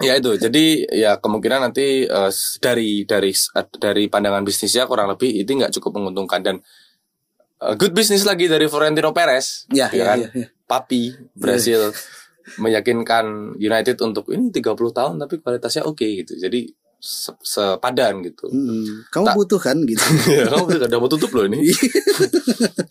ya 0.00 0.16
itu. 0.16 0.32
Jadi 0.34 0.64
ya 0.88 1.16
kemungkinan 1.16 1.68
nanti 1.68 2.04
eh, 2.04 2.30
dari 2.58 3.04
dari 3.04 3.30
dari 3.74 4.04
pandangan 4.06 4.42
bisnisnya 4.42 4.84
kurang 4.84 5.08
lebih 5.08 5.30
itu 5.34 5.48
nggak 5.48 5.72
cukup 5.76 5.96
menguntungkan 5.96 6.40
dan 6.40 6.56
eh, 7.58 7.74
good 7.74 7.92
business 7.92 8.24
lagi 8.24 8.46
dari 8.46 8.64
Florentino 8.66 9.12
Perez. 9.12 9.68
Ya, 9.68 9.88
ya, 9.90 10.04
kan? 10.06 10.18
ya, 10.20 10.28
ya. 10.34 10.46
Papi 10.64 11.12
Brasil 11.32 11.92
meyakinkan 12.56 13.56
United 13.56 13.96
untuk 14.00 14.28
ini 14.28 14.48
30 14.48 14.72
tahun 14.72 15.14
tapi 15.16 15.38
kualitasnya 15.38 15.84
oke 15.84 16.00
gitu. 16.04 16.32
Jadi 16.34 16.64
se- 16.96 17.36
sepadan 17.38 18.24
gitu. 18.24 18.48
Hmm, 18.48 19.04
Kamu 19.08 19.26
Tak- 19.28 19.36
butuh 19.36 19.60
kan 19.60 19.76
gitu. 19.84 20.00
Ya, 20.32 20.48
kamu 20.48 20.64
udah 20.66 20.88
udah 20.88 20.98
mau 20.98 21.08
tutup 21.08 21.30
loh 21.30 21.44
ini. 21.44 21.60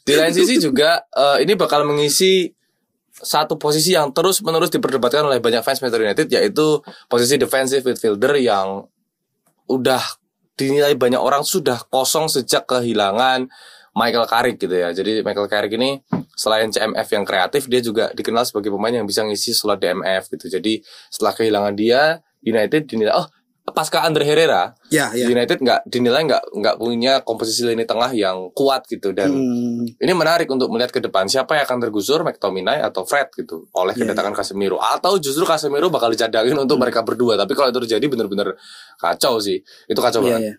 Di 0.01 0.13
lain 0.13 0.31
sisi 0.31 0.57
juga 0.57 1.01
eh, 1.09 1.41
ini 1.41 1.53
bakal 1.53 1.83
mengisi 1.83 2.53
satu 3.17 3.57
posisi 3.57 3.97
yang 3.97 4.13
terus 4.13 4.45
menerus 4.45 4.69
diperdebatkan 4.69 5.25
oleh 5.25 5.41
banyak 5.41 5.65
fans 5.65 5.81
Manchester 5.81 6.05
United 6.05 6.27
yaitu 6.29 6.81
posisi 7.09 7.41
defensive 7.41 7.81
midfielder 7.81 8.37
yang 8.37 8.85
udah 9.65 10.01
dinilai 10.57 10.93
banyak 10.97 11.21
orang 11.21 11.41
sudah 11.45 11.81
kosong 11.89 12.29
sejak 12.29 12.65
kehilangan 12.65 13.49
Michael 13.97 14.29
Carrick 14.29 14.57
gitu 14.61 14.73
ya. 14.77 14.93
Jadi 14.93 15.25
Michael 15.25 15.49
Carrick 15.49 15.73
ini 15.73 15.97
selain 16.37 16.69
CMF 16.69 17.07
yang 17.09 17.25
kreatif 17.25 17.65
dia 17.65 17.81
juga 17.81 18.13
dikenal 18.13 18.45
sebagai 18.45 18.69
pemain 18.69 18.93
yang 18.93 19.09
bisa 19.09 19.25
ngisi 19.25 19.57
slot 19.57 19.81
DMF 19.81 20.29
gitu. 20.37 20.53
Jadi 20.53 20.85
setelah 21.09 21.33
kehilangan 21.33 21.73
dia 21.73 22.21
United 22.45 22.85
dinilai 22.85 23.17
oh 23.17 23.25
pasca 23.67 23.99
Andre 24.01 24.23
Herrera 24.23 24.71
ya, 24.87 25.11
ya. 25.11 25.27
United 25.27 25.59
nggak 25.59 25.85
dinilai 25.85 26.23
nggak 26.23 26.43
nggak 26.55 26.75
punya 26.75 27.19
komposisi 27.21 27.67
lini 27.67 27.83
tengah 27.83 28.09
yang 28.11 28.49
kuat 28.51 28.87
gitu. 28.87 29.11
Dan 29.11 29.29
Hmm, 29.29 29.83
ini 29.85 30.13
menarik 30.13 30.47
untuk 30.47 30.71
melihat 30.71 30.89
ke 30.89 30.99
depan 30.99 31.27
siapa 31.27 31.55
yang 31.55 31.67
akan 31.67 31.77
tergusur 31.83 32.23
McTominay 32.23 32.79
atau 32.79 33.03
Fred 33.03 33.27
gitu 33.35 33.67
oleh 33.71 33.91
Iya, 33.91 34.07
kedatangan 34.07 34.33
Casemiro. 34.33 34.79
Atau 34.79 35.19
justru 35.19 35.43
Casemiro 35.43 35.87
bakal 35.87 36.15
dicadangin 36.15 36.55
untuk 36.55 36.77
mereka 36.77 37.03
berdua. 37.03 37.35
Tapi 37.35 37.53
kalau 37.53 37.69
itu 37.69 37.83
terjadi 37.83 38.05
bener-bener 38.07 38.55
kacau 38.95 39.37
sih. 39.37 39.59
Itu 39.85 39.99
kacau 39.99 40.23
Iya, 40.23 40.27
banget. 40.27 40.41
iya. 40.41 40.53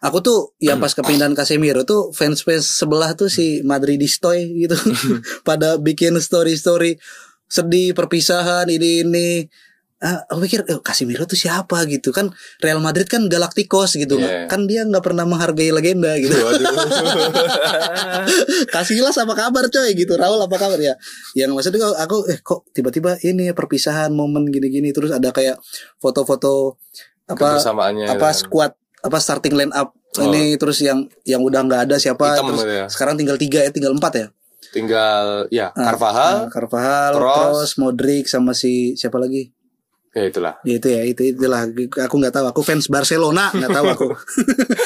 Aku 0.00 0.22
tuh 0.22 0.54
ya 0.56 0.78
pas 0.78 0.94
kepindahan 0.94 1.34
Casemiro 1.34 1.82
tuh 1.82 2.14
fans-fans 2.14 2.62
sebelah 2.64 3.12
tuh 3.12 3.26
si 3.26 3.60
Madridistoy 3.60 4.64
gitu. 4.64 4.78
Pada 5.48 5.76
bikin 5.76 6.14
story-story 6.16 6.96
sedih 7.44 7.92
perpisahan 7.92 8.66
ini 8.66 9.02
ini. 9.02 9.30
Ah, 10.04 10.20
aku 10.28 10.44
pikir 10.44 10.68
eh, 10.68 10.76
Casemiro 10.78 11.24
tuh 11.24 11.32
siapa? 11.34 11.80
gitu. 11.88 12.12
Kan 12.12 12.28
Real 12.60 12.76
Madrid 12.76 13.08
kan 13.08 13.24
Galacticos 13.24 13.96
gitu. 13.96 14.20
Iya. 14.20 14.44
kan 14.46 14.68
dia 14.68 14.84
nggak 14.84 15.00
pernah 15.00 15.24
menghargai 15.24 15.72
legenda 15.72 16.12
gitu. 16.20 16.36
Kasihlah 18.68 19.12
apa 19.24 19.34
kabar 19.34 19.64
coy? 19.68 19.90
Gitu. 19.94 20.12
Raul 20.14 20.40
apa 20.40 20.56
kabar? 20.56 20.76
Ya 20.76 20.94
yang 21.32 21.56
maksudnya 21.56 21.80
kok 21.82 21.96
aku 21.96 22.16
eh 22.28 22.38
kok 22.38 22.68
tiba-tiba 22.70 23.16
ini 23.22 23.50
perpisahan 23.50 24.12
momen 24.12 24.48
gini-gini? 24.48 24.92
Terus 24.92 25.08
ada 25.10 25.32
kayak 25.32 25.56
foto-foto 25.96 26.76
apa 27.24 27.56
apa 27.56 28.20
kan. 28.20 28.34
squad 28.34 28.72
apa 29.00 29.16
starting 29.16 29.56
line 29.56 29.72
up 29.72 29.96
Oh. 30.14 30.30
ini 30.30 30.54
terus 30.54 30.78
yang 30.78 31.10
yang 31.26 31.42
udah 31.42 31.66
nggak 31.66 31.90
ada 31.90 31.96
siapa. 31.98 32.38
Hitam 32.38 32.54
terus 32.54 32.62
gitu 32.62 32.70
ya. 32.70 32.86
sekarang 32.86 33.14
tinggal 33.18 33.34
tiga 33.34 33.66
ya 33.66 33.70
tinggal 33.74 33.90
empat 33.90 34.12
ya? 34.14 34.26
Tinggal 34.70 35.50
ya 35.50 35.70
Ah, 35.70 35.90
Carvajal 35.90 36.34
ah, 36.38 36.46
Carvajal. 36.46 37.10
Kroos 37.14 37.72
Modric 37.78 38.26
sama 38.26 38.54
si 38.54 38.94
siapa 38.94 39.18
lagi 39.18 39.50
ya 40.14 40.24
itulah. 40.30 40.54
Ya 40.62 40.74
itu 40.78 40.88
ya 40.88 41.02
itu 41.02 41.22
itulah. 41.34 41.66
Aku 42.06 42.14
nggak 42.22 42.34
tahu 42.34 42.46
aku 42.46 42.60
fans 42.62 42.86
Barcelona 42.86 43.50
nggak 43.50 43.70
tahu 43.74 43.86
aku. 43.90 44.08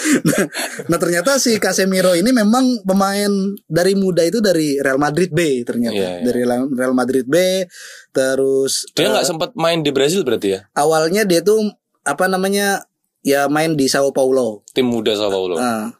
Nah, 0.09 0.45
nah, 0.89 0.99
ternyata 0.99 1.37
si 1.37 1.61
Casemiro 1.61 2.17
ini 2.17 2.33
memang 2.33 2.81
pemain 2.81 3.29
dari 3.69 3.93
muda 3.93 4.25
itu 4.25 4.41
dari 4.41 4.81
Real 4.81 4.97
Madrid 4.97 5.29
B 5.29 5.63
ternyata. 5.69 5.95
Iya, 5.95 6.11
iya. 6.21 6.25
dari 6.25 6.43
Real 6.49 6.97
Madrid 6.97 7.29
B 7.29 7.69
terus 8.11 8.89
dia 8.97 9.07
eh, 9.07 9.13
nggak 9.13 9.29
sempat 9.29 9.51
main 9.53 9.85
di 9.85 9.93
Brazil 9.93 10.25
berarti 10.25 10.57
ya? 10.57 10.61
Awalnya 10.73 11.29
dia 11.29 11.45
tuh 11.45 11.61
apa 12.09 12.25
namanya 12.25 12.89
ya 13.21 13.47
main 13.53 13.77
di 13.77 13.85
Sao 13.87 14.09
Paulo. 14.17 14.65
Tim 14.73 14.89
muda 14.89 15.13
Sao 15.13 15.29
Paulo. 15.29 15.61
Ah, 15.61 15.93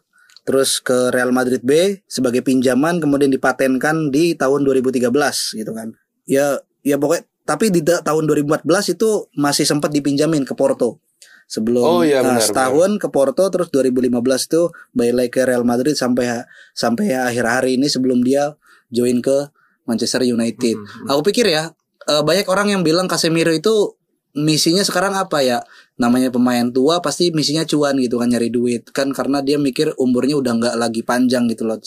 terus 0.49 0.81
ke 0.81 1.13
Real 1.13 1.31
Madrid 1.37 1.61
B 1.61 2.01
sebagai 2.09 2.41
pinjaman 2.41 3.05
kemudian 3.05 3.29
dipatenkan 3.29 4.09
di 4.09 4.33
tahun 4.33 4.65
2013 4.65 5.05
gitu 5.53 5.73
kan. 5.77 5.93
Ya 6.25 6.57
ya 6.81 6.97
pokoknya 6.97 7.28
tapi 7.49 7.73
di 7.73 7.81
ta- 7.81 8.05
tahun 8.05 8.29
2014 8.29 8.93
itu 8.93 9.33
masih 9.33 9.65
sempat 9.65 9.89
dipinjamin 9.89 10.45
ke 10.45 10.53
Porto. 10.53 11.01
Sebelum 11.49 11.81
Oh, 11.81 12.03
iya, 12.05 12.21
benar, 12.21 12.45
setahun 12.45 13.01
ke 13.01 13.09
Porto 13.09 13.49
terus 13.49 13.73
2015 13.73 14.45
itu 14.53 14.69
balik 14.93 15.15
lagi 15.17 15.31
ke 15.33 15.41
Real 15.49 15.65
Madrid 15.65 15.97
sampai 15.97 16.45
sampai 16.77 17.17
akhir 17.17 17.45
hari 17.49 17.81
ini 17.81 17.89
sebelum 17.89 18.21
dia 18.21 18.53
join 18.93 19.25
ke 19.25 19.49
Manchester 19.89 20.29
United. 20.29 20.77
Hmm, 20.77 21.09
Aku 21.09 21.25
pikir 21.25 21.49
ya 21.49 21.73
eh, 22.05 22.21
banyak 22.21 22.45
orang 22.53 22.77
yang 22.77 22.85
bilang 22.85 23.09
Casemiro 23.09 23.49
itu 23.49 23.97
misinya 24.37 24.85
sekarang 24.85 25.17
apa 25.17 25.41
ya? 25.41 25.65
Namanya 25.97 26.29
pemain 26.29 26.69
tua 26.69 27.01
pasti 27.01 27.33
misinya 27.33 27.65
cuan 27.65 27.97
gitu 27.97 28.21
kan 28.21 28.29
nyari 28.29 28.53
duit 28.53 28.93
kan 28.93 29.09
karena 29.17 29.41
dia 29.41 29.57
mikir 29.57 29.97
umurnya 29.97 30.37
udah 30.37 30.53
nggak 30.53 30.75
lagi 30.77 31.01
panjang 31.01 31.49
gitu 31.49 31.65
loh 31.65 31.81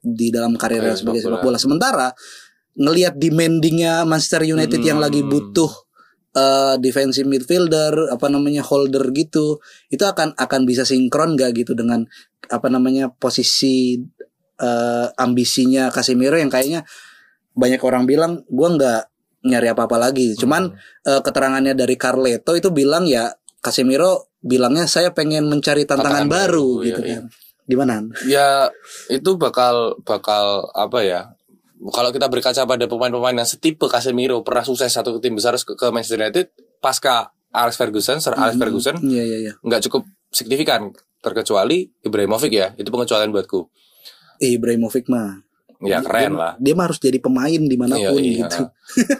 di 0.00 0.30
dalam 0.30 0.54
karirnya 0.54 0.94
sebagai 0.94 1.18
sepak 1.26 1.42
bola. 1.42 1.58
Sementara 1.58 2.14
ngelihat 2.80 3.20
demandingnya 3.20 4.08
Manchester 4.08 4.48
United 4.48 4.80
yang 4.80 4.98
Hmm. 4.98 5.06
lagi 5.06 5.20
butuh 5.20 5.68
eh 6.30 6.78
defensive 6.78 7.26
midfielder 7.26 8.06
apa 8.14 8.30
namanya 8.30 8.62
holder 8.62 9.02
gitu 9.10 9.58
itu 9.90 10.04
akan 10.06 10.30
akan 10.38 10.60
bisa 10.62 10.86
sinkron 10.86 11.34
gak 11.34 11.52
gitu 11.58 11.74
dengan 11.74 12.06
apa 12.48 12.70
namanya 12.70 13.10
posisi 13.10 13.98
eh 14.60 15.06
ambisinya 15.18 15.90
Casemiro 15.90 16.38
yang 16.38 16.48
kayaknya 16.48 16.86
banyak 17.52 17.82
orang 17.82 18.06
bilang 18.06 18.46
gua 18.46 18.68
nggak 18.78 19.02
nyari 19.40 19.68
apa-apa 19.72 19.96
lagi. 19.96 20.36
Cuman 20.36 20.70
eh, 21.04 21.20
keterangannya 21.24 21.74
dari 21.74 21.96
Carleto 21.98 22.54
itu 22.54 22.70
bilang 22.70 23.08
ya 23.10 23.32
Casemiro 23.60 24.30
bilangnya 24.40 24.86
saya 24.88 25.12
pengen 25.12 25.48
mencari 25.50 25.84
tantangan, 25.84 26.24
Tantangan 26.24 26.30
baru, 26.30 26.68
baru, 26.80 26.86
gitu 26.86 27.00
iya, 27.04 27.18
kan. 27.20 27.24
gimana? 27.68 27.94
Ya 28.28 28.48
itu 29.10 29.36
bakal 29.36 29.98
bakal 30.04 30.68
apa 30.72 30.98
ya 31.04 31.20
kalau 31.82 32.10
kita 32.10 32.26
berkaca 32.26 32.62
pada 32.62 32.84
pemain-pemain 32.84 33.32
yang 33.34 33.48
setipe 33.48 33.84
Casemiro 33.84 34.40
pernah 34.40 34.60
sukses 34.60 34.88
satu 34.88 35.16
tim 35.16 35.32
besar 35.32 35.56
ke, 35.56 35.72
ke 35.72 35.86
Manchester 35.88 36.20
United 36.20 36.46
pasca 36.76 37.32
Alex 37.50 37.74
Ferguson 37.74 38.20
Sir 38.20 38.34
Alex 38.34 38.54
Mhm. 38.54 38.60
Ferguson 38.60 38.96
iya 39.02 39.24
iya 39.24 39.38
iya. 39.40 39.52
nggak 39.58 39.88
cukup 39.88 40.04
signifikan 40.28 40.92
terkecuali 41.18 41.88
Ibrahimovic 42.00 42.48
ya 42.50 42.72
itu 42.74 42.86
pengecualian 42.86 43.28
buatku. 43.28 43.60
Eh, 44.38 44.56
Ibrahimovic 44.56 45.04
mah. 45.06 45.40
Ya 45.80 46.00
keren 46.00 46.32
dia, 46.32 46.40
lah. 46.40 46.52
dia 46.56 46.72
mah 46.72 46.84
harus 46.86 46.96
jadi 46.96 47.16
pemain 47.16 47.56
di 47.56 47.76
mana 47.76 47.96
pun 47.96 48.16
Iya, 48.16 48.20
iya. 48.20 48.36
gitu. 48.44 48.62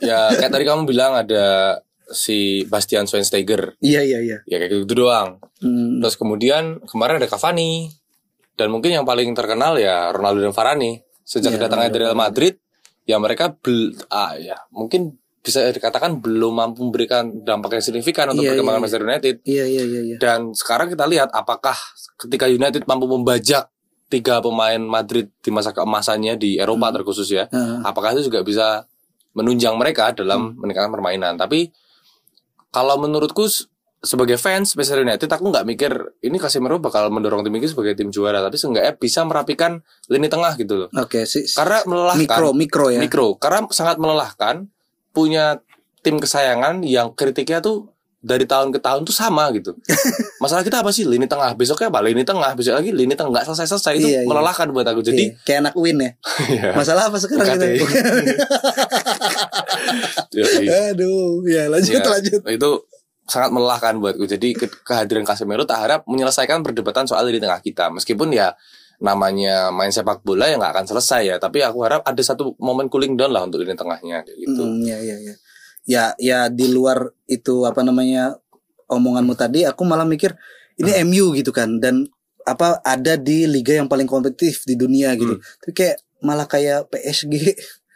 ya 0.03 0.19
kayak 0.33 0.49
tadi 0.51 0.65
kamu 0.65 0.85
bilang 0.85 1.13
ada 1.15 1.77
si 2.07 2.65
Bastian 2.65 3.05
Schweinsteiger. 3.05 3.77
Iya 3.81 4.01
iya 4.01 4.19
iya. 4.21 4.39
Ya 4.45 4.57
kayak 4.59 4.85
gitu 4.85 4.95
doang. 4.99 5.41
Hmm. 5.61 6.01
terus 6.01 6.17
kemudian 6.17 6.81
kemarin 6.85 7.17
ada 7.17 7.29
Cavani. 7.29 7.89
Dan 8.57 8.69
mungkin 8.69 8.93
yang 8.93 9.05
paling 9.05 9.33
terkenal 9.33 9.77
ya 9.77 10.09
Ronaldo 10.09 10.41
dan 10.41 10.53
Varane 10.53 11.05
sejak 11.31 11.55
Iya, 11.55 11.57
kedatangannya 11.63 11.91
Ronaldo 11.95 12.03
dari 12.03 12.07
Real 12.11 12.19
Madrid 12.19 12.55
ya 13.07 13.17
mereka 13.23 13.55
bel, 13.55 13.95
ah, 14.11 14.35
ya 14.35 14.59
mungkin 14.75 15.15
bisa 15.41 15.63
dikatakan 15.71 16.19
belum 16.19 16.53
mampu 16.53 16.83
memberikan 16.85 17.31
dampak 17.47 17.79
yang 17.79 17.85
signifikan 17.87 18.35
untuk 18.35 18.43
Iya, 18.45 18.59
perkembangan 18.59 18.77
iya, 18.77 18.83
Manchester 18.83 19.07
United 19.07 19.35
Iya 19.47 19.65
iya 19.71 19.83
iya 19.87 20.01
iya. 20.11 20.17
dan 20.19 20.53
sekarang 20.53 20.91
kita 20.91 21.07
lihat 21.07 21.31
apakah 21.31 21.79
ketika 22.19 22.51
United 22.51 22.83
mampu 22.85 23.07
membajak 23.07 23.71
tiga 24.11 24.43
pemain 24.43 24.83
Madrid 24.83 25.31
di 25.39 25.51
masa 25.55 25.71
keemasannya 25.71 26.35
di 26.35 26.59
Eropa 26.59 26.91
terkhusus 26.91 27.31
ya. 27.31 27.47
Heeh. 27.47 27.87
Apakah 27.87 28.19
itu 28.19 28.27
juga 28.27 28.43
bisa 28.43 28.85
menunjang 29.39 29.79
mereka 29.79 30.11
dalam 30.11 30.59
meningkatkan 30.59 30.91
permainan? 30.91 31.39
Tapi 31.39 31.71
kalau 32.75 32.99
menurutku 32.99 33.47
sebagai 34.01 34.41
fans 34.41 34.73
Manchester 34.73 35.05
United 35.05 35.29
aku 35.29 35.53
nggak 35.53 35.65
mikir 35.69 35.93
ini 36.25 36.41
Casemiro 36.41 36.81
bakal 36.81 37.13
mendorong 37.13 37.45
tim 37.45 37.53
ini 37.53 37.69
sebagai 37.69 37.93
tim 37.93 38.09
juara, 38.09 38.41
tapi 38.41 38.57
seenggaknya 38.57 38.97
bisa 38.97 39.21
merapikan 39.29 39.85
lini 40.09 40.27
tengah 40.27 40.57
gitu 40.57 40.75
loh. 40.85 40.89
Oke, 40.97 41.29
si, 41.29 41.45
Karena 41.53 41.85
melelahkan 41.85 42.21
mikro 42.25 42.49
mikro 42.57 42.87
ya. 42.89 43.01
mikro 43.01 43.27
karena 43.37 43.69
sangat 43.69 44.01
melelahkan 44.01 44.65
punya 45.13 45.61
tim 46.01 46.17
kesayangan 46.17 46.81
yang 46.81 47.13
kritiknya 47.13 47.61
tuh 47.61 47.93
dari 48.21 48.45
tahun 48.45 48.73
ke 48.73 48.81
tahun 48.81 49.05
tuh 49.05 49.13
sama 49.13 49.53
gitu. 49.53 49.77
Masalah 50.45 50.65
kita 50.65 50.81
apa 50.81 50.93
sih 50.93 51.05
lini 51.05 51.29
tengah 51.29 51.53
besoknya 51.57 51.93
apa 51.93 52.01
lini 52.01 52.25
tengah 52.25 52.53
besok 52.57 52.81
lagi 52.81 52.93
lini 52.93 53.13
tengah 53.13 53.33
nggak 53.37 53.45
selesai 53.53 53.69
selesai 53.77 53.93
itu 54.01 54.09
Iya, 54.13 54.21
iya. 54.25 54.29
melelahkan 54.29 54.69
buat 54.73 54.89
aku. 54.89 55.05
Jadi 55.05 55.25
Iya, 55.29 55.37
kayak 55.45 55.59
anak 55.69 55.75
win 55.77 55.97
ya. 56.01 56.11
Iya. 56.49 56.73
Masalah 56.73 57.13
apa 57.13 57.17
sekarang 57.21 57.49
kita? 57.49 57.67
Aduh, 60.93 61.45
ya 61.49 61.69
lanjut 61.69 61.93
Iya, 61.97 62.01
lanjut. 62.09 62.41
Itu 62.49 62.71
sangat 63.31 63.49
melelahkan 63.49 63.97
buatku. 63.97 64.27
Jadi 64.27 64.53
ke- 64.53 64.83
kehadiran 64.83 65.23
Casemiro 65.23 65.63
tak 65.63 65.79
harap 65.81 66.01
menyelesaikan 66.05 66.61
perdebatan 66.61 67.07
soal 67.07 67.25
lini 67.25 67.39
tengah 67.39 67.59
kita. 67.59 67.89
Meskipun 67.89 68.29
ya 68.29 68.51
namanya 68.99 69.71
main 69.71 69.89
sepak 69.89 70.21
bola 70.21 70.45
ya 70.45 70.59
nggak 70.59 70.73
akan 70.73 70.87
selesai 70.87 71.23
ya. 71.25 71.37
Tapi 71.39 71.63
aku 71.63 71.81
harap 71.81 72.03
ada 72.03 72.21
satu 72.21 72.59
momen 72.59 72.87
cooling 72.87 73.15
down 73.15 73.31
lah 73.31 73.47
untuk 73.47 73.63
lini 73.63 73.73
tengahnya 73.73 74.27
gitu. 74.27 74.61
Hmm, 74.61 74.83
ya 74.83 74.99
ya 74.99 75.17
ya. 75.17 75.35
Ya 75.83 76.05
ya 76.19 76.39
di 76.47 76.69
luar 76.69 76.99
itu 77.25 77.65
apa 77.65 77.81
namanya 77.81 78.37
omonganmu 78.87 79.33
tadi 79.33 79.65
aku 79.65 79.83
malah 79.83 80.05
mikir 80.05 80.35
ini 80.77 80.91
Hmm. 80.93 81.07
MU 81.07 81.33
gitu 81.33 81.51
kan 81.51 81.79
dan 81.79 82.05
apa 82.43 82.81
ada 82.81 83.15
di 83.15 83.45
liga 83.45 83.73
yang 83.73 83.87
paling 83.87 84.05
kompetitif 84.05 84.65
di 84.65 84.75
dunia 84.75 85.15
gitu. 85.15 85.39
Hmm. 85.39 85.45
Tapi 85.61 85.73
kayak 85.73 85.97
malah 86.21 86.45
kayak 86.45 86.89
PSG 86.89 87.33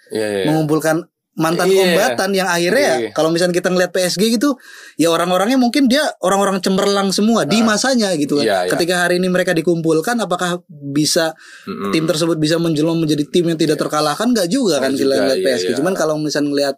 Iya, 0.09 0.26
iya. 0.30 0.45
mengumpulkan 0.47 1.05
mantan 1.35 1.66
Iya. 1.66 1.82
kombatan 1.82 2.30
yang 2.30 2.47
akhirnya 2.47 2.85
ya 2.85 2.97
Iya. 2.97 3.11
kalau 3.11 3.28
misalnya 3.28 3.51
kita 3.53 3.66
ngeliat 3.68 3.91
PSG 3.91 4.39
gitu 4.39 4.55
ya 4.95 5.11
orang-orangnya 5.11 5.59
mungkin 5.59 5.91
dia 5.91 6.07
orang-orang 6.22 6.62
cemerlang 6.62 7.11
semua 7.11 7.43
di 7.43 7.59
masanya 7.61 8.14
gitu 8.14 8.39
kan. 8.39 8.47
Iya, 8.47 8.59
iya. 8.64 8.70
Ketika 8.70 8.95
hari 9.03 9.18
ini 9.18 9.26
mereka 9.26 9.51
dikumpulkan 9.51 10.14
apakah 10.16 10.62
bisa 10.70 11.35
Mm-mm. 11.66 11.91
tim 11.91 12.07
tersebut 12.07 12.39
bisa 12.39 12.55
menjelma 12.57 12.95
menjadi 12.95 13.26
tim 13.26 13.51
yang 13.51 13.59
tidak 13.59 13.76
terkalahkan 13.76 14.30
nggak 14.30 14.47
juga 14.47 14.78
kan 14.78 14.95
kita 14.95 15.11
ngeliat 15.11 15.39
iya, 15.39 15.47
PSG. 15.59 15.68
iya. 15.70 15.76
Cuman 15.76 15.93
kalau 15.93 16.14
misalnya 16.16 16.51
ngeliat 16.51 16.76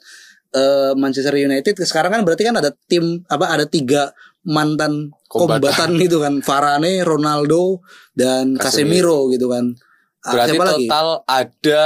eh, 0.50 0.92
Manchester 0.96 1.36
United 1.36 1.74
sekarang 1.84 2.10
kan 2.10 2.20
berarti 2.24 2.42
kan 2.42 2.56
ada 2.56 2.72
tim 2.88 3.20
apa 3.28 3.52
ada 3.52 3.68
tiga 3.68 4.08
mantan 4.42 5.12
Kombatan. 5.28 5.58
kombatan 5.60 5.90
gitu 6.06 6.16
kan 6.22 6.40
Varane, 6.40 7.02
Ronaldo 7.02 7.84
dan 8.14 8.56
Casemiro, 8.56 9.28
gitu 9.28 9.52
kan. 9.52 9.74
Ah, 10.22 10.32
Berarti 10.32 10.50
siapa 10.54 10.64
lagi? 10.64 10.86
total 10.86 11.08
ada 11.22 11.84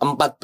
14 0.00 0.40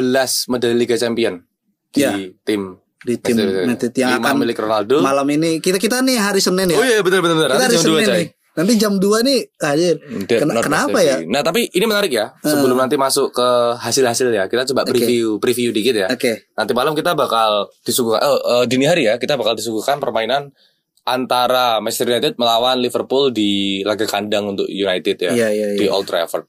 medali 0.47 0.75
Liga 0.77 0.95
Champion 0.95 1.41
di 1.89 2.01
Ya. 2.01 2.13
tim 2.45 2.77
di 3.01 3.15
tim 3.17 3.37
United 3.39 3.93
yang 3.95 4.19
akan 4.19 4.35
milik 4.37 4.57
Ronaldo. 4.57 4.99
malam 5.01 5.25
ini 5.29 5.59
kita 5.59 5.77
kita 5.77 6.01
nih 6.01 6.19
hari 6.19 6.39
Senin 6.39 6.69
ya. 6.69 6.77
Oh 6.77 6.83
iya 6.83 7.01
benar 7.01 7.21
benar 7.23 7.49
kita 7.49 7.65
hari 7.65 7.75
jam 7.75 7.83
2 7.83 7.97
Senin 7.99 8.09
nih. 8.13 8.29
Nanti 8.57 8.73
jam 8.81 8.93
2 8.97 9.21
nih 9.21 9.41
hadir. 9.59 9.95
Ken- 10.25 10.49
kenapa 10.49 10.99
ya? 10.99 11.21
Nah, 11.23 11.45
tapi 11.45 11.69
ini 11.69 11.85
menarik 11.85 12.09
ya. 12.09 12.33
Sebelum 12.41 12.73
nanti 12.75 12.97
masuk 12.97 13.29
ke 13.31 13.49
hasil-hasil 13.77 14.33
ya, 14.33 14.49
kita 14.49 14.65
coba 14.73 14.83
preview 14.83 15.37
preview 15.37 15.77
dikit 15.77 15.93
ya. 15.93 16.09
Oke. 16.09 16.49
Nanti 16.57 16.73
malam 16.73 16.97
kita 16.97 17.13
bakal 17.13 17.69
disuguhkan 17.85 18.25
eh, 18.25 18.65
dini 18.65 18.89
hari 18.89 19.05
ya, 19.05 19.21
kita 19.21 19.37
bakal 19.37 19.53
disuguhkan 19.53 20.01
permainan 20.01 20.57
antara 21.05 21.79
Manchester 21.79 22.09
United 22.09 22.35
melawan 22.35 22.81
Liverpool 22.81 23.29
di 23.29 23.85
laga 23.85 24.09
kandang 24.09 24.57
untuk 24.57 24.67
United 24.67 25.17
ya 25.21 25.31
Iya, 25.31 25.49
iya, 25.53 25.67
di 25.77 25.85
iya. 25.85 25.93
Old 25.93 26.09
Trafford. 26.09 26.49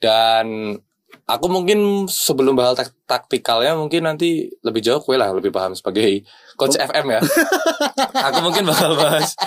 Dan 0.00 0.74
aku 1.24 1.46
mungkin 1.46 2.10
sebelum 2.10 2.58
bahas 2.58 2.76
tak 2.76 2.90
taktikalnya 3.06 3.78
mungkin 3.78 4.04
nanti 4.04 4.50
lebih 4.66 4.82
jauh 4.82 4.98
kue 4.98 5.14
lah 5.14 5.30
lebih 5.30 5.54
paham 5.54 5.72
sebagai 5.78 6.26
coach 6.58 6.74
FM 6.74 7.14
ya. 7.14 7.20
aku 8.26 8.38
mungkin 8.42 8.66
bakal 8.66 8.98
bahas 8.98 9.38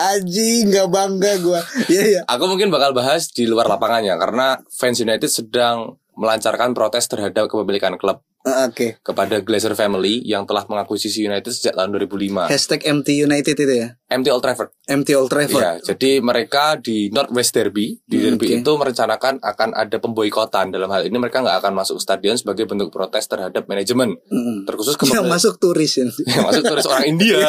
Aji 0.00 0.64
nggak 0.72 0.88
bangga 0.88 1.32
gua. 1.44 1.60
Iya 1.92 2.02
iya. 2.08 2.20
Aku 2.24 2.48
mungkin 2.48 2.72
bakal 2.72 2.96
bahas 2.96 3.28
di 3.28 3.44
luar 3.44 3.68
lapangannya 3.68 4.16
karena 4.16 4.56
fans 4.72 4.98
United 5.04 5.28
sedang 5.28 5.99
melancarkan 6.12 6.72
protes 6.72 7.06
terhadap 7.06 7.46
kepemilikan 7.46 7.94
klub 7.94 8.20
Ah, 8.40 8.64
Oke. 8.64 8.96
kepada 9.04 9.44
Glazer 9.44 9.76
family 9.76 10.24
yang 10.24 10.48
telah 10.48 10.64
mengakuisisi 10.64 11.20
United 11.20 11.52
sejak 11.52 11.76
tahun 11.76 11.92
2005. 11.92 12.48
Hashtag 12.48 12.88
MT 12.88 13.20
United 13.20 13.52
itu 13.52 13.74
ya. 13.76 14.00
MT 14.08 14.32
Old 14.32 14.40
Trafford. 14.40 14.72
MT 14.88 15.12
Old 15.12 15.28
Trafford. 15.28 15.60
Ya, 15.60 15.72
jadi 15.84 16.24
mereka 16.24 16.80
di 16.80 17.12
Northwest 17.12 17.52
Derby, 17.52 18.00
di 18.00 18.16
Hmm, 18.16 18.40
derby 18.40 18.48
oke. 18.48 18.56
itu 18.64 18.72
merencanakan 18.72 19.44
akan 19.44 19.68
ada 19.76 19.92
pemboikotan. 20.00 20.72
Dalam 20.72 20.88
hal 20.88 21.04
ini 21.04 21.20
mereka 21.20 21.44
nggak 21.44 21.60
akan 21.60 21.72
masuk 21.76 22.00
stadion 22.00 22.32
sebagai 22.32 22.64
bentuk 22.64 22.88
protes 22.88 23.28
terhadap 23.28 23.68
manajemen, 23.68 24.16
Mm-mm. 24.16 24.64
terkhusus 24.64 24.96
Yang 24.96 25.04
kepada 25.12 25.28
masuk 25.28 25.54
turis 25.60 25.92
ya. 26.00 26.08
yang 26.08 26.44
masuk 26.48 26.64
turis 26.64 26.88
orang 26.88 27.04
India, 27.06 27.44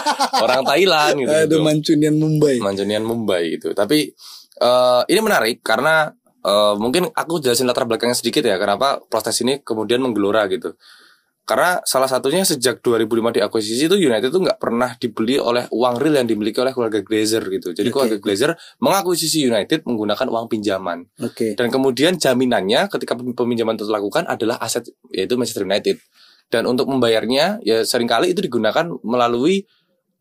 orang 0.46 0.62
Thailand 0.62 1.14
gitu. 1.20 1.32
Aduh 1.32 1.58
Mancunian 1.58 2.14
Mumbai. 2.14 2.62
Mancunian 2.62 3.02
Mumbai 3.02 3.58
gitu. 3.58 3.74
Tapi 3.74 4.14
eh, 4.56 5.00
ini 5.10 5.18
menarik 5.18 5.58
karena 5.58 6.06
eh, 6.46 6.74
mungkin 6.78 7.10
aku 7.10 7.42
jelasin 7.42 7.66
latar 7.66 7.90
belakangnya 7.90 8.14
sedikit 8.14 8.46
ya 8.46 8.56
kenapa 8.56 9.02
protes 9.10 9.42
ini 9.42 9.60
kemudian 9.66 9.98
menggelora 9.98 10.46
gitu. 10.46 10.78
Karena 11.46 11.78
salah 11.86 12.10
satunya 12.10 12.42
sejak 12.42 12.82
2005 12.82 13.38
diakuisisi 13.38 13.86
itu 13.86 13.94
United 13.94 14.34
itu 14.34 14.40
nggak 14.42 14.58
pernah 14.58 14.98
dibeli 14.98 15.38
oleh 15.38 15.70
uang 15.70 15.94
real 16.02 16.18
yang 16.18 16.26
dimiliki 16.26 16.58
oleh 16.58 16.74
keluarga 16.74 16.98
Glazer 17.06 17.38
gitu. 17.46 17.70
Jadi 17.70 17.86
Oke. 17.86 17.94
keluarga 17.94 18.16
Glazer 18.18 18.50
mengakuisisi 18.82 19.46
United 19.46 19.86
menggunakan 19.86 20.26
uang 20.26 20.50
pinjaman. 20.50 21.06
Oke. 21.22 21.54
Dan 21.54 21.70
kemudian 21.70 22.18
jaminannya 22.18 22.90
ketika 22.90 23.14
peminjaman 23.14 23.78
itu 23.78 23.86
dilakukan 23.86 24.26
adalah 24.26 24.58
aset 24.58 24.90
yaitu 25.14 25.38
Manchester 25.38 25.62
United. 25.62 26.02
Dan 26.50 26.66
untuk 26.66 26.90
membayarnya 26.90 27.62
ya 27.62 27.86
sering 27.86 28.10
kali 28.10 28.34
itu 28.34 28.42
digunakan 28.42 28.90
melalui 29.06 29.70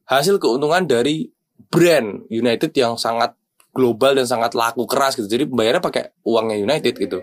hasil 0.05 0.38
keuntungan 0.38 0.86
dari 0.86 1.34
brand 1.73 2.30
United 2.30 2.69
yang 2.78 3.01
sangat 3.01 3.34
global 3.76 4.15
dan 4.15 4.23
sangat 4.23 4.55
laku 4.55 4.88
keras 4.88 5.13
gitu. 5.13 5.28
Jadi 5.28 5.45
pembayarnya 5.45 5.84
pakai 5.84 6.03
uangnya 6.23 6.55
United 6.57 6.95
gitu. 6.95 7.19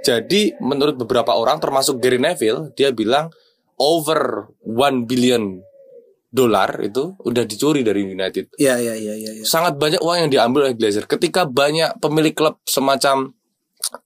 Jadi 0.00 0.54
menurut 0.58 0.94
beberapa 0.96 1.34
orang 1.34 1.58
termasuk 1.58 1.98
Gary 1.98 2.18
Neville 2.18 2.70
dia 2.72 2.90
bilang 2.90 3.30
over 3.76 4.50
1 4.62 5.04
billion 5.04 5.58
dolar 6.28 6.80
itu 6.80 7.12
udah 7.20 7.44
dicuri 7.44 7.84
dari 7.84 8.08
United 8.08 8.56
Iya 8.56 8.80
iya 8.80 8.94
iya 8.96 9.14
iya. 9.14 9.30
Ya. 9.36 9.44
sangat 9.44 9.76
banyak 9.76 10.00
uang 10.00 10.26
yang 10.26 10.30
diambil 10.30 10.64
oleh 10.64 10.74
Glazer. 10.74 11.04
Ketika 11.04 11.44
banyak 11.44 11.98
pemilik 11.98 12.32
klub 12.32 12.56
semacam 12.64 13.36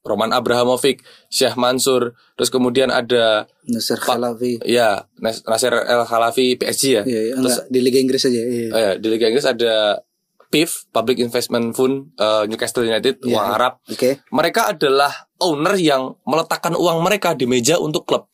Roman 0.01 0.33
Abramovich, 0.33 0.99
Syekh 1.29 1.53
Mansur, 1.55 2.11
terus 2.33 2.49
kemudian 2.49 2.89
ada 2.89 3.45
Nasser 3.63 3.95
Khalafi. 3.95 4.59
ya 4.65 5.05
Nas- 5.17 5.45
Nasser 5.45 5.71
El 5.71 6.03
Khalafi 6.03 6.57
PSG 6.57 6.83
ya. 6.91 7.03
Iya 7.05 7.21
iya. 7.23 7.33
Terus 7.37 7.55
Enggak 7.55 7.65
di 7.69 7.79
Liga 7.79 7.99
Inggris 8.01 8.21
aja. 8.21 8.41
Iya. 8.41 8.67
eh, 8.67 8.93
di 8.99 9.07
Liga 9.07 9.25
Inggris 9.29 9.47
ada 9.47 9.73
PIF, 10.47 10.87
Public 10.91 11.19
Investment 11.19 11.75
Fund 11.75 12.15
eh, 12.15 12.43
Newcastle 12.47 12.87
United, 12.87 13.19
Iya, 13.23 13.35
uang. 13.35 13.47
Arab. 13.53 13.73
Oke. 13.87 14.23
Mereka 14.31 14.75
adalah 14.75 15.11
owner 15.39 15.75
yang 15.77 16.15
meletakkan 16.23 16.73
uang 16.73 17.03
mereka 17.03 17.35
di 17.35 17.45
meja 17.45 17.77
untuk 17.77 18.07
klub. 18.07 18.27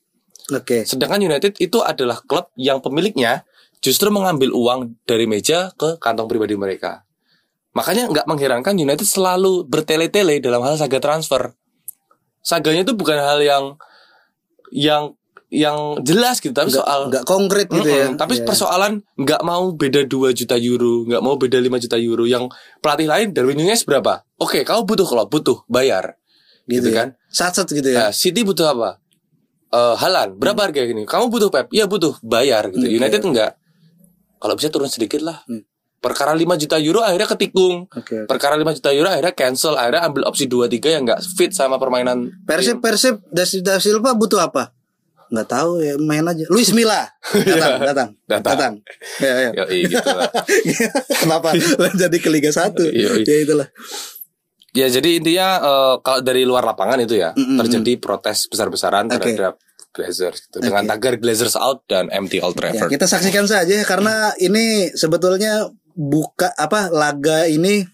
Oke. 0.52 0.84
Sedangkan 0.84 1.24
United 1.24 1.58
itu 1.58 1.80
adalah 1.82 2.20
klub 2.24 2.52
yang 2.60 2.84
pemiliknya 2.84 3.48
justru 3.84 4.08
mengambil 4.12 4.56
uang 4.56 4.96
dari 5.04 5.28
meja 5.28 5.72
ke 5.76 6.00
kantong 6.00 6.32
pribadi 6.32 6.56
mereka. 6.56 7.04
Makanya 7.74 8.08
nggak 8.12 8.28
mengherankan 8.30 8.78
United 8.78 9.04
selalu 9.04 9.66
bertele-tele 9.66 10.38
dalam 10.40 10.62
hal 10.62 10.78
saga 10.78 11.02
transfer. 11.02 11.58
Saganya 12.44 12.86
itu 12.86 12.94
bukan 12.94 13.18
hal 13.18 13.40
yang 13.42 13.64
yang 14.70 15.18
yang 15.54 16.02
jelas 16.02 16.42
gitu, 16.42 16.50
tapi 16.50 16.74
soal 16.74 17.14
enggak 17.14 17.30
konkret 17.30 17.70
gitu 17.70 17.86
ya. 17.86 18.10
Mm-mm, 18.10 18.18
tapi 18.18 18.42
Iya. 18.42 18.46
persoalan 18.50 19.06
nggak 19.14 19.42
mau 19.46 19.70
beda 19.70 20.02
2 20.10 20.34
juta 20.34 20.58
euro, 20.58 21.06
nggak 21.06 21.22
mau 21.22 21.38
beda 21.38 21.62
5 21.62 21.78
juta 21.78 22.02
euro. 22.02 22.26
Yang 22.26 22.50
pelatih 22.82 23.06
lain 23.06 23.28
Darwin 23.38 23.62
Nunez 23.62 23.86
berapa? 23.86 24.26
Oke, 24.42 24.66
kamu 24.66 24.82
butuh 24.90 25.06
kalau 25.06 25.30
butuh 25.30 25.62
bayar, 25.70 26.18
gitu, 26.66 26.90
ya. 26.90 27.06
kan? 27.06 27.08
Sat-sat 27.30 27.70
gitu 27.70 27.86
ya. 27.86 28.10
Nah, 28.10 28.12
City 28.12 28.42
butuh 28.42 28.66
apa? 28.66 28.98
Eh 29.70 29.96
Halan, 30.02 30.42
berapa 30.42 30.58
harga 30.58 30.82
gini? 30.90 31.06
Kamu 31.06 31.30
butuh 31.30 31.54
Pep? 31.54 31.70
Iya 31.70 31.86
butuh, 31.86 32.18
bayar 32.26 32.74
gitu. 32.74 32.86
Oke. 32.86 32.98
United 32.98 33.22
enggak. 33.22 33.54
Kalau 34.42 34.58
bisa 34.58 34.74
turun 34.74 34.90
sedikit 34.90 35.22
lah. 35.22 35.46
Hmm. 35.46 35.62
Perkara 36.04 36.36
5 36.36 36.60
juta 36.60 36.76
euro 36.84 37.00
akhirnya 37.00 37.30
ketikung. 37.32 37.88
Oke. 37.88 38.28
Perkara 38.28 38.60
5 38.60 38.76
juta 38.76 38.92
euro 38.92 39.08
akhirnya 39.08 39.32
cancel, 39.32 39.80
akhirnya 39.80 40.04
ambil 40.04 40.28
opsi 40.28 40.52
2 40.52 40.68
3 40.68 41.00
yang 41.00 41.08
enggak 41.08 41.24
fit 41.38 41.56
sama 41.56 41.80
permainan. 41.80 42.28
Persib 42.44 42.84
Persib 42.84 43.24
Da 43.32 43.48
Silva 43.80 44.12
butuh 44.12 44.44
apa? 44.44 44.76
Nggak 45.34 45.50
tahu 45.50 45.82
ya 45.82 45.98
main 45.98 46.22
aja. 46.22 46.46
Luis 46.48 46.70
Milla 46.70 47.10
datang 47.34 47.82
datang 47.90 48.10
Datang. 48.30 48.52
datang. 48.54 48.74
Ya 49.18 49.34
ya. 49.34 49.52
Ya, 49.58 49.64
gitu 49.66 49.98
lah. 50.14 50.30
Kenapa 51.26 51.58
jadi 51.98 52.18
ke 52.22 52.30
Liga 52.30 52.54
1? 52.54 52.78
Iya, 52.78 53.10
iya. 53.18 53.26
ya 53.26 53.38
itulah. 53.42 53.68
Ya 54.74 54.88
jadi 54.90 55.10
intinya 55.18 55.48
eh, 55.58 55.96
kalau 56.02 56.22
dari 56.22 56.46
luar 56.46 56.62
lapangan 56.64 57.02
itu 57.02 57.18
ya 57.18 57.34
Mm-mm. 57.34 57.58
terjadi 57.60 57.98
protes 57.98 58.46
besar-besaran 58.46 59.10
Oke. 59.10 59.18
terhadap 59.26 59.58
Glazers 59.90 60.50
gitu. 60.50 60.58
dengan 60.62 60.86
Oke. 60.86 60.90
tagar 60.90 61.14
Glazers 61.18 61.54
out 61.54 61.86
dan 61.86 62.10
empty 62.10 62.38
Old 62.38 62.54
Ya, 62.54 62.74
Trafford. 62.74 62.90
kita 62.90 63.06
saksikan 63.06 63.46
saja 63.46 63.78
karena 63.86 64.34
ini 64.38 64.90
sebetulnya 64.94 65.70
buka 65.94 66.50
apa 66.54 66.90
laga 66.90 67.46
ini 67.46 67.86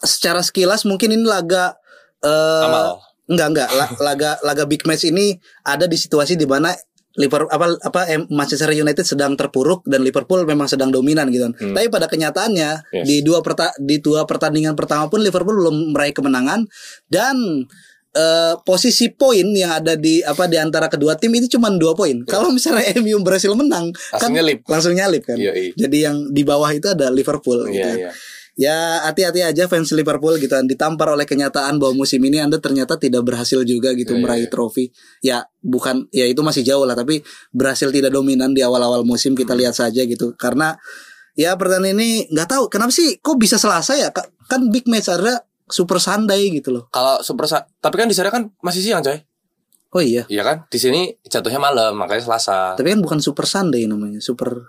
secara 0.00 0.40
sekilas 0.40 0.84
mungkin 0.84 1.12
ini 1.12 1.24
laga 1.24 1.76
Amal. 2.20 3.00
Enggak 3.30 3.48
enggak 3.48 3.68
La- 3.70 3.92
laga 4.02 4.30
laga 4.42 4.64
big 4.66 4.82
match 4.82 5.06
ini 5.06 5.32
ada 5.62 5.86
di 5.86 5.94
situasi 5.94 6.34
di 6.34 6.44
mana 6.44 6.74
Liverpool 7.12 7.50
apa 7.50 7.66
apa 7.80 8.00
Manchester 8.28 8.70
United 8.70 9.02
sedang 9.02 9.34
terpuruk 9.34 9.82
dan 9.84 10.00
Liverpool 10.00 10.42
memang 10.42 10.66
sedang 10.66 10.90
dominan 10.90 11.26
gitu. 11.28 11.50
Hmm. 11.50 11.74
Tapi 11.74 11.86
pada 11.88 12.06
kenyataannya 12.06 12.70
Yes. 12.92 13.04
di 13.04 13.16
dua 13.20 13.38
perta 13.40 13.74
di 13.76 13.98
dua 13.98 14.22
pertandingan 14.24 14.74
pertama 14.74 15.06
pun 15.06 15.18
Liverpool 15.18 15.58
belum 15.58 15.90
meraih 15.90 16.10
kemenangan 16.10 16.70
dan 17.06 17.66
eh, 18.10 18.54
posisi 18.60 19.10
poin 19.10 19.42
yang 19.44 19.70
ada 19.72 19.94
di 19.94 20.18
apa 20.20 20.46
di 20.46 20.54
antara 20.54 20.86
kedua 20.86 21.14
tim 21.14 21.30
itu 21.32 21.50
cuma 21.52 21.70
dua 21.72 21.94
poin. 21.94 22.22
Kalau 22.24 22.50
misalnya 22.50 22.86
MU 23.00 23.18
berhasil 23.20 23.50
menang 23.52 23.90
Langsung 24.10 24.30
nyelip. 24.32 24.58
langsung 24.64 24.94
nyalip 24.94 25.22
kan. 25.24 25.34
Yoi. 25.34 25.74
Jadi 25.74 25.96
yang 26.00 26.16
di 26.28 26.42
bawah 26.42 26.70
itu 26.70 26.86
ada 26.86 27.06
Liverpool 27.08 27.66
gitu. 27.68 27.78
Iya, 27.80 28.06
iya. 28.06 28.10
Ya 28.58 29.06
hati-hati 29.06 29.40
aja 29.46 29.70
fans 29.70 29.90
Liverpool 29.94 30.36
gitu 30.38 30.50
kan 30.50 30.66
ditampar 30.66 31.10
oleh 31.14 31.24
kenyataan 31.24 31.78
bahwa 31.78 32.02
musim 32.04 32.18
ini 32.26 32.42
Anda 32.42 32.58
ternyata 32.58 32.98
tidak 32.98 33.22
berhasil 33.26 33.62
juga 33.62 33.94
gitu 33.94 34.16
Iya, 34.16 34.22
meraih 34.22 34.46
iya. 34.46 34.52
trofi. 34.52 34.84
Ya 35.22 35.38
bukan 35.62 36.10
ya 36.10 36.26
itu 36.26 36.42
masih 36.42 36.66
jauh 36.66 36.82
lah 36.84 36.98
tapi 36.98 37.22
berhasil 37.54 37.88
tidak 37.94 38.10
dominan 38.14 38.50
di 38.52 38.60
awal-awal 38.60 39.06
musim 39.06 39.32
kita 39.38 39.54
lihat 39.54 39.72
saja 39.78 40.02
gitu. 40.04 40.34
Karena 40.34 40.74
ya 41.38 41.54
pertandingan 41.54 41.98
ini 42.00 42.10
nggak 42.30 42.48
tahu 42.50 42.64
kenapa 42.68 42.90
sih 42.90 43.16
kok 43.22 43.38
bisa 43.38 43.56
Selasa 43.56 43.94
ya 43.96 44.10
Ka- 44.10 44.28
kan 44.50 44.66
big 44.68 44.84
match 44.90 45.06
ada 45.08 45.46
Super 45.70 46.02
Sunday 46.02 46.50
gitu 46.50 46.74
loh. 46.74 46.84
Kalau 46.90 47.22
super 47.22 47.46
tapi 47.78 47.94
kan 47.94 48.10
di 48.10 48.14
sana 48.18 48.34
kan 48.34 48.50
masih 48.58 48.82
siang, 48.82 49.06
coy. 49.06 49.22
Oh 49.94 50.02
iya. 50.02 50.22
Iya 50.30 50.42
kan? 50.42 50.56
Di 50.70 50.78
sini 50.78 51.14
jatuhnya 51.26 51.58
malam, 51.62 51.94
makanya 51.98 52.26
Selasa. 52.26 52.74
Tapi 52.78 52.94
kan 52.94 53.00
bukan 53.02 53.18
Super 53.22 53.46
Sunday 53.46 53.86
namanya, 53.86 54.18
Super 54.22 54.66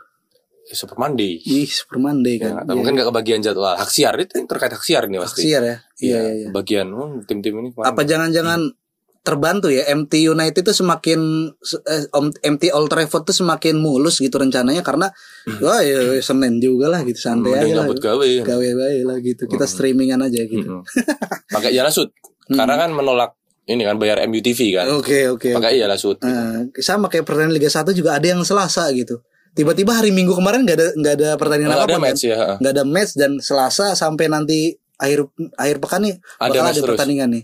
super 0.73 0.95
Monday. 0.95 1.37
ih 1.37 1.65
Super 1.65 1.97
Monday 1.97 2.35
Ya, 2.35 2.41
kan. 2.41 2.51
nggak 2.53 2.65
tahu, 2.65 2.75
mungkin 2.75 2.93
nggak 2.95 3.07
kebagian 3.09 3.39
jadwal. 3.39 3.75
Hak 3.75 3.89
siar 3.89 4.15
itu 4.17 4.33
terkait 4.43 4.71
hak 4.71 4.83
siar 4.83 5.03
nih 5.05 5.19
pasti. 5.19 5.41
Siar 5.45 5.61
ya. 5.63 5.77
Iya 5.97 6.19
iya 6.19 6.31
iya. 6.33 6.47
Bagian 6.49 6.87
hmm, 6.89 7.27
tim-tim 7.27 7.53
ini 7.59 7.69
ke 7.69 7.79
mana? 7.79 7.91
Apa 7.91 8.01
jangan-jangan 8.03 8.73
terbantu 9.21 9.69
ya 9.69 9.85
MT 9.85 10.33
United 10.33 10.65
itu 10.65 10.73
semakin 10.73 11.53
eh, 11.85 12.05
MT 12.41 12.73
Old 12.73 12.89
Trafford 12.89 13.29
itu 13.29 13.45
semakin 13.45 13.77
mulus 13.77 14.17
gitu 14.17 14.33
rencananya 14.33 14.81
karena 14.81 15.13
wah 15.61 15.77
ya 15.77 16.17
ya, 16.17 16.21
Senin 16.25 16.57
juga 16.57 16.89
lah 16.89 17.05
gitu 17.05 17.21
santai 17.21 17.53
Mending 17.53 17.61
aja 17.61 17.73
lah. 17.77 17.85
nyambut 17.85 17.99
gawe. 18.01 18.29
Gawe 18.41 18.67
gawe 18.73 18.97
lah 19.05 19.17
gitu. 19.21 19.45
Kita 19.45 19.69
streamingan 19.69 20.25
aja 20.25 20.41
gitu. 20.41 20.81
Mm-mm. 20.81 20.81
Pakai 21.55 21.69
Yala 21.69 21.93
Sud. 21.93 22.09
Karena 22.49 22.73
kan 22.73 22.89
menolak 22.91 23.37
ini 23.69 23.85
kan 23.85 24.01
bayar 24.01 24.25
MUTV 24.25 24.59
kan. 24.73 24.89
Oke 24.89 25.29
oke. 25.29 25.53
Pakai 25.53 25.77
Yala 25.77 26.01
Sud. 26.01 26.17
Nah, 26.25 26.65
sama 26.81 27.05
kayak 27.05 27.21
pertandingan 27.23 27.53
Liga 27.53 27.69
1 27.69 27.93
juga 27.93 28.17
ada 28.17 28.25
yang 28.25 28.41
Selasa 28.41 28.89
gitu. 28.89 29.21
Tiba-tiba 29.51 29.91
hari 29.93 30.09
Minggu 30.09 30.31
kemarin 30.31 30.63
nggak 30.63 30.77
ada 30.77 30.87
nggak 30.95 31.13
ada 31.13 31.29
pertandingan 31.35 31.69
Nggak 31.71 31.83
apa 31.83 31.91
ada 31.91 31.99
match 31.99 32.21
ya. 32.23 32.37
nggak 32.55 32.73
ada 32.73 32.83
match 32.83 33.11
dan 33.15 33.31
Selasa 33.37 33.87
sampai 33.93 34.25
nanti 34.25 34.59
akhir 34.95 35.27
akhir 35.55 35.77
pekan 35.79 36.01
nih 36.03 36.15
Ada 36.37 36.49
bakal 36.49 36.63
ada 36.63 36.71
terus. 36.73 36.89
pertandingan 36.89 37.29
nih. 37.31 37.43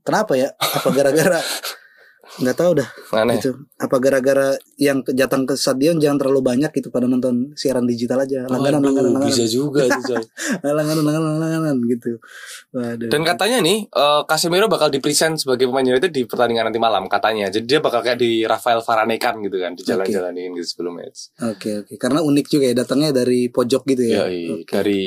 Kenapa 0.00 0.32
ya? 0.34 0.48
Apa 0.54 0.88
gara-gara 0.90 1.40
nggak 2.38 2.54
tahu 2.54 2.78
dah 2.78 2.88
Aneh. 3.10 3.36
gitu. 3.36 3.58
Apa 3.74 3.98
gara-gara 3.98 4.54
yang 4.76 5.02
ke- 5.02 5.10
datang 5.10 5.42
ke 5.42 5.54
stadion 5.54 5.98
jangan 5.98 6.14
terlalu 6.16 6.40
banyak 6.44 6.70
gitu 6.70 6.88
pada 6.88 7.04
nonton 7.04 7.50
siaran 7.52 7.82
digital 7.82 8.22
aja. 8.22 8.46
Langganan, 8.46 8.78
Waduh, 8.78 8.86
langganan, 8.86 9.10
langganan. 9.12 9.28
bisa 9.28 9.44
juga 9.44 9.82
itu 9.82 10.14
langganan, 10.62 11.02
langganan, 11.02 11.34
langganan 11.36 11.76
gitu. 11.84 12.22
Waduh. 12.70 13.10
Dan 13.10 13.22
katanya 13.24 13.58
nih 13.58 13.78
eh, 13.84 14.20
Casemiro 14.24 14.66
bakal 14.66 14.88
dipresent 14.88 15.34
sebagai 15.36 15.66
pemain 15.66 15.82
United 15.84 16.08
di 16.08 16.22
pertandingan 16.22 16.70
nanti 16.70 16.78
malam 16.78 17.04
katanya. 17.06 17.48
Jadi 17.48 17.66
dia 17.66 17.80
bakal 17.80 18.00
kayak 18.00 18.16
di 18.16 18.46
Rafael 18.46 18.78
Varane 18.78 19.16
kan 19.16 19.34
gitu 19.40 19.56
kan, 19.56 19.74
di 19.74 19.82
jalan-jalanin 19.82 20.54
gitu 20.54 20.66
sebelum 20.68 20.96
match. 20.96 21.34
Oke 21.42 21.82
oke. 21.82 21.94
Karena 21.96 22.22
unik 22.22 22.46
juga 22.46 22.64
ya 22.68 22.74
datangnya 22.76 23.10
dari 23.12 23.50
pojok 23.50 23.82
gitu 23.88 24.02
ya. 24.06 24.28
Ya, 24.28 24.54
Oke. 24.54 24.70
dari 24.70 25.02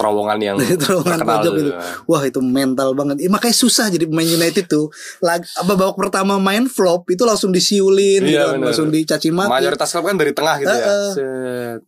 terowongan 0.00 0.38
yang 0.40 0.56
terowongan 0.80 1.18
terkenal 1.18 1.36
pojok 1.38 1.52
gitu. 1.54 1.68
itu. 1.68 1.72
Wah 2.06 2.22
itu 2.24 2.40
mental 2.40 2.88
banget. 2.92 3.16
Eh, 3.20 3.28
makanya 3.28 3.52
susah 3.54 3.86
jadi 3.86 4.08
pemain 4.08 4.24
United 4.26 4.64
tuh. 4.64 4.88
Lag, 5.20 5.44
apa 5.44 5.72
babak 5.72 6.00
pertama 6.00 6.40
main 6.40 6.64
flop 6.64 7.04
itu 7.06 7.20
langsung 7.22 7.52
disiulin, 7.52 8.22
gitu 8.22 8.32
Iya, 8.32 8.56
bener. 8.56 8.64
langsung 8.66 8.88
dicaci 8.88 9.28
maki. 9.28 9.52
Mayoritas 9.52 9.88
klub 9.90 10.04
kan 10.04 10.16
dari 10.16 10.32
tengah 10.32 10.56
gitu 10.56 10.66
ya. 10.66 10.80
Heeh. 10.80 11.10
Set. 11.12 11.80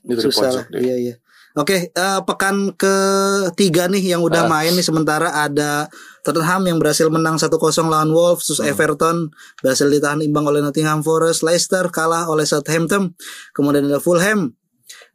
Ini 0.00 0.12
dari 0.12 0.24
susah 0.26 0.42
pojok. 0.50 0.64
Iya 0.74 0.96
iya. 0.98 1.14
Oke, 1.52 1.90
eh, 1.90 2.20
pekan 2.22 2.70
ketiga 2.74 3.86
nih 3.86 4.14
yang 4.14 4.22
udah 4.22 4.46
Ah. 4.46 4.48
main 4.48 4.70
nih 4.70 4.82
sementara 4.82 5.34
ada 5.36 5.90
Tottenham 6.20 6.62
yang 6.64 6.78
berhasil 6.78 7.08
menang 7.08 7.36
1-0 7.36 7.50
lawan 7.86 8.08
Wolves, 8.08 8.46
terus 8.46 8.60
Hmm. 8.60 8.70
Everton 8.70 9.16
berhasil 9.58 9.84
ditahan 9.84 10.20
imbang 10.20 10.44
oleh 10.44 10.60
Nottingham 10.60 11.00
Forest, 11.00 11.42
Leicester 11.42 11.88
kalah 11.88 12.26
oleh 12.26 12.44
Southampton, 12.44 13.18
kemudian 13.50 13.82
ada 13.84 13.98
Fulham 13.98 14.54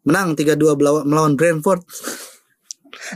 menang 0.04 0.36
3-2 0.36 0.76
belawa- 0.76 1.02
melawan 1.02 1.34
Brentford. 1.34 1.82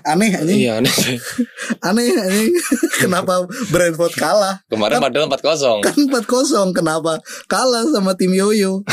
Aneh 0.04 0.30
aneh, 0.32 0.56
Iya, 0.60 0.78
aneh. 0.78 0.92
aneh 1.88 2.08
aneh. 2.12 2.48
Kenapa 3.02 3.42
Brentford 3.70 4.14
kalah? 4.14 4.62
Kemarin 4.68 5.00
padahal 5.00 5.28
4-0. 5.28 5.82
Kan 5.82 5.96
4-0 5.98 6.72
kenapa 6.72 7.18
kalah 7.46 7.84
sama 7.88 8.14
tim 8.14 8.32
Yoyo? 8.32 8.82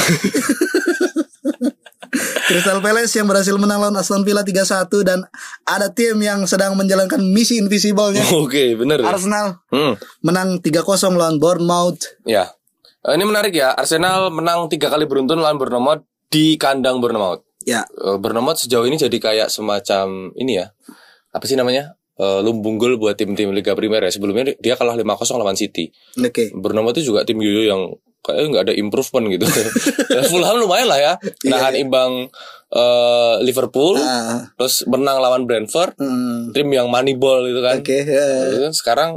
Crystal 2.47 2.79
Palace 2.79 3.13
yang 3.13 3.27
berhasil 3.27 3.53
menang 3.55 3.83
lawan 3.83 3.99
Aston 3.99 4.23
Villa 4.23 4.41
3-1 4.41 4.87
dan 5.03 5.27
ada 5.65 5.91
tim 5.91 6.17
yang 6.17 6.47
sedang 6.47 6.73
menjalankan 6.73 7.19
misi 7.21 7.59
invisible-nya. 7.59 8.23
Oke, 8.33 8.73
bener. 8.73 9.03
Arsenal 9.03 9.61
Hmm, 9.69 9.99
menang 10.23 10.63
3-0 10.63 10.81
lawan 11.13 11.37
Bournemouth. 11.37 12.01
ya. 12.23 12.49
Ini 13.03 13.23
menarik 13.23 13.55
ya. 13.55 13.71
Arsenal 13.71 14.31
menang 14.31 14.67
tiga 14.67 14.89
kali 14.89 15.07
beruntun 15.07 15.39
lawan 15.39 15.55
Bournemouth 15.55 16.03
di 16.27 16.55
kandang 16.57 16.99
Bournemouth. 16.99 17.46
Ya, 17.67 17.83
Eh, 17.83 18.17
Bournemouth 18.17 18.57
sejauh 18.57 18.87
ini 18.87 18.95
jadi 18.95 19.19
kayak 19.19 19.49
semacam 19.51 20.31
ini 20.39 20.63
ya. 20.63 20.71
Apa 21.35 21.45
sih 21.45 21.59
namanya? 21.59 21.99
Eh, 22.17 22.41
lumbung 22.41 22.79
gol 22.79 22.97
buat 22.97 23.13
tim-tim 23.13 23.51
Liga 23.51 23.75
Primer 23.75 24.01
ya. 24.01 24.09
Sebelumnya 24.09 24.55
dia 24.57 24.73
kalah 24.73 24.95
5-0 24.95 25.05
lawan 25.37 25.59
City. 25.59 25.91
oke. 26.17 26.55
Bournemouth 26.55 26.95
itu 26.95 27.11
juga 27.11 27.27
tim 27.27 27.37
Yoyo 27.37 27.67
yang 27.67 27.83
kayaknya 28.23 28.47
nggak 28.49 28.65
ada 28.71 28.75
improvement 28.75 29.27
gitu. 29.29 29.45
Dan 30.09 30.23
Fulham 30.31 30.57
lumayan 30.57 30.87
lah 30.87 30.99
ya. 30.99 31.13
Nahan 31.45 31.75
imbang 31.77 32.31
eh, 32.71 33.35
Liverpool, 33.43 33.99
Ah, 33.99 34.51
terus 34.55 34.87
menang 34.87 35.19
lawan 35.19 35.47
Brentford, 35.47 35.95
hmm, 35.95 36.51
tim 36.51 36.67
yang 36.71 36.87
moneyball 36.87 37.45
itu 37.45 37.61
kan. 37.61 37.83
Oke, 37.83 38.03
ya. 38.03 38.27
Itu 38.49 38.59
kan 38.63 38.73
sekarang 38.73 39.11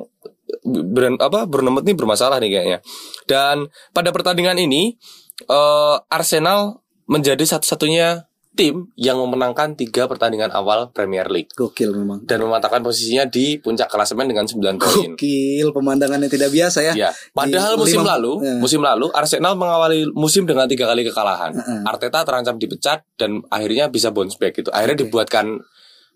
brand 0.65 1.17
apa 1.21 1.45
Bournemouth 1.45 1.85
ini 1.85 1.93
bermasalah 1.93 2.41
nih 2.41 2.49
kayaknya. 2.51 2.77
Dan 3.25 3.55
pada 3.89 4.09
pertandingan 4.09 4.57
ini 4.57 4.97
eh, 5.45 5.95
Arsenal 6.09 6.81
menjadi 7.09 7.41
satu-satunya 7.41 8.28
tim 8.59 8.75
yang 8.93 9.15
memenangkan 9.17 9.71
tiga 9.73 10.03
pertandingan 10.05 10.51
awal 10.51 10.91
Premier 10.91 11.23
League 11.25 11.47
gokil 11.49 11.95
memang. 11.95 12.27
dan 12.27 12.43
mematahkan 12.43 12.83
posisinya 12.83 13.23
di 13.23 13.55
puncak 13.55 13.87
klasemen 13.87 14.27
dengan 14.27 14.43
9 14.43 14.59
poin. 14.75 15.15
Gokil, 15.15 15.71
pemandangan 15.71 16.19
yang 16.19 16.27
tidak 16.27 16.51
biasa 16.51 16.83
ya. 16.83 16.93
Ya, 16.93 17.09
padahal 17.31 17.73
Di 17.73 17.81
musim 17.81 18.03
lima- 18.03 18.11
lalu, 18.13 18.33
ya. 18.43 18.55
musim 18.59 18.81
lalu 18.83 19.07
Arsenal 19.11 19.55
mengawali 19.55 20.11
musim 20.11 20.43
dengan 20.43 20.67
tiga 20.67 20.83
kali 20.85 21.07
kekalahan. 21.07 21.55
Heeh. 21.55 21.81
Arteta 21.87 22.27
terancam 22.27 22.59
dipecat 22.59 23.07
dan 23.15 23.39
akhirnya 23.47 23.87
bisa 23.87 24.11
bounce 24.11 24.35
back 24.35 24.51
gitu. 24.53 24.67
Akhirnya 24.69 25.07
dibuatkan 25.07 25.63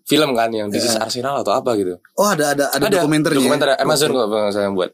film 0.04 0.36
kan 0.36 0.52
yang 0.52 0.68
This 0.68 0.84
is 0.84 1.00
Arsenal 1.00 1.40
atau 1.40 1.56
apa 1.56 1.72
gitu. 1.80 1.96
Oh, 2.20 2.28
ada 2.28 2.52
ada 2.52 2.68
ada, 2.68 2.92
dokumenternya. 2.92 3.40
dokumenter 3.40 3.68
ya? 3.72 3.76
Amazon 3.80 4.12
kok 4.12 4.28
saya 4.52 4.68
yang 4.68 4.76
buat. 4.76 4.92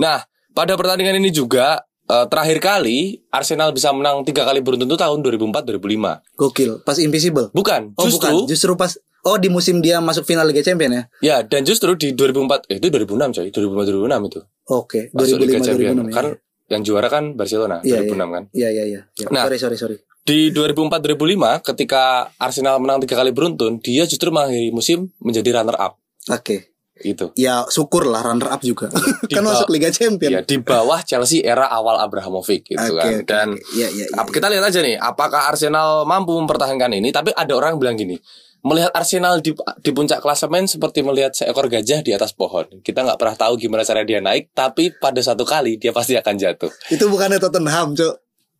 Nah, 0.00 0.24
pada 0.50 0.72
pertandingan 0.80 1.20
ini 1.20 1.28
juga 1.28 1.84
eh, 2.06 2.26
terakhir 2.26 2.58
kali 2.58 2.98
Arsenal 3.28 3.70
bisa 3.70 3.90
menang 3.90 4.22
tiga 4.22 4.42
kali 4.42 4.60
beruntun 4.60 4.86
itu 4.86 4.94
tahun 4.94 5.20
2004-2005. 5.20 6.22
Gokil, 6.34 6.70
pas 6.82 6.96
Invisible. 6.96 7.50
Bukan, 7.50 7.92
Oh, 7.94 8.04
justru 8.04 8.30
bukan. 8.30 8.48
Justru 8.48 8.72
pas 8.74 8.92
Oh, 9.26 9.34
di 9.36 9.50
musim 9.50 9.82
dia 9.82 9.98
masuk 9.98 10.22
final 10.22 10.46
Liga 10.46 10.62
Champion 10.62 10.86
ya? 10.88 11.02
ya 11.18 11.36
dan 11.42 11.66
justru 11.66 11.98
di 11.98 12.14
2004 12.14 12.70
eh, 12.70 12.78
itu 12.78 12.86
2006 12.86 13.34
coy, 13.34 13.46
2005-2006 13.50 14.30
itu. 14.30 14.40
Oke, 14.70 15.00
Liga 15.10 15.58
2005 15.58 15.66
Champion. 15.66 15.94
2006 15.98 16.06
ya. 16.06 16.14
Kan 16.14 16.26
yang 16.66 16.82
juara 16.82 17.06
kan 17.06 17.24
Barcelona 17.34 17.76
Iya, 17.82 18.06
2006 18.06 18.30
kan. 18.30 18.42
Iya 18.54 18.68
iya 18.70 18.84
iya. 18.86 19.00
Ya, 19.18 19.26
Nah. 19.34 19.42
sorry 19.42 19.58
sorry 19.58 19.74
sorry. 19.76 19.96
Di 20.22 20.50
2004-2005 20.50 21.58
ketika 21.62 22.02
Arsenal 22.34 22.78
menang 22.78 23.02
tiga 23.02 23.18
kali 23.18 23.30
beruntun, 23.30 23.78
dia 23.78 24.06
justru 24.06 24.30
mengakhiri 24.30 24.70
musim 24.70 25.10
menjadi 25.18 25.58
runner 25.58 25.74
up. 25.74 25.98
Oke. 26.30 26.75
Itu. 26.96 27.28
Ya 27.36 27.68
syukur 27.68 28.08
lah 28.08 28.24
runner 28.24 28.48
up 28.48 28.64
juga. 28.64 28.88
Di 29.28 29.34
kan 29.36 29.44
masuk 29.44 29.68
Liga 29.68 29.92
Champion. 29.92 30.30
Ya, 30.32 30.40
di 30.40 30.56
bawah 30.56 31.04
Chelsea 31.04 31.44
era 31.44 31.68
awal 31.68 32.00
Abramovich 32.00 32.64
gitu 32.64 32.80
Oke, 32.80 32.96
kan. 32.96 33.10
Dan 33.28 33.48
oke. 33.52 33.76
Iya, 33.76 33.88
iya, 33.92 34.04
iya, 34.08 34.16
Ap- 34.16 34.32
kita 34.32 34.48
lihat 34.48 34.64
aja 34.64 34.80
nih, 34.80 34.96
apakah 34.96 35.52
Arsenal 35.52 36.08
mampu 36.08 36.32
mempertahankan 36.32 36.88
ini? 36.96 37.12
Tapi 37.12 37.36
ada 37.36 37.52
orang 37.52 37.76
yang 37.76 37.80
bilang 37.84 37.96
gini, 38.00 38.16
melihat 38.64 38.90
Arsenal 38.96 39.44
di, 39.44 39.52
di 39.54 39.90
puncak 39.92 40.24
klasemen 40.24 40.64
seperti 40.64 41.04
melihat 41.04 41.36
seekor 41.36 41.68
gajah 41.68 42.00
di 42.00 42.16
atas 42.16 42.32
pohon. 42.32 42.64
Kita 42.80 43.04
nggak 43.04 43.20
pernah 43.20 43.36
tahu 43.36 43.60
gimana 43.60 43.84
cara 43.84 44.00
dia 44.00 44.24
naik, 44.24 44.56
tapi 44.56 44.88
pada 44.96 45.20
satu 45.20 45.44
kali 45.44 45.76
dia 45.76 45.92
pasti 45.92 46.16
akan 46.16 46.34
jatuh. 46.34 46.72
Itu 46.88 47.12
bukannya 47.12 47.36
Tottenham, 47.36 47.92
Cok. 47.92 48.14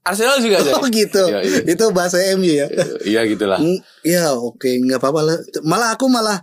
Arsenal 0.07 0.39
juga 0.39 0.63
aja. 0.63 0.71
Oh 0.79 0.87
gitu. 0.87 1.19
Iya, 1.27 1.41
iya. 1.43 1.59
Itu 1.67 1.91
bahasa 1.91 2.23
MU 2.39 2.47
ya. 2.47 2.71
Iya 3.03 3.27
gitulah. 3.27 3.59
Mm, 3.59 3.81
Ya 4.07 4.31
oke 4.31 4.71
nggak 4.87 5.03
apa-apa 5.03 5.21
lah. 5.25 5.37
Malah 5.67 5.99
aku 5.99 6.07
malah 6.07 6.39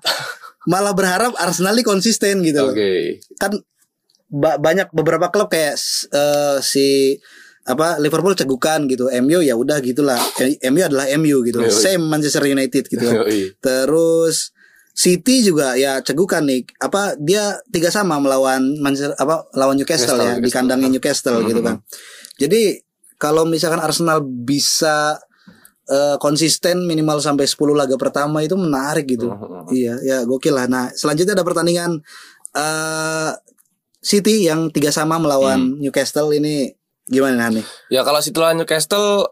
malah 0.65 0.91
berharap 0.91 1.35
Arsenal 1.35 1.73
ini 1.73 1.83
konsisten 1.83 2.39
gitu 2.39 2.59
loh. 2.61 2.71
Oke. 2.71 3.19
Kan 3.35 3.59
ba- 4.27 4.57
banyak 4.57 4.89
beberapa 4.89 5.27
klub 5.27 5.47
kayak 5.47 5.75
eh, 6.09 6.57
si 6.59 7.17
apa 7.63 7.95
Liverpool 7.97 8.33
cegukan 8.33 8.83
gitu. 8.87 9.07
MU 9.19 9.39
ya 9.39 9.55
udah 9.55 9.79
gitulah. 9.79 10.19
Eh, 10.37 10.59
MU 10.67 10.81
adalah 10.81 11.07
MU 11.15 11.39
gitu. 11.41 11.59
Yoi. 11.59 11.71
Same 11.71 12.03
Manchester 12.03 12.43
United 12.43 12.83
gitu. 12.85 13.03
Yoi. 13.03 13.55
Terus 13.57 14.51
City 14.93 15.41
juga 15.41 15.73
ya 15.73 15.99
cegukan 15.99 16.45
nih 16.45 16.69
apa 16.77 17.17
dia 17.17 17.57
tiga 17.67 17.89
sama 17.89 18.21
melawan 18.21 18.61
Manchester 18.77 19.17
apa 19.17 19.49
lawan 19.53 19.73
Newcastle, 19.73 20.13
Newcastle, 20.13 20.21
ya 20.21 20.29
di 20.29 20.37
Newcastle. 20.37 20.53
kandangnya 20.53 20.89
Newcastle 20.91 21.35
Hmm, 21.35 21.47
gitu 21.49 21.61
kan. 21.61 21.75
Jadi 22.37 22.61
kalau 23.17 23.43
misalkan 23.43 23.81
Arsenal 23.81 24.21
bisa 24.21 25.17
eh, 25.85 26.15
konsisten 26.17 26.83
minimal 26.83 27.19
sampai 27.19 27.43
10 27.43 27.55
laga 27.73 27.95
pertama 27.95 28.39
itu 28.39 28.53
menarik 28.53 29.03
gitu. 29.05 29.27
Hmm, 29.27 29.67
Iya, 29.67 29.99
ya 29.99 30.17
gokil 30.23 30.51
lah. 30.51 30.65
Nah, 30.65 30.87
selanjutnya 30.89 31.33
ada 31.33 31.43
pertandingan 31.43 31.99
eh 32.53 33.31
City 33.99 34.43
yang 34.43 34.67
tiga 34.67 34.91
sama 34.91 35.15
Hmm. 35.15 35.23
melawan 35.23 35.59
Newcastle 35.77 36.31
ini 36.31 36.75
gimana 37.05 37.47
nih? 37.47 37.63
Ya 37.89 38.03
kalau 38.03 38.19
City 38.19 38.35
lawan 38.35 38.55
Newcastle 38.57 39.31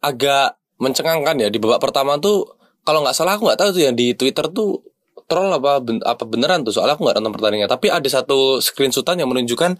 agak 0.00 0.54
mencengangkan 0.76 1.34
ya 1.36 1.48
di 1.48 1.58
babak 1.58 1.80
pertama 1.80 2.14
tuh 2.16 2.46
kalau 2.82 3.02
nggak 3.02 3.12
salah 3.12 3.34
aku 3.34 3.46
nggak 3.46 3.58
tahu 3.58 3.68
tuh 3.72 3.82
yang 3.82 3.94
di 3.94 4.12
Twitter 4.12 4.46
tuh 4.48 4.78
troll 5.26 5.50
apa 5.50 5.80
ben- 5.80 6.02
apa 6.02 6.22
beneran 6.22 6.62
tuh 6.62 6.70
soalnya 6.70 6.94
aku 6.94 7.02
nggak 7.02 7.18
nonton 7.18 7.34
pertandingannya 7.34 7.66
tapi 7.68 7.90
ada 7.90 8.06
satu 8.06 8.60
screenshotan 8.60 9.18
yang 9.18 9.26
menunjukkan 9.26 9.74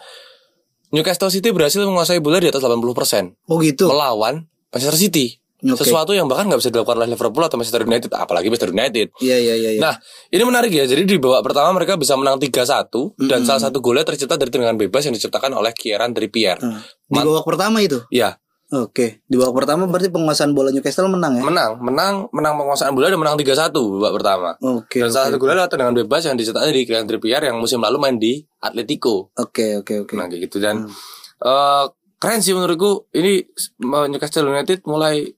Newcastle 0.89 1.31
City 1.31 1.51
berhasil 1.51 1.79
menguasai 1.81 2.19
bola 2.19 2.39
di 2.39 2.49
atas 2.49 2.59
80% 2.59 3.47
Oh 3.47 3.59
gitu. 3.61 3.87
melawan 3.87 4.47
Manchester 4.71 4.99
City 4.99 5.39
Oke. 5.75 5.83
sesuatu 5.89 6.15
yang 6.15 6.31
bahkan 6.31 6.47
nggak 6.47 6.61
bisa 6.63 6.71
dilakukan 6.71 7.03
oleh 7.03 7.11
Liverpool 7.17 7.43
atau 7.43 7.57
Manchester 7.59 7.83
United 7.83 8.11
apalagi 8.15 8.47
Manchester 8.47 8.71
United 8.71 9.07
Iya 9.19 9.37
iya 9.41 9.55
iya. 9.59 9.71
iya. 9.75 9.81
Nah, 9.81 9.95
ini 10.31 10.43
menarik 10.45 10.71
ya. 10.71 10.85
Jadi 10.87 11.03
di 11.03 11.17
babak 11.19 11.43
pertama 11.43 11.75
mereka 11.75 11.97
bisa 11.97 12.15
menang 12.15 12.37
3-1 12.39 13.27
dan 13.27 13.43
salah 13.43 13.63
satu 13.67 13.81
golnya 13.81 14.05
tercipta 14.05 14.39
dari 14.39 14.53
tendangan 14.53 14.79
bebas 14.79 15.03
yang 15.09 15.15
diciptakan 15.17 15.57
oleh 15.57 15.73
Kieran 15.73 16.13
Trippier. 16.13 16.61
Nah, 16.63 16.85
di 17.09 17.19
babak 17.19 17.47
pertama 17.49 17.81
itu. 17.81 18.05
Ya, 18.13 18.37
Oke, 18.67 19.23
di 19.31 19.39
babak 19.39 19.63
pertama 19.63 19.87
berarti 19.87 20.11
penguasaan 20.11 20.51
bola 20.51 20.75
Newcastle 20.75 21.07
menang 21.07 21.39
ya? 21.39 21.43
menang, 21.47 21.79
menang, 21.79 22.15
menang 22.35 22.59
penguasaan 22.59 22.99
bola 22.99 23.07
dan 23.07 23.23
menang 23.23 23.39
3-1 23.39 23.71
babak 23.71 24.13
pertama. 24.19 24.51
Oke. 24.59 24.99
dan 24.99 25.11
salah 25.15 25.31
satu 25.31 25.39
golnya 25.39 25.63
adalah 25.63 25.71
tendangan 25.71 25.95
bebas 26.03 26.27
yang 26.27 26.35
dicetaknya 26.35 26.75
di 26.75 26.83
Kieran 26.83 27.07
Trippier 27.07 27.47
yang 27.47 27.63
musim 27.63 27.79
lalu 27.79 28.03
main 28.03 28.19
di 28.19 28.43
Atletico. 28.59 29.31
Oke 29.39 29.79
oke 29.79 30.03
oke. 30.03 30.13
Nah, 30.19 30.27
kayak 30.27 30.51
gitu 30.51 30.59
dan 30.59 30.83
eh, 31.47 31.85
keren 32.19 32.43
sih 32.43 32.59
menurutku 32.59 33.07
ini 33.15 33.47
Newcastle 34.11 34.51
United 34.51 34.83
mulai 34.83 35.31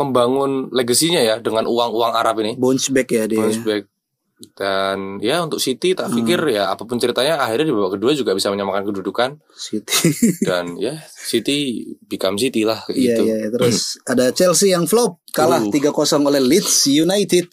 membangun 0.00 0.50
legasinya 0.70 1.20
ya 1.20 1.36
dengan 1.38 1.64
uang-uang 1.64 2.12
Arab 2.12 2.40
ini. 2.40 2.56
Bounce 2.56 2.88
back 2.88 3.08
ya 3.08 3.24
dia. 3.24 3.38
bounce 3.38 3.60
back 3.60 3.84
dan 4.56 5.20
ya 5.20 5.44
untuk 5.44 5.60
City 5.60 5.92
tak 5.92 6.08
pikir 6.10 6.40
ya 6.48 6.72
apa 6.72 6.88
pun 6.88 6.96
ceritanya 6.96 7.36
akhirnya 7.36 7.68
di 7.68 7.74
babak 7.76 8.00
kedua 8.00 8.16
juga 8.16 8.32
bisa 8.32 8.48
menyamakan 8.48 8.88
kedudukan 8.88 9.36
City. 9.52 9.92
dan 10.48 10.76
ya 10.80 10.96
City 11.06 11.84
become 12.02 12.40
City 12.40 12.64
lah 12.64 12.80
kayak 12.82 12.96
Iya 12.96 13.04
gitu. 13.12 13.22
iya. 13.28 13.36
Terus 13.52 13.76
ada 14.12 14.32
Chelsea 14.32 14.72
yang 14.72 14.88
flop 14.88 15.20
kalah 15.30 15.60
Uh. 15.60 15.68
3-0 15.68 15.92
oleh 16.24 16.40
Leeds 16.40 16.88
United. 16.88 17.52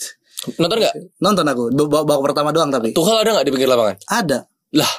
Nonton 0.55 0.79
nggak? 0.79 0.95
Nonton 1.19 1.43
aku 1.43 1.63
babak 1.91 2.23
pertama 2.23 2.55
doang 2.55 2.71
tapi. 2.71 2.95
Tuchel 2.95 3.19
ada 3.19 3.35
nggak 3.35 3.45
di 3.45 3.51
pinggir 3.51 3.67
lapangan? 3.67 3.99
Ada. 4.07 4.47
Lah, 4.71 4.91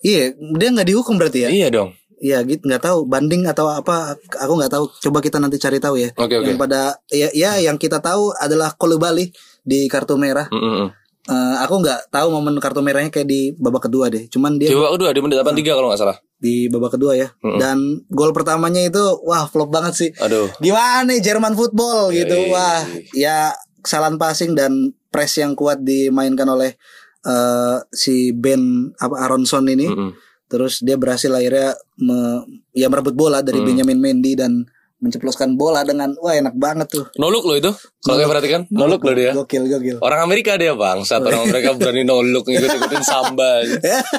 Iya, 0.00 0.32
dia 0.36 0.68
nggak 0.68 0.84
dihukum 0.86 1.16
berarti 1.16 1.44
ya? 1.44 1.48
iya 1.48 1.68
dong. 1.68 1.92
Iya 2.20 2.42
gitu 2.46 2.66
nggak 2.66 2.82
tahu 2.82 3.06
banding 3.06 3.46
atau 3.46 3.70
apa 3.70 4.14
aku 4.14 4.52
nggak 4.58 4.72
tahu 4.72 4.84
coba 5.08 5.18
kita 5.18 5.38
nanti 5.42 5.58
cari 5.58 5.78
tahu 5.78 5.98
ya. 5.98 6.10
Oke 6.14 6.34
oke. 6.38 6.46
Yang 6.46 6.58
pada 6.58 6.80
ya, 7.10 7.28
ya 7.34 7.58
yang 7.58 7.76
kita 7.78 7.98
tahu 7.98 8.30
adalah 8.36 8.74
Kolubali 8.74 9.30
di 9.64 9.88
kartu 9.88 10.14
merah. 10.14 10.46
Mm, 10.52 10.60
mm, 10.60 10.76
mm. 10.84 10.88
Eh, 11.24 11.56
aku 11.64 11.80
nggak 11.80 12.12
tahu 12.12 12.28
momen 12.28 12.52
kartu 12.60 12.84
merahnya 12.84 13.08
kayak 13.08 13.24
di 13.24 13.56
babak 13.56 13.88
kedua 13.88 14.12
deh. 14.12 14.28
Cuman 14.28 14.60
Di 14.60 14.68
dia 14.68 14.76
babak 14.76 15.00
kedua 15.00 15.08
di 15.16 15.20
menit 15.24 15.40
83 15.40 15.72
kalau 15.72 15.88
nggak 15.88 16.02
salah. 16.04 16.18
di 16.36 16.68
babak 16.68 17.00
kedua 17.00 17.16
ya. 17.16 17.32
Mm-mm. 17.40 17.56
Dan 17.56 18.04
gol 18.12 18.36
pertamanya 18.36 18.84
itu 18.84 19.00
wah 19.24 19.48
flop 19.48 19.72
banget 19.72 19.94
sih. 19.96 20.10
Aduh. 20.20 20.52
Gimana 20.60 21.08
nih 21.08 21.24
Jerman 21.24 21.56
football 21.56 22.12
gitu. 22.12 22.36
Yoi. 22.36 22.52
Wah, 22.52 22.84
ya 23.16 23.56
kesalahan 23.80 24.20
passing 24.20 24.52
dan 24.52 24.92
press 25.08 25.40
yang 25.40 25.56
kuat 25.56 25.80
dimainkan 25.80 26.44
oleh 26.44 26.76
eh, 27.24 27.76
si 27.88 28.36
Ben 28.36 28.92
apa 29.00 29.24
Aronson 29.24 29.64
ini. 29.64 29.88
Mm, 29.88 29.96
mm. 29.96 30.12
Terus 30.54 30.78
dia 30.78 30.94
berhasil 30.94 31.34
akhirnya 31.34 31.74
me, 31.98 32.46
ya 32.70 32.86
merebut 32.86 33.18
bola 33.18 33.42
dari 33.42 33.58
Hmm. 33.58 33.66
Benjamin 33.66 33.98
Mendy 33.98 34.38
dan 34.38 34.62
menceploskan 35.02 35.58
bola 35.58 35.82
dengan 35.82 36.14
wah 36.22 36.32
enak 36.32 36.54
banget 36.54 36.94
tuh. 36.94 37.04
No 37.18 37.26
look 37.26 37.42
loh 37.42 37.58
itu. 37.58 37.74
Kalau 38.00 38.14
kalian 38.14 38.30
perhatikan, 38.30 38.60
no 38.70 38.86
look 38.86 39.02
loh 39.02 39.12
dia. 39.12 39.34
Gokil 39.34 39.66
gokil. 39.66 39.96
Orang 39.98 40.22
Amerika 40.22 40.54
dia 40.54 40.78
bang, 40.78 41.02
saat 41.02 41.26
orang 41.26 41.50
mereka 41.50 41.74
berani 41.74 42.06
no 42.06 42.22
look 42.22 42.46
ngikut-ngikutin 42.46 43.02
samba. 43.02 43.66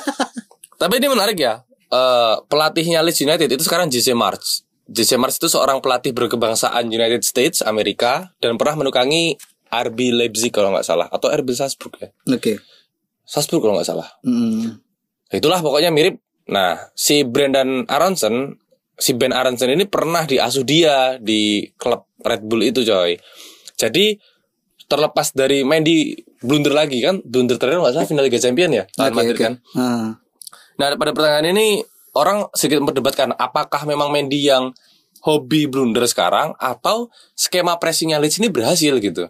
Tapi 0.82 0.94
ini 1.00 1.08
menarik 1.08 1.40
ya. 1.40 1.64
Eh, 1.88 2.36
pelatihnya 2.52 3.00
Leeds 3.00 3.24
United 3.24 3.48
itu 3.48 3.64
sekarang 3.64 3.88
JC 3.88 4.12
March. 4.12 4.68
JC 4.86 5.16
March 5.18 5.40
itu 5.40 5.48
seorang 5.50 5.80
pelatih 5.80 6.12
berkebangsaan 6.14 6.86
United 6.86 7.24
States 7.24 7.64
Amerika 7.64 8.36
dan 8.44 8.60
pernah 8.60 8.84
menukangi 8.86 9.40
RB 9.72 10.14
Leipzig 10.14 10.54
kalau 10.54 10.76
nggak 10.76 10.86
salah 10.86 11.08
atau 11.10 11.32
RB 11.32 11.56
Salzburg 11.56 11.96
ya. 11.98 12.10
Oke. 12.30 12.62
Salzburg 13.26 13.66
kalau 13.66 13.80
nggak 13.80 13.90
salah. 13.90 14.06
Mm. 14.22 14.78
Itulah 15.34 15.64
pokoknya 15.64 15.90
mirip. 15.90 16.22
Nah, 16.46 16.78
si 16.94 17.26
Brendan 17.26 17.90
Aronson, 17.90 18.54
si 18.96 19.18
Ben 19.18 19.34
Aronson 19.34 19.74
ini 19.74 19.90
pernah 19.90 20.24
diasuh 20.24 20.62
dia 20.62 21.18
di 21.18 21.66
klub 21.76 22.06
Red 22.22 22.46
Bull 22.46 22.70
itu, 22.70 22.86
coy. 22.86 23.18
Jadi 23.76 24.16
terlepas 24.86 25.34
dari 25.34 25.66
main 25.66 25.82
di 25.82 26.14
blunder 26.46 26.74
lagi 26.74 27.02
kan, 27.02 27.18
blunder 27.26 27.58
terakhir 27.58 27.82
nggak 27.82 27.94
salah 27.98 28.08
final 28.08 28.26
Liga 28.30 28.38
Champion 28.38 28.70
ya, 28.70 28.84
Oke, 28.86 29.14
Madrid 29.18 29.36
oke. 29.36 29.44
kan. 29.44 29.54
Ah. 29.74 30.10
Nah, 30.78 30.88
pada 30.94 31.12
pertandingan 31.16 31.58
ini 31.58 31.68
orang 32.14 32.46
sedikit 32.54 32.86
memperdebatkan 32.86 33.34
apakah 33.36 33.84
memang 33.90 34.14
Mendy 34.14 34.46
yang 34.46 34.72
hobi 35.26 35.66
blunder 35.66 36.06
sekarang 36.06 36.54
atau 36.62 37.10
skema 37.34 37.82
pressingnya 37.82 38.22
Leeds 38.22 38.38
ini 38.38 38.54
berhasil 38.54 38.94
gitu. 39.02 39.26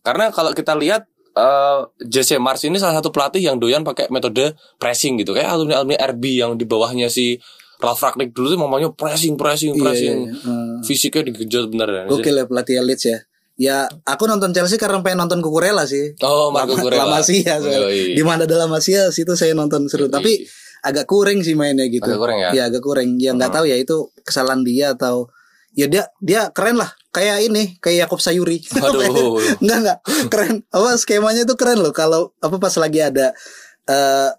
Karena 0.00 0.32
kalau 0.32 0.56
kita 0.56 0.72
lihat 0.72 1.04
eh 1.34 1.78
Jesse 2.06 2.38
Mars 2.38 2.62
ini 2.62 2.78
salah 2.78 3.02
satu 3.02 3.10
pelatih 3.10 3.42
yang 3.42 3.58
doyan 3.58 3.82
pakai 3.82 4.06
metode 4.14 4.54
pressing 4.78 5.18
gitu 5.18 5.34
kayak 5.34 5.50
alumni 5.50 5.82
alumni 5.82 5.98
RB 5.98 6.24
yang 6.38 6.54
di 6.54 6.62
bawahnya 6.62 7.10
si 7.10 7.42
Ralf 7.82 7.98
Ragnick 7.98 8.30
dulu 8.30 8.54
tuh 8.54 8.60
mamanya 8.62 8.88
pressing 8.94 9.34
pressing 9.34 9.74
Iya, 9.74 9.82
pressing 9.82 10.16
iya, 10.30 10.32
iya. 10.32 10.46
Ah. 10.46 10.78
fisiknya 10.86 11.22
digejot 11.34 11.74
bener 11.74 11.88
ya. 11.90 12.02
Gokil 12.06 12.34
ya 12.38 12.44
pelatih 12.46 12.80
Leeds 12.86 13.04
ya. 13.04 13.18
Ya, 13.54 13.86
aku 14.02 14.26
nonton 14.26 14.50
Chelsea 14.50 14.74
karena 14.74 14.98
pengen 14.98 15.26
nonton 15.26 15.38
Kukurela 15.38 15.86
sih. 15.86 16.18
Oh 16.26 16.50
Marco 16.50 16.74
Kurela. 16.74 17.06
La 17.06 17.22
Masia. 17.22 17.62
Yoi. 17.62 18.18
Di 18.18 18.22
mana 18.26 18.50
ada 18.50 18.54
La 18.58 18.66
Masia 18.66 19.14
situ 19.14 19.38
saya 19.38 19.54
nonton 19.54 19.86
seru. 19.86 20.10
Tapi 20.10 20.42
agak 20.82 21.06
kurang 21.06 21.38
sih 21.46 21.54
mainnya 21.54 21.86
gitu. 21.86 22.02
Agak 22.02 22.18
kurang 22.18 22.38
ya? 22.42 22.50
Iya, 22.50 22.62
agak 22.66 22.82
kurang. 22.82 23.14
Ya 23.22 23.30
nggak 23.30 23.54
tahu 23.54 23.70
ya 23.70 23.78
itu 23.78 24.10
kesalahan 24.26 24.66
dia 24.66 24.98
atau 24.98 25.30
ya 25.74 25.86
dia 25.86 26.06
dia 26.18 26.48
keren 26.50 26.78
lah. 26.78 26.90
Kayak 27.10 27.46
ini, 27.46 27.78
kayak 27.78 28.06
Yakob 28.06 28.18
Sayuri. 28.18 28.58
Aduh. 28.82 29.38
Enggak 29.62 29.78
enggak 29.82 29.98
keren. 30.26 30.54
Apa 30.70 30.98
skemanya 30.98 31.42
itu 31.42 31.54
keren 31.54 31.78
loh 31.78 31.94
kalau 31.94 32.34
apa 32.38 32.56
pas 32.58 32.74
lagi 32.74 32.98
ada 32.98 33.30
eh 33.84 34.30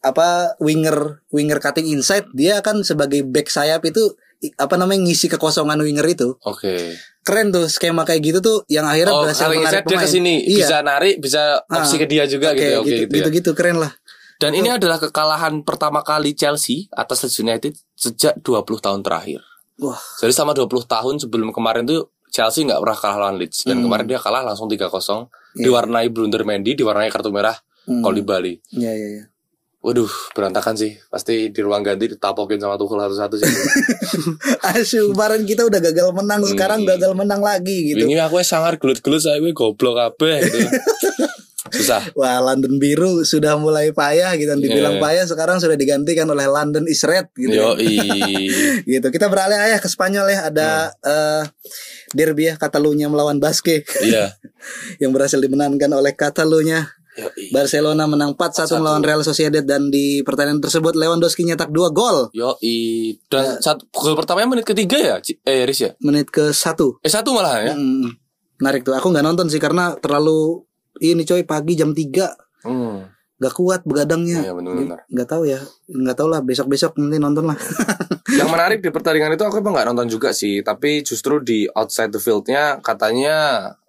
apa 0.00 0.28
winger 0.60 1.24
winger 1.30 1.58
cutting 1.58 1.88
inside 1.88 2.28
dia 2.32 2.60
kan 2.60 2.84
sebagai 2.84 3.24
back 3.24 3.48
sayap 3.48 3.80
itu 3.84 4.12
apa 4.60 4.76
namanya 4.76 5.08
ngisi 5.08 5.30
kekosongan 5.30 5.80
winger 5.80 6.04
itu. 6.04 6.36
Oke. 6.42 6.98
Keren 7.24 7.48
tuh 7.48 7.72
skema 7.72 8.04
kayak 8.04 8.20
gitu 8.20 8.38
tuh 8.38 8.58
yang 8.68 8.84
akhirnya 8.84 9.16
Oh, 9.16 9.24
berhasil 9.24 9.48
menarik 9.48 9.80
dia 9.82 9.96
pemain. 9.96 10.04
ke 10.04 10.08
sini 10.10 10.34
Iya. 10.44 10.58
bisa 10.60 10.76
narik, 10.84 11.14
bisa 11.16 11.42
opsi 11.64 11.96
Ah, 11.96 12.00
ke 12.04 12.06
dia 12.06 12.24
juga 12.28 12.52
Oke, 12.52 12.60
gitu 12.60 12.68
ya. 12.68 12.76
Oke 12.76 12.84
gitu, 12.84 12.92
gitu, 12.92 13.00
ya. 13.00 13.16
gitu, 13.16 13.28
gitu, 13.32 13.50
keren 13.56 13.80
lah. 13.80 13.92
Dan 14.36 14.52
ini 14.52 14.68
adalah 14.68 15.00
kekalahan 15.00 15.64
pertama 15.64 16.04
kali 16.04 16.36
Chelsea 16.36 16.84
atas 16.92 17.24
Leeds 17.24 17.40
United 17.40 17.72
sejak 17.96 18.36
20 18.44 18.76
tahun 18.76 19.00
terakhir. 19.00 19.40
Wah, 19.76 19.98
Jadi 20.16 20.30
selama 20.30 20.54
20 20.54 20.86
tahun 20.86 21.14
sebelum 21.18 21.50
kemarin 21.50 21.82
tuh 21.82 22.06
Chelsea 22.28 22.62
nggak 22.62 22.78
pernah 22.78 22.94
kalah 22.96 23.18
lawan 23.20 23.36
Leeds 23.36 23.62
dan 23.62 23.78
Hmm. 23.78 23.86
kemarin 23.86 24.06
dia 24.06 24.18
kalah 24.18 24.42
langsung 24.42 24.66
3-0 24.66 25.26
Iya. 25.54 25.66
diwarnai 25.66 26.08
blunder 26.08 26.42
Mendy, 26.42 26.74
diwarnai 26.74 27.06
kartu 27.06 27.30
merah 27.30 27.54
Hmm. 27.84 28.00
kalau 28.00 28.10
di 28.10 28.22
Bali. 28.22 28.54
Iya 28.70 28.90
iya 28.90 29.08
iya. 29.12 29.24
Waduh, 29.78 30.08
berantakan 30.32 30.72
sih. 30.74 30.96
Pasti 31.06 31.52
di 31.52 31.60
ruang 31.60 31.84
ganti 31.84 32.08
ditapokin 32.08 32.56
sama 32.56 32.74
Tuchel 32.74 32.96
satu-satu 32.98 33.34
sih. 33.36 33.44
Asyik 34.72 35.12
kemarin 35.12 35.44
kita 35.44 35.62
udah 35.62 35.76
gagal 35.78 36.08
menang, 36.10 36.40
sekarang 36.42 36.80
Hmm. 36.80 36.88
gagal 36.88 37.12
menang 37.12 37.38
lagi 37.38 37.92
gitu. 37.92 38.00
Ini 38.00 38.16
aku 38.24 38.40
sangar 38.40 38.78
gelut-gelut 38.78 39.20
saya 39.20 39.36
gue 39.38 39.52
goblok 39.52 39.94
kabeh 39.94 40.40
gitu. 40.40 40.58
Susah. 41.74 42.02
Wah, 42.18 42.38
London 42.40 42.78
biru 42.78 43.22
sudah 43.22 43.58
mulai 43.58 43.90
payah 43.90 44.32
gitu. 44.34 44.54
Dibilang 44.54 44.96
Iya. 44.96 45.02
payah 45.02 45.24
sekarang 45.26 45.58
sudah 45.58 45.74
digantikan 45.74 46.26
oleh 46.26 46.46
London 46.46 46.86
is 46.86 47.02
red 47.02 47.26
gitu. 47.34 47.50
Yo 47.50 47.74
gitu. 48.86 49.06
Kita 49.10 49.26
beralih 49.26 49.58
ayah 49.58 49.78
ke 49.78 49.86
Spanyol 49.86 50.30
ya. 50.30 50.40
Ada 50.48 50.68
Hmm. 50.94 51.02
eh 51.04 51.42
derby 52.14 52.46
ya 52.46 52.54
Catalunya 52.54 53.06
melawan 53.06 53.36
Basque 53.36 53.82
Iya. 54.00 54.30
yang 55.02 55.10
berhasil 55.10 55.36
dimenangkan 55.36 55.90
oleh 55.90 56.14
Catalunya. 56.14 56.86
Yoi. 57.14 57.54
Barcelona 57.54 58.10
menang 58.10 58.34
4-1 58.34 58.74
melawan 58.74 58.98
Real 58.98 59.22
Sociedad 59.22 59.62
dan 59.62 59.86
di 59.86 60.26
pertandingan 60.26 60.58
tersebut 60.58 60.98
Lewandowski 60.98 61.46
nyetak 61.46 61.70
2 61.70 61.94
gol 61.94 62.26
Yoi. 62.34 63.14
Dan 63.30 63.62
satu 63.62 63.86
gol 63.88 64.14
pertamanya 64.14 64.50
menit 64.50 64.66
ketiga 64.66 64.98
ya, 64.98 65.14
eh 65.44 65.62
Riz 65.62 65.78
ya? 65.78 65.94
menit 66.02 66.26
ke 66.28 66.50
1. 66.50 66.74
Eh 66.98 67.06
satu 67.06 67.30
malah 67.30 67.62
ya. 67.62 67.74
Hmm, 67.78 68.18
menarik 68.58 68.82
tuh. 68.82 68.98
Aku 68.98 69.14
nggak 69.14 69.22
nonton 69.22 69.46
sih 69.46 69.58
karena 69.58 69.94
terlalu 69.94 70.66
ini 71.00 71.22
coy 71.22 71.42
pagi 71.42 71.74
jam 71.74 71.90
3 71.90 72.64
Hmm. 72.64 73.04
Gak 73.34 73.60
kuat 73.60 73.84
begadangnya. 73.84 74.40
Iya 74.40 74.52
benar-benar. 74.56 75.04
Nggak 75.10 75.28
tahu 75.28 75.42
ya. 75.44 75.60
Nggak 75.84 76.16
tahu 76.16 76.28
lah 76.32 76.40
besok-besok 76.40 76.96
nanti 76.96 77.18
nonton 77.18 77.44
lah. 77.44 77.58
Yang 78.40 78.48
menarik 78.48 78.78
di 78.80 78.88
pertandingan 78.88 79.36
itu 79.36 79.44
aku 79.44 79.60
emang 79.60 79.74
nggak 79.76 79.88
nonton 79.92 80.08
juga 80.08 80.32
sih, 80.32 80.64
tapi 80.64 81.04
justru 81.04 81.44
di 81.44 81.68
outside 81.68 82.08
the 82.08 82.16
fieldnya 82.16 82.80
katanya 82.80 83.36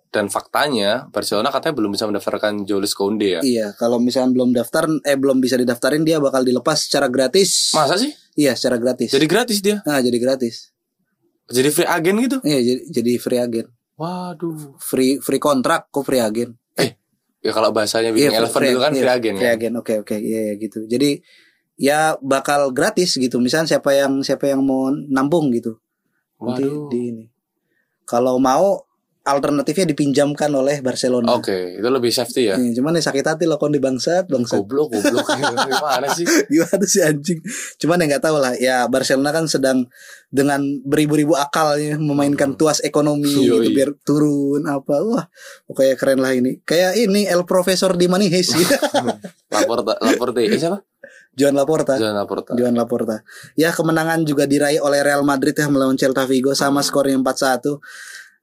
Dan 0.08 0.32
faktanya 0.32 1.12
Barcelona 1.12 1.52
katanya 1.52 1.76
belum 1.76 1.92
bisa 1.92 2.08
mendaftarkan 2.08 2.64
Jules 2.64 2.96
Kounde 2.96 3.36
ya. 3.36 3.42
Iya, 3.44 3.76
kalau 3.76 4.00
misalnya 4.00 4.32
belum 4.32 4.56
daftar 4.56 4.88
eh 5.04 5.20
belum 5.20 5.44
bisa 5.44 5.60
didaftarin 5.60 6.08
dia 6.08 6.24
bakal 6.24 6.40
dilepas 6.40 6.88
secara 6.88 7.12
gratis. 7.12 7.76
Masa 7.76 8.00
sih? 8.00 8.16
Iya, 8.40 8.56
secara 8.56 8.80
gratis. 8.80 9.12
Jadi 9.12 9.28
gratis 9.28 9.60
dia. 9.60 9.84
nah, 9.84 10.00
jadi 10.00 10.16
gratis. 10.16 10.72
Jadi 11.52 11.68
free 11.68 11.84
agent 11.84 12.18
gitu. 12.32 12.38
Iya, 12.48 12.60
jadi, 12.64 12.82
jadi 12.96 13.12
free 13.20 13.40
agent. 13.44 13.68
Waduh. 14.00 14.80
Free 14.80 15.20
free 15.20 15.40
kontrak 15.40 15.92
kok 15.92 16.08
free 16.08 16.24
agent. 16.24 16.56
Ya 17.46 17.54
kalau 17.54 17.70
bahasanya 17.70 18.10
Winning 18.10 18.34
Iya, 18.34 18.42
Eleven 18.42 18.62
itu 18.66 18.82
kan 18.82 18.92
iya, 18.92 19.02
free 19.06 19.14
agent 19.14 19.36
Free 19.38 19.52
agent. 19.54 19.74
Oke, 19.78 19.94
oke. 20.02 20.18
Iya, 20.18 20.42
iya, 20.50 20.54
gitu. 20.58 20.90
Jadi 20.90 21.22
ya 21.78 22.18
bakal 22.18 22.74
gratis 22.74 23.14
gitu. 23.22 23.38
Misalnya 23.38 23.78
siapa 23.78 23.94
yang 23.94 24.26
siapa 24.26 24.50
yang 24.50 24.66
mau 24.66 24.90
nampung 24.90 25.54
gitu. 25.54 25.78
Nanti 26.42 26.66
di 26.90 27.00
ini. 27.14 27.26
Kalau 28.10 28.42
mau 28.42 28.82
alternatifnya 29.26 29.90
dipinjamkan 29.90 30.54
oleh 30.54 30.86
Barcelona. 30.86 31.34
Oke, 31.34 31.82
itu 31.82 31.88
lebih 31.90 32.14
safety 32.14 32.54
ya. 32.54 32.62
Iya, 32.62 32.78
cuman 32.78 32.94
ya 32.94 33.02
sakit 33.02 33.26
hati 33.26 33.50
loh 33.50 33.58
kondi 33.58 33.82
bangsat, 33.82 34.30
bangsat. 34.30 34.62
Goblok, 34.62 34.94
goblok. 34.94 35.26
Gimana 35.66 36.08
sih? 36.14 36.30
Gimana 36.46 36.86
sih 36.86 37.02
anjing? 37.02 37.42
Cuman 37.82 38.06
ya 38.06 38.16
nggak 38.16 38.24
tahu 38.24 38.38
lah. 38.38 38.54
Ya 38.56 38.86
Barcelona 38.86 39.34
kan 39.34 39.50
sedang 39.50 39.90
dengan 40.30 40.62
beribu-ribu 40.86 41.34
akalnya 41.34 41.98
memainkan 41.98 42.54
tuas 42.54 42.86
ekonomi 42.86 43.26
Hmm. 43.26 43.42
Yoi. 43.42 43.66
gitu 43.66 43.70
biar 43.74 43.90
turun 44.06 44.70
apa. 44.70 45.02
Wah, 45.02 45.26
pokoknya 45.66 45.98
keren 45.98 46.22
lah 46.22 46.30
ini. 46.32 46.62
Kayak 46.62 46.94
ini 46.96 47.26
El 47.26 47.50
Profesor 47.50 47.98
di 47.98 48.06
Manihes 48.06 48.54
gitu. 48.54 48.78
Laporta, 49.56 49.98
Laporte. 50.06 50.46
Eh 50.46 50.60
siapa? 50.62 50.86
Joan 51.36 51.52
Laporta. 51.52 52.00
Jangan 52.00 52.16
Laporta. 52.22 52.52
Joan 52.56 52.76
Laporta. 52.78 53.16
Ya 53.58 53.74
kemenangan 53.74 54.24
juga 54.24 54.48
diraih 54.48 54.80
oleh 54.80 55.04
Real 55.04 55.26
Madrid 55.26 55.52
ya 55.52 55.68
melawan 55.68 56.00
Celta 56.00 56.24
Vigo 56.24 56.56
sama 56.56 56.80
skornya 56.80 57.18
4-1. 57.20 57.76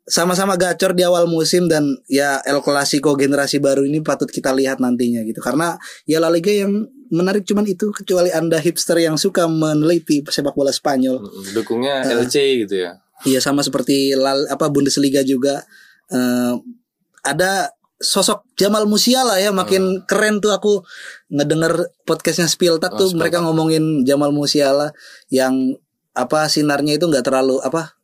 Sama-sama 0.03 0.59
gacor 0.59 0.98
di 0.98 1.07
awal 1.07 1.30
musim 1.30 1.70
dan 1.70 1.86
ya 2.11 2.42
El 2.42 2.59
Clasico 2.59 3.14
generasi 3.14 3.62
baru 3.62 3.86
ini 3.86 4.03
patut 4.03 4.26
kita 4.26 4.50
lihat 4.50 4.82
nantinya 4.82 5.22
gitu. 5.22 5.38
Karena 5.38 5.78
ya 6.05 6.18
La 6.18 6.26
Liga 6.26 6.50
yang 6.50 6.84
menarik 7.09 7.46
cuman 7.46 7.62
itu 7.64 7.92
kecuali 7.94 8.34
Anda 8.34 8.59
hipster 8.59 8.98
yang 8.98 9.14
suka 9.14 9.46
meneliti 9.46 10.24
sepak 10.26 10.59
bola 10.59 10.74
Spanyol. 10.74 11.22
Dukungnya 11.55 12.03
LC 12.03 12.66
gitu 12.66 12.82
ya. 12.82 12.98
Iya 13.22 13.38
sama 13.38 13.62
seperti 13.62 14.18
La, 14.18 14.34
apa 14.50 14.66
Bundesliga 14.66 15.22
juga 15.22 15.62
eh, 16.11 16.55
ada 17.22 17.70
sosok 18.03 18.42
Jamal 18.59 18.82
Musiala 18.90 19.38
ya 19.38 19.55
makin 19.55 20.03
keren 20.11 20.42
tuh 20.42 20.50
aku 20.50 20.82
ngedenger 21.30 21.86
podcastnya 22.03 22.50
Spiltak 22.50 22.98
Oh, 22.98 23.07
tuh 23.07 23.09
Spiltak. 23.14 23.30
mereka 23.30 23.38
ngomongin 23.46 24.03
Jamal 24.03 24.34
Musiala 24.34 24.90
yang 25.30 25.78
apa 26.11 26.50
sinarnya 26.50 26.98
itu 26.98 27.07
nggak 27.07 27.22
terlalu 27.22 27.62
apa 27.62 27.94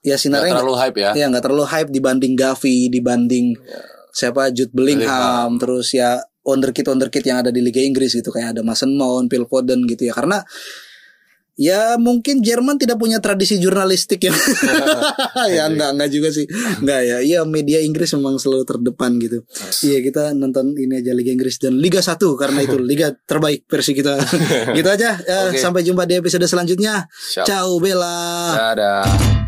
ya 0.00 0.16
Nggak 0.16 0.20
sinarnya 0.20 0.52
terlalu 0.56 0.76
hype 0.80 0.96
ya. 0.96 1.10
ya 1.12 1.24
nggak 1.28 1.44
terlalu 1.44 1.64
hype 1.68 1.90
dibanding 1.92 2.32
Gavi 2.36 2.76
dibanding 2.88 3.46
siapa? 4.10 4.50
Jude 4.50 4.72
Bellingham, 4.74 5.06
Bellingham. 5.06 5.50
terus 5.60 5.92
ya 5.94 6.18
wonderkid 6.40 6.88
wonderkid 6.88 7.22
yang 7.22 7.44
ada 7.44 7.52
di 7.52 7.60
Liga 7.60 7.78
Inggris 7.84 8.16
gitu 8.16 8.32
kayak 8.32 8.56
ada 8.58 8.62
Mason 8.64 8.96
Mount, 8.96 9.28
Phil 9.30 9.44
Foden 9.46 9.84
gitu 9.86 10.08
ya. 10.08 10.16
Karena 10.16 10.40
ya 11.60 12.00
mungkin 12.00 12.40
Jerman 12.40 12.80
tidak 12.80 12.96
punya 12.96 13.20
tradisi 13.20 13.60
jurnalistik 13.60 14.24
yang 14.24 14.32
ya 15.52 15.68
enggak 15.70 15.90
enggak 15.92 16.10
juga 16.10 16.28
sih. 16.32 16.48
Enggak 16.80 17.00
ya. 17.04 17.16
Iya 17.20 17.40
media 17.44 17.78
Inggris 17.84 18.10
memang 18.16 18.40
selalu 18.40 18.64
terdepan 18.64 19.20
gitu. 19.20 19.44
Iya 19.84 20.00
kita 20.00 20.32
nonton 20.32 20.72
ini 20.74 21.04
aja 21.04 21.12
Liga 21.12 21.30
Inggris 21.30 21.60
dan 21.60 21.76
Liga 21.76 22.00
1 22.00 22.16
karena 22.40 22.64
itu 22.64 22.80
liga 22.90 23.12
terbaik 23.14 23.68
versi 23.68 23.92
kita. 23.92 24.16
Gitu 24.72 24.88
aja. 24.88 25.20
Ya, 25.20 25.38
Oke. 25.52 25.60
sampai 25.60 25.84
jumpa 25.84 26.08
di 26.08 26.16
episode 26.18 26.48
selanjutnya. 26.48 27.04
Ciao 27.36 27.76
Bella. 27.78 28.56
Dadah. 28.56 29.39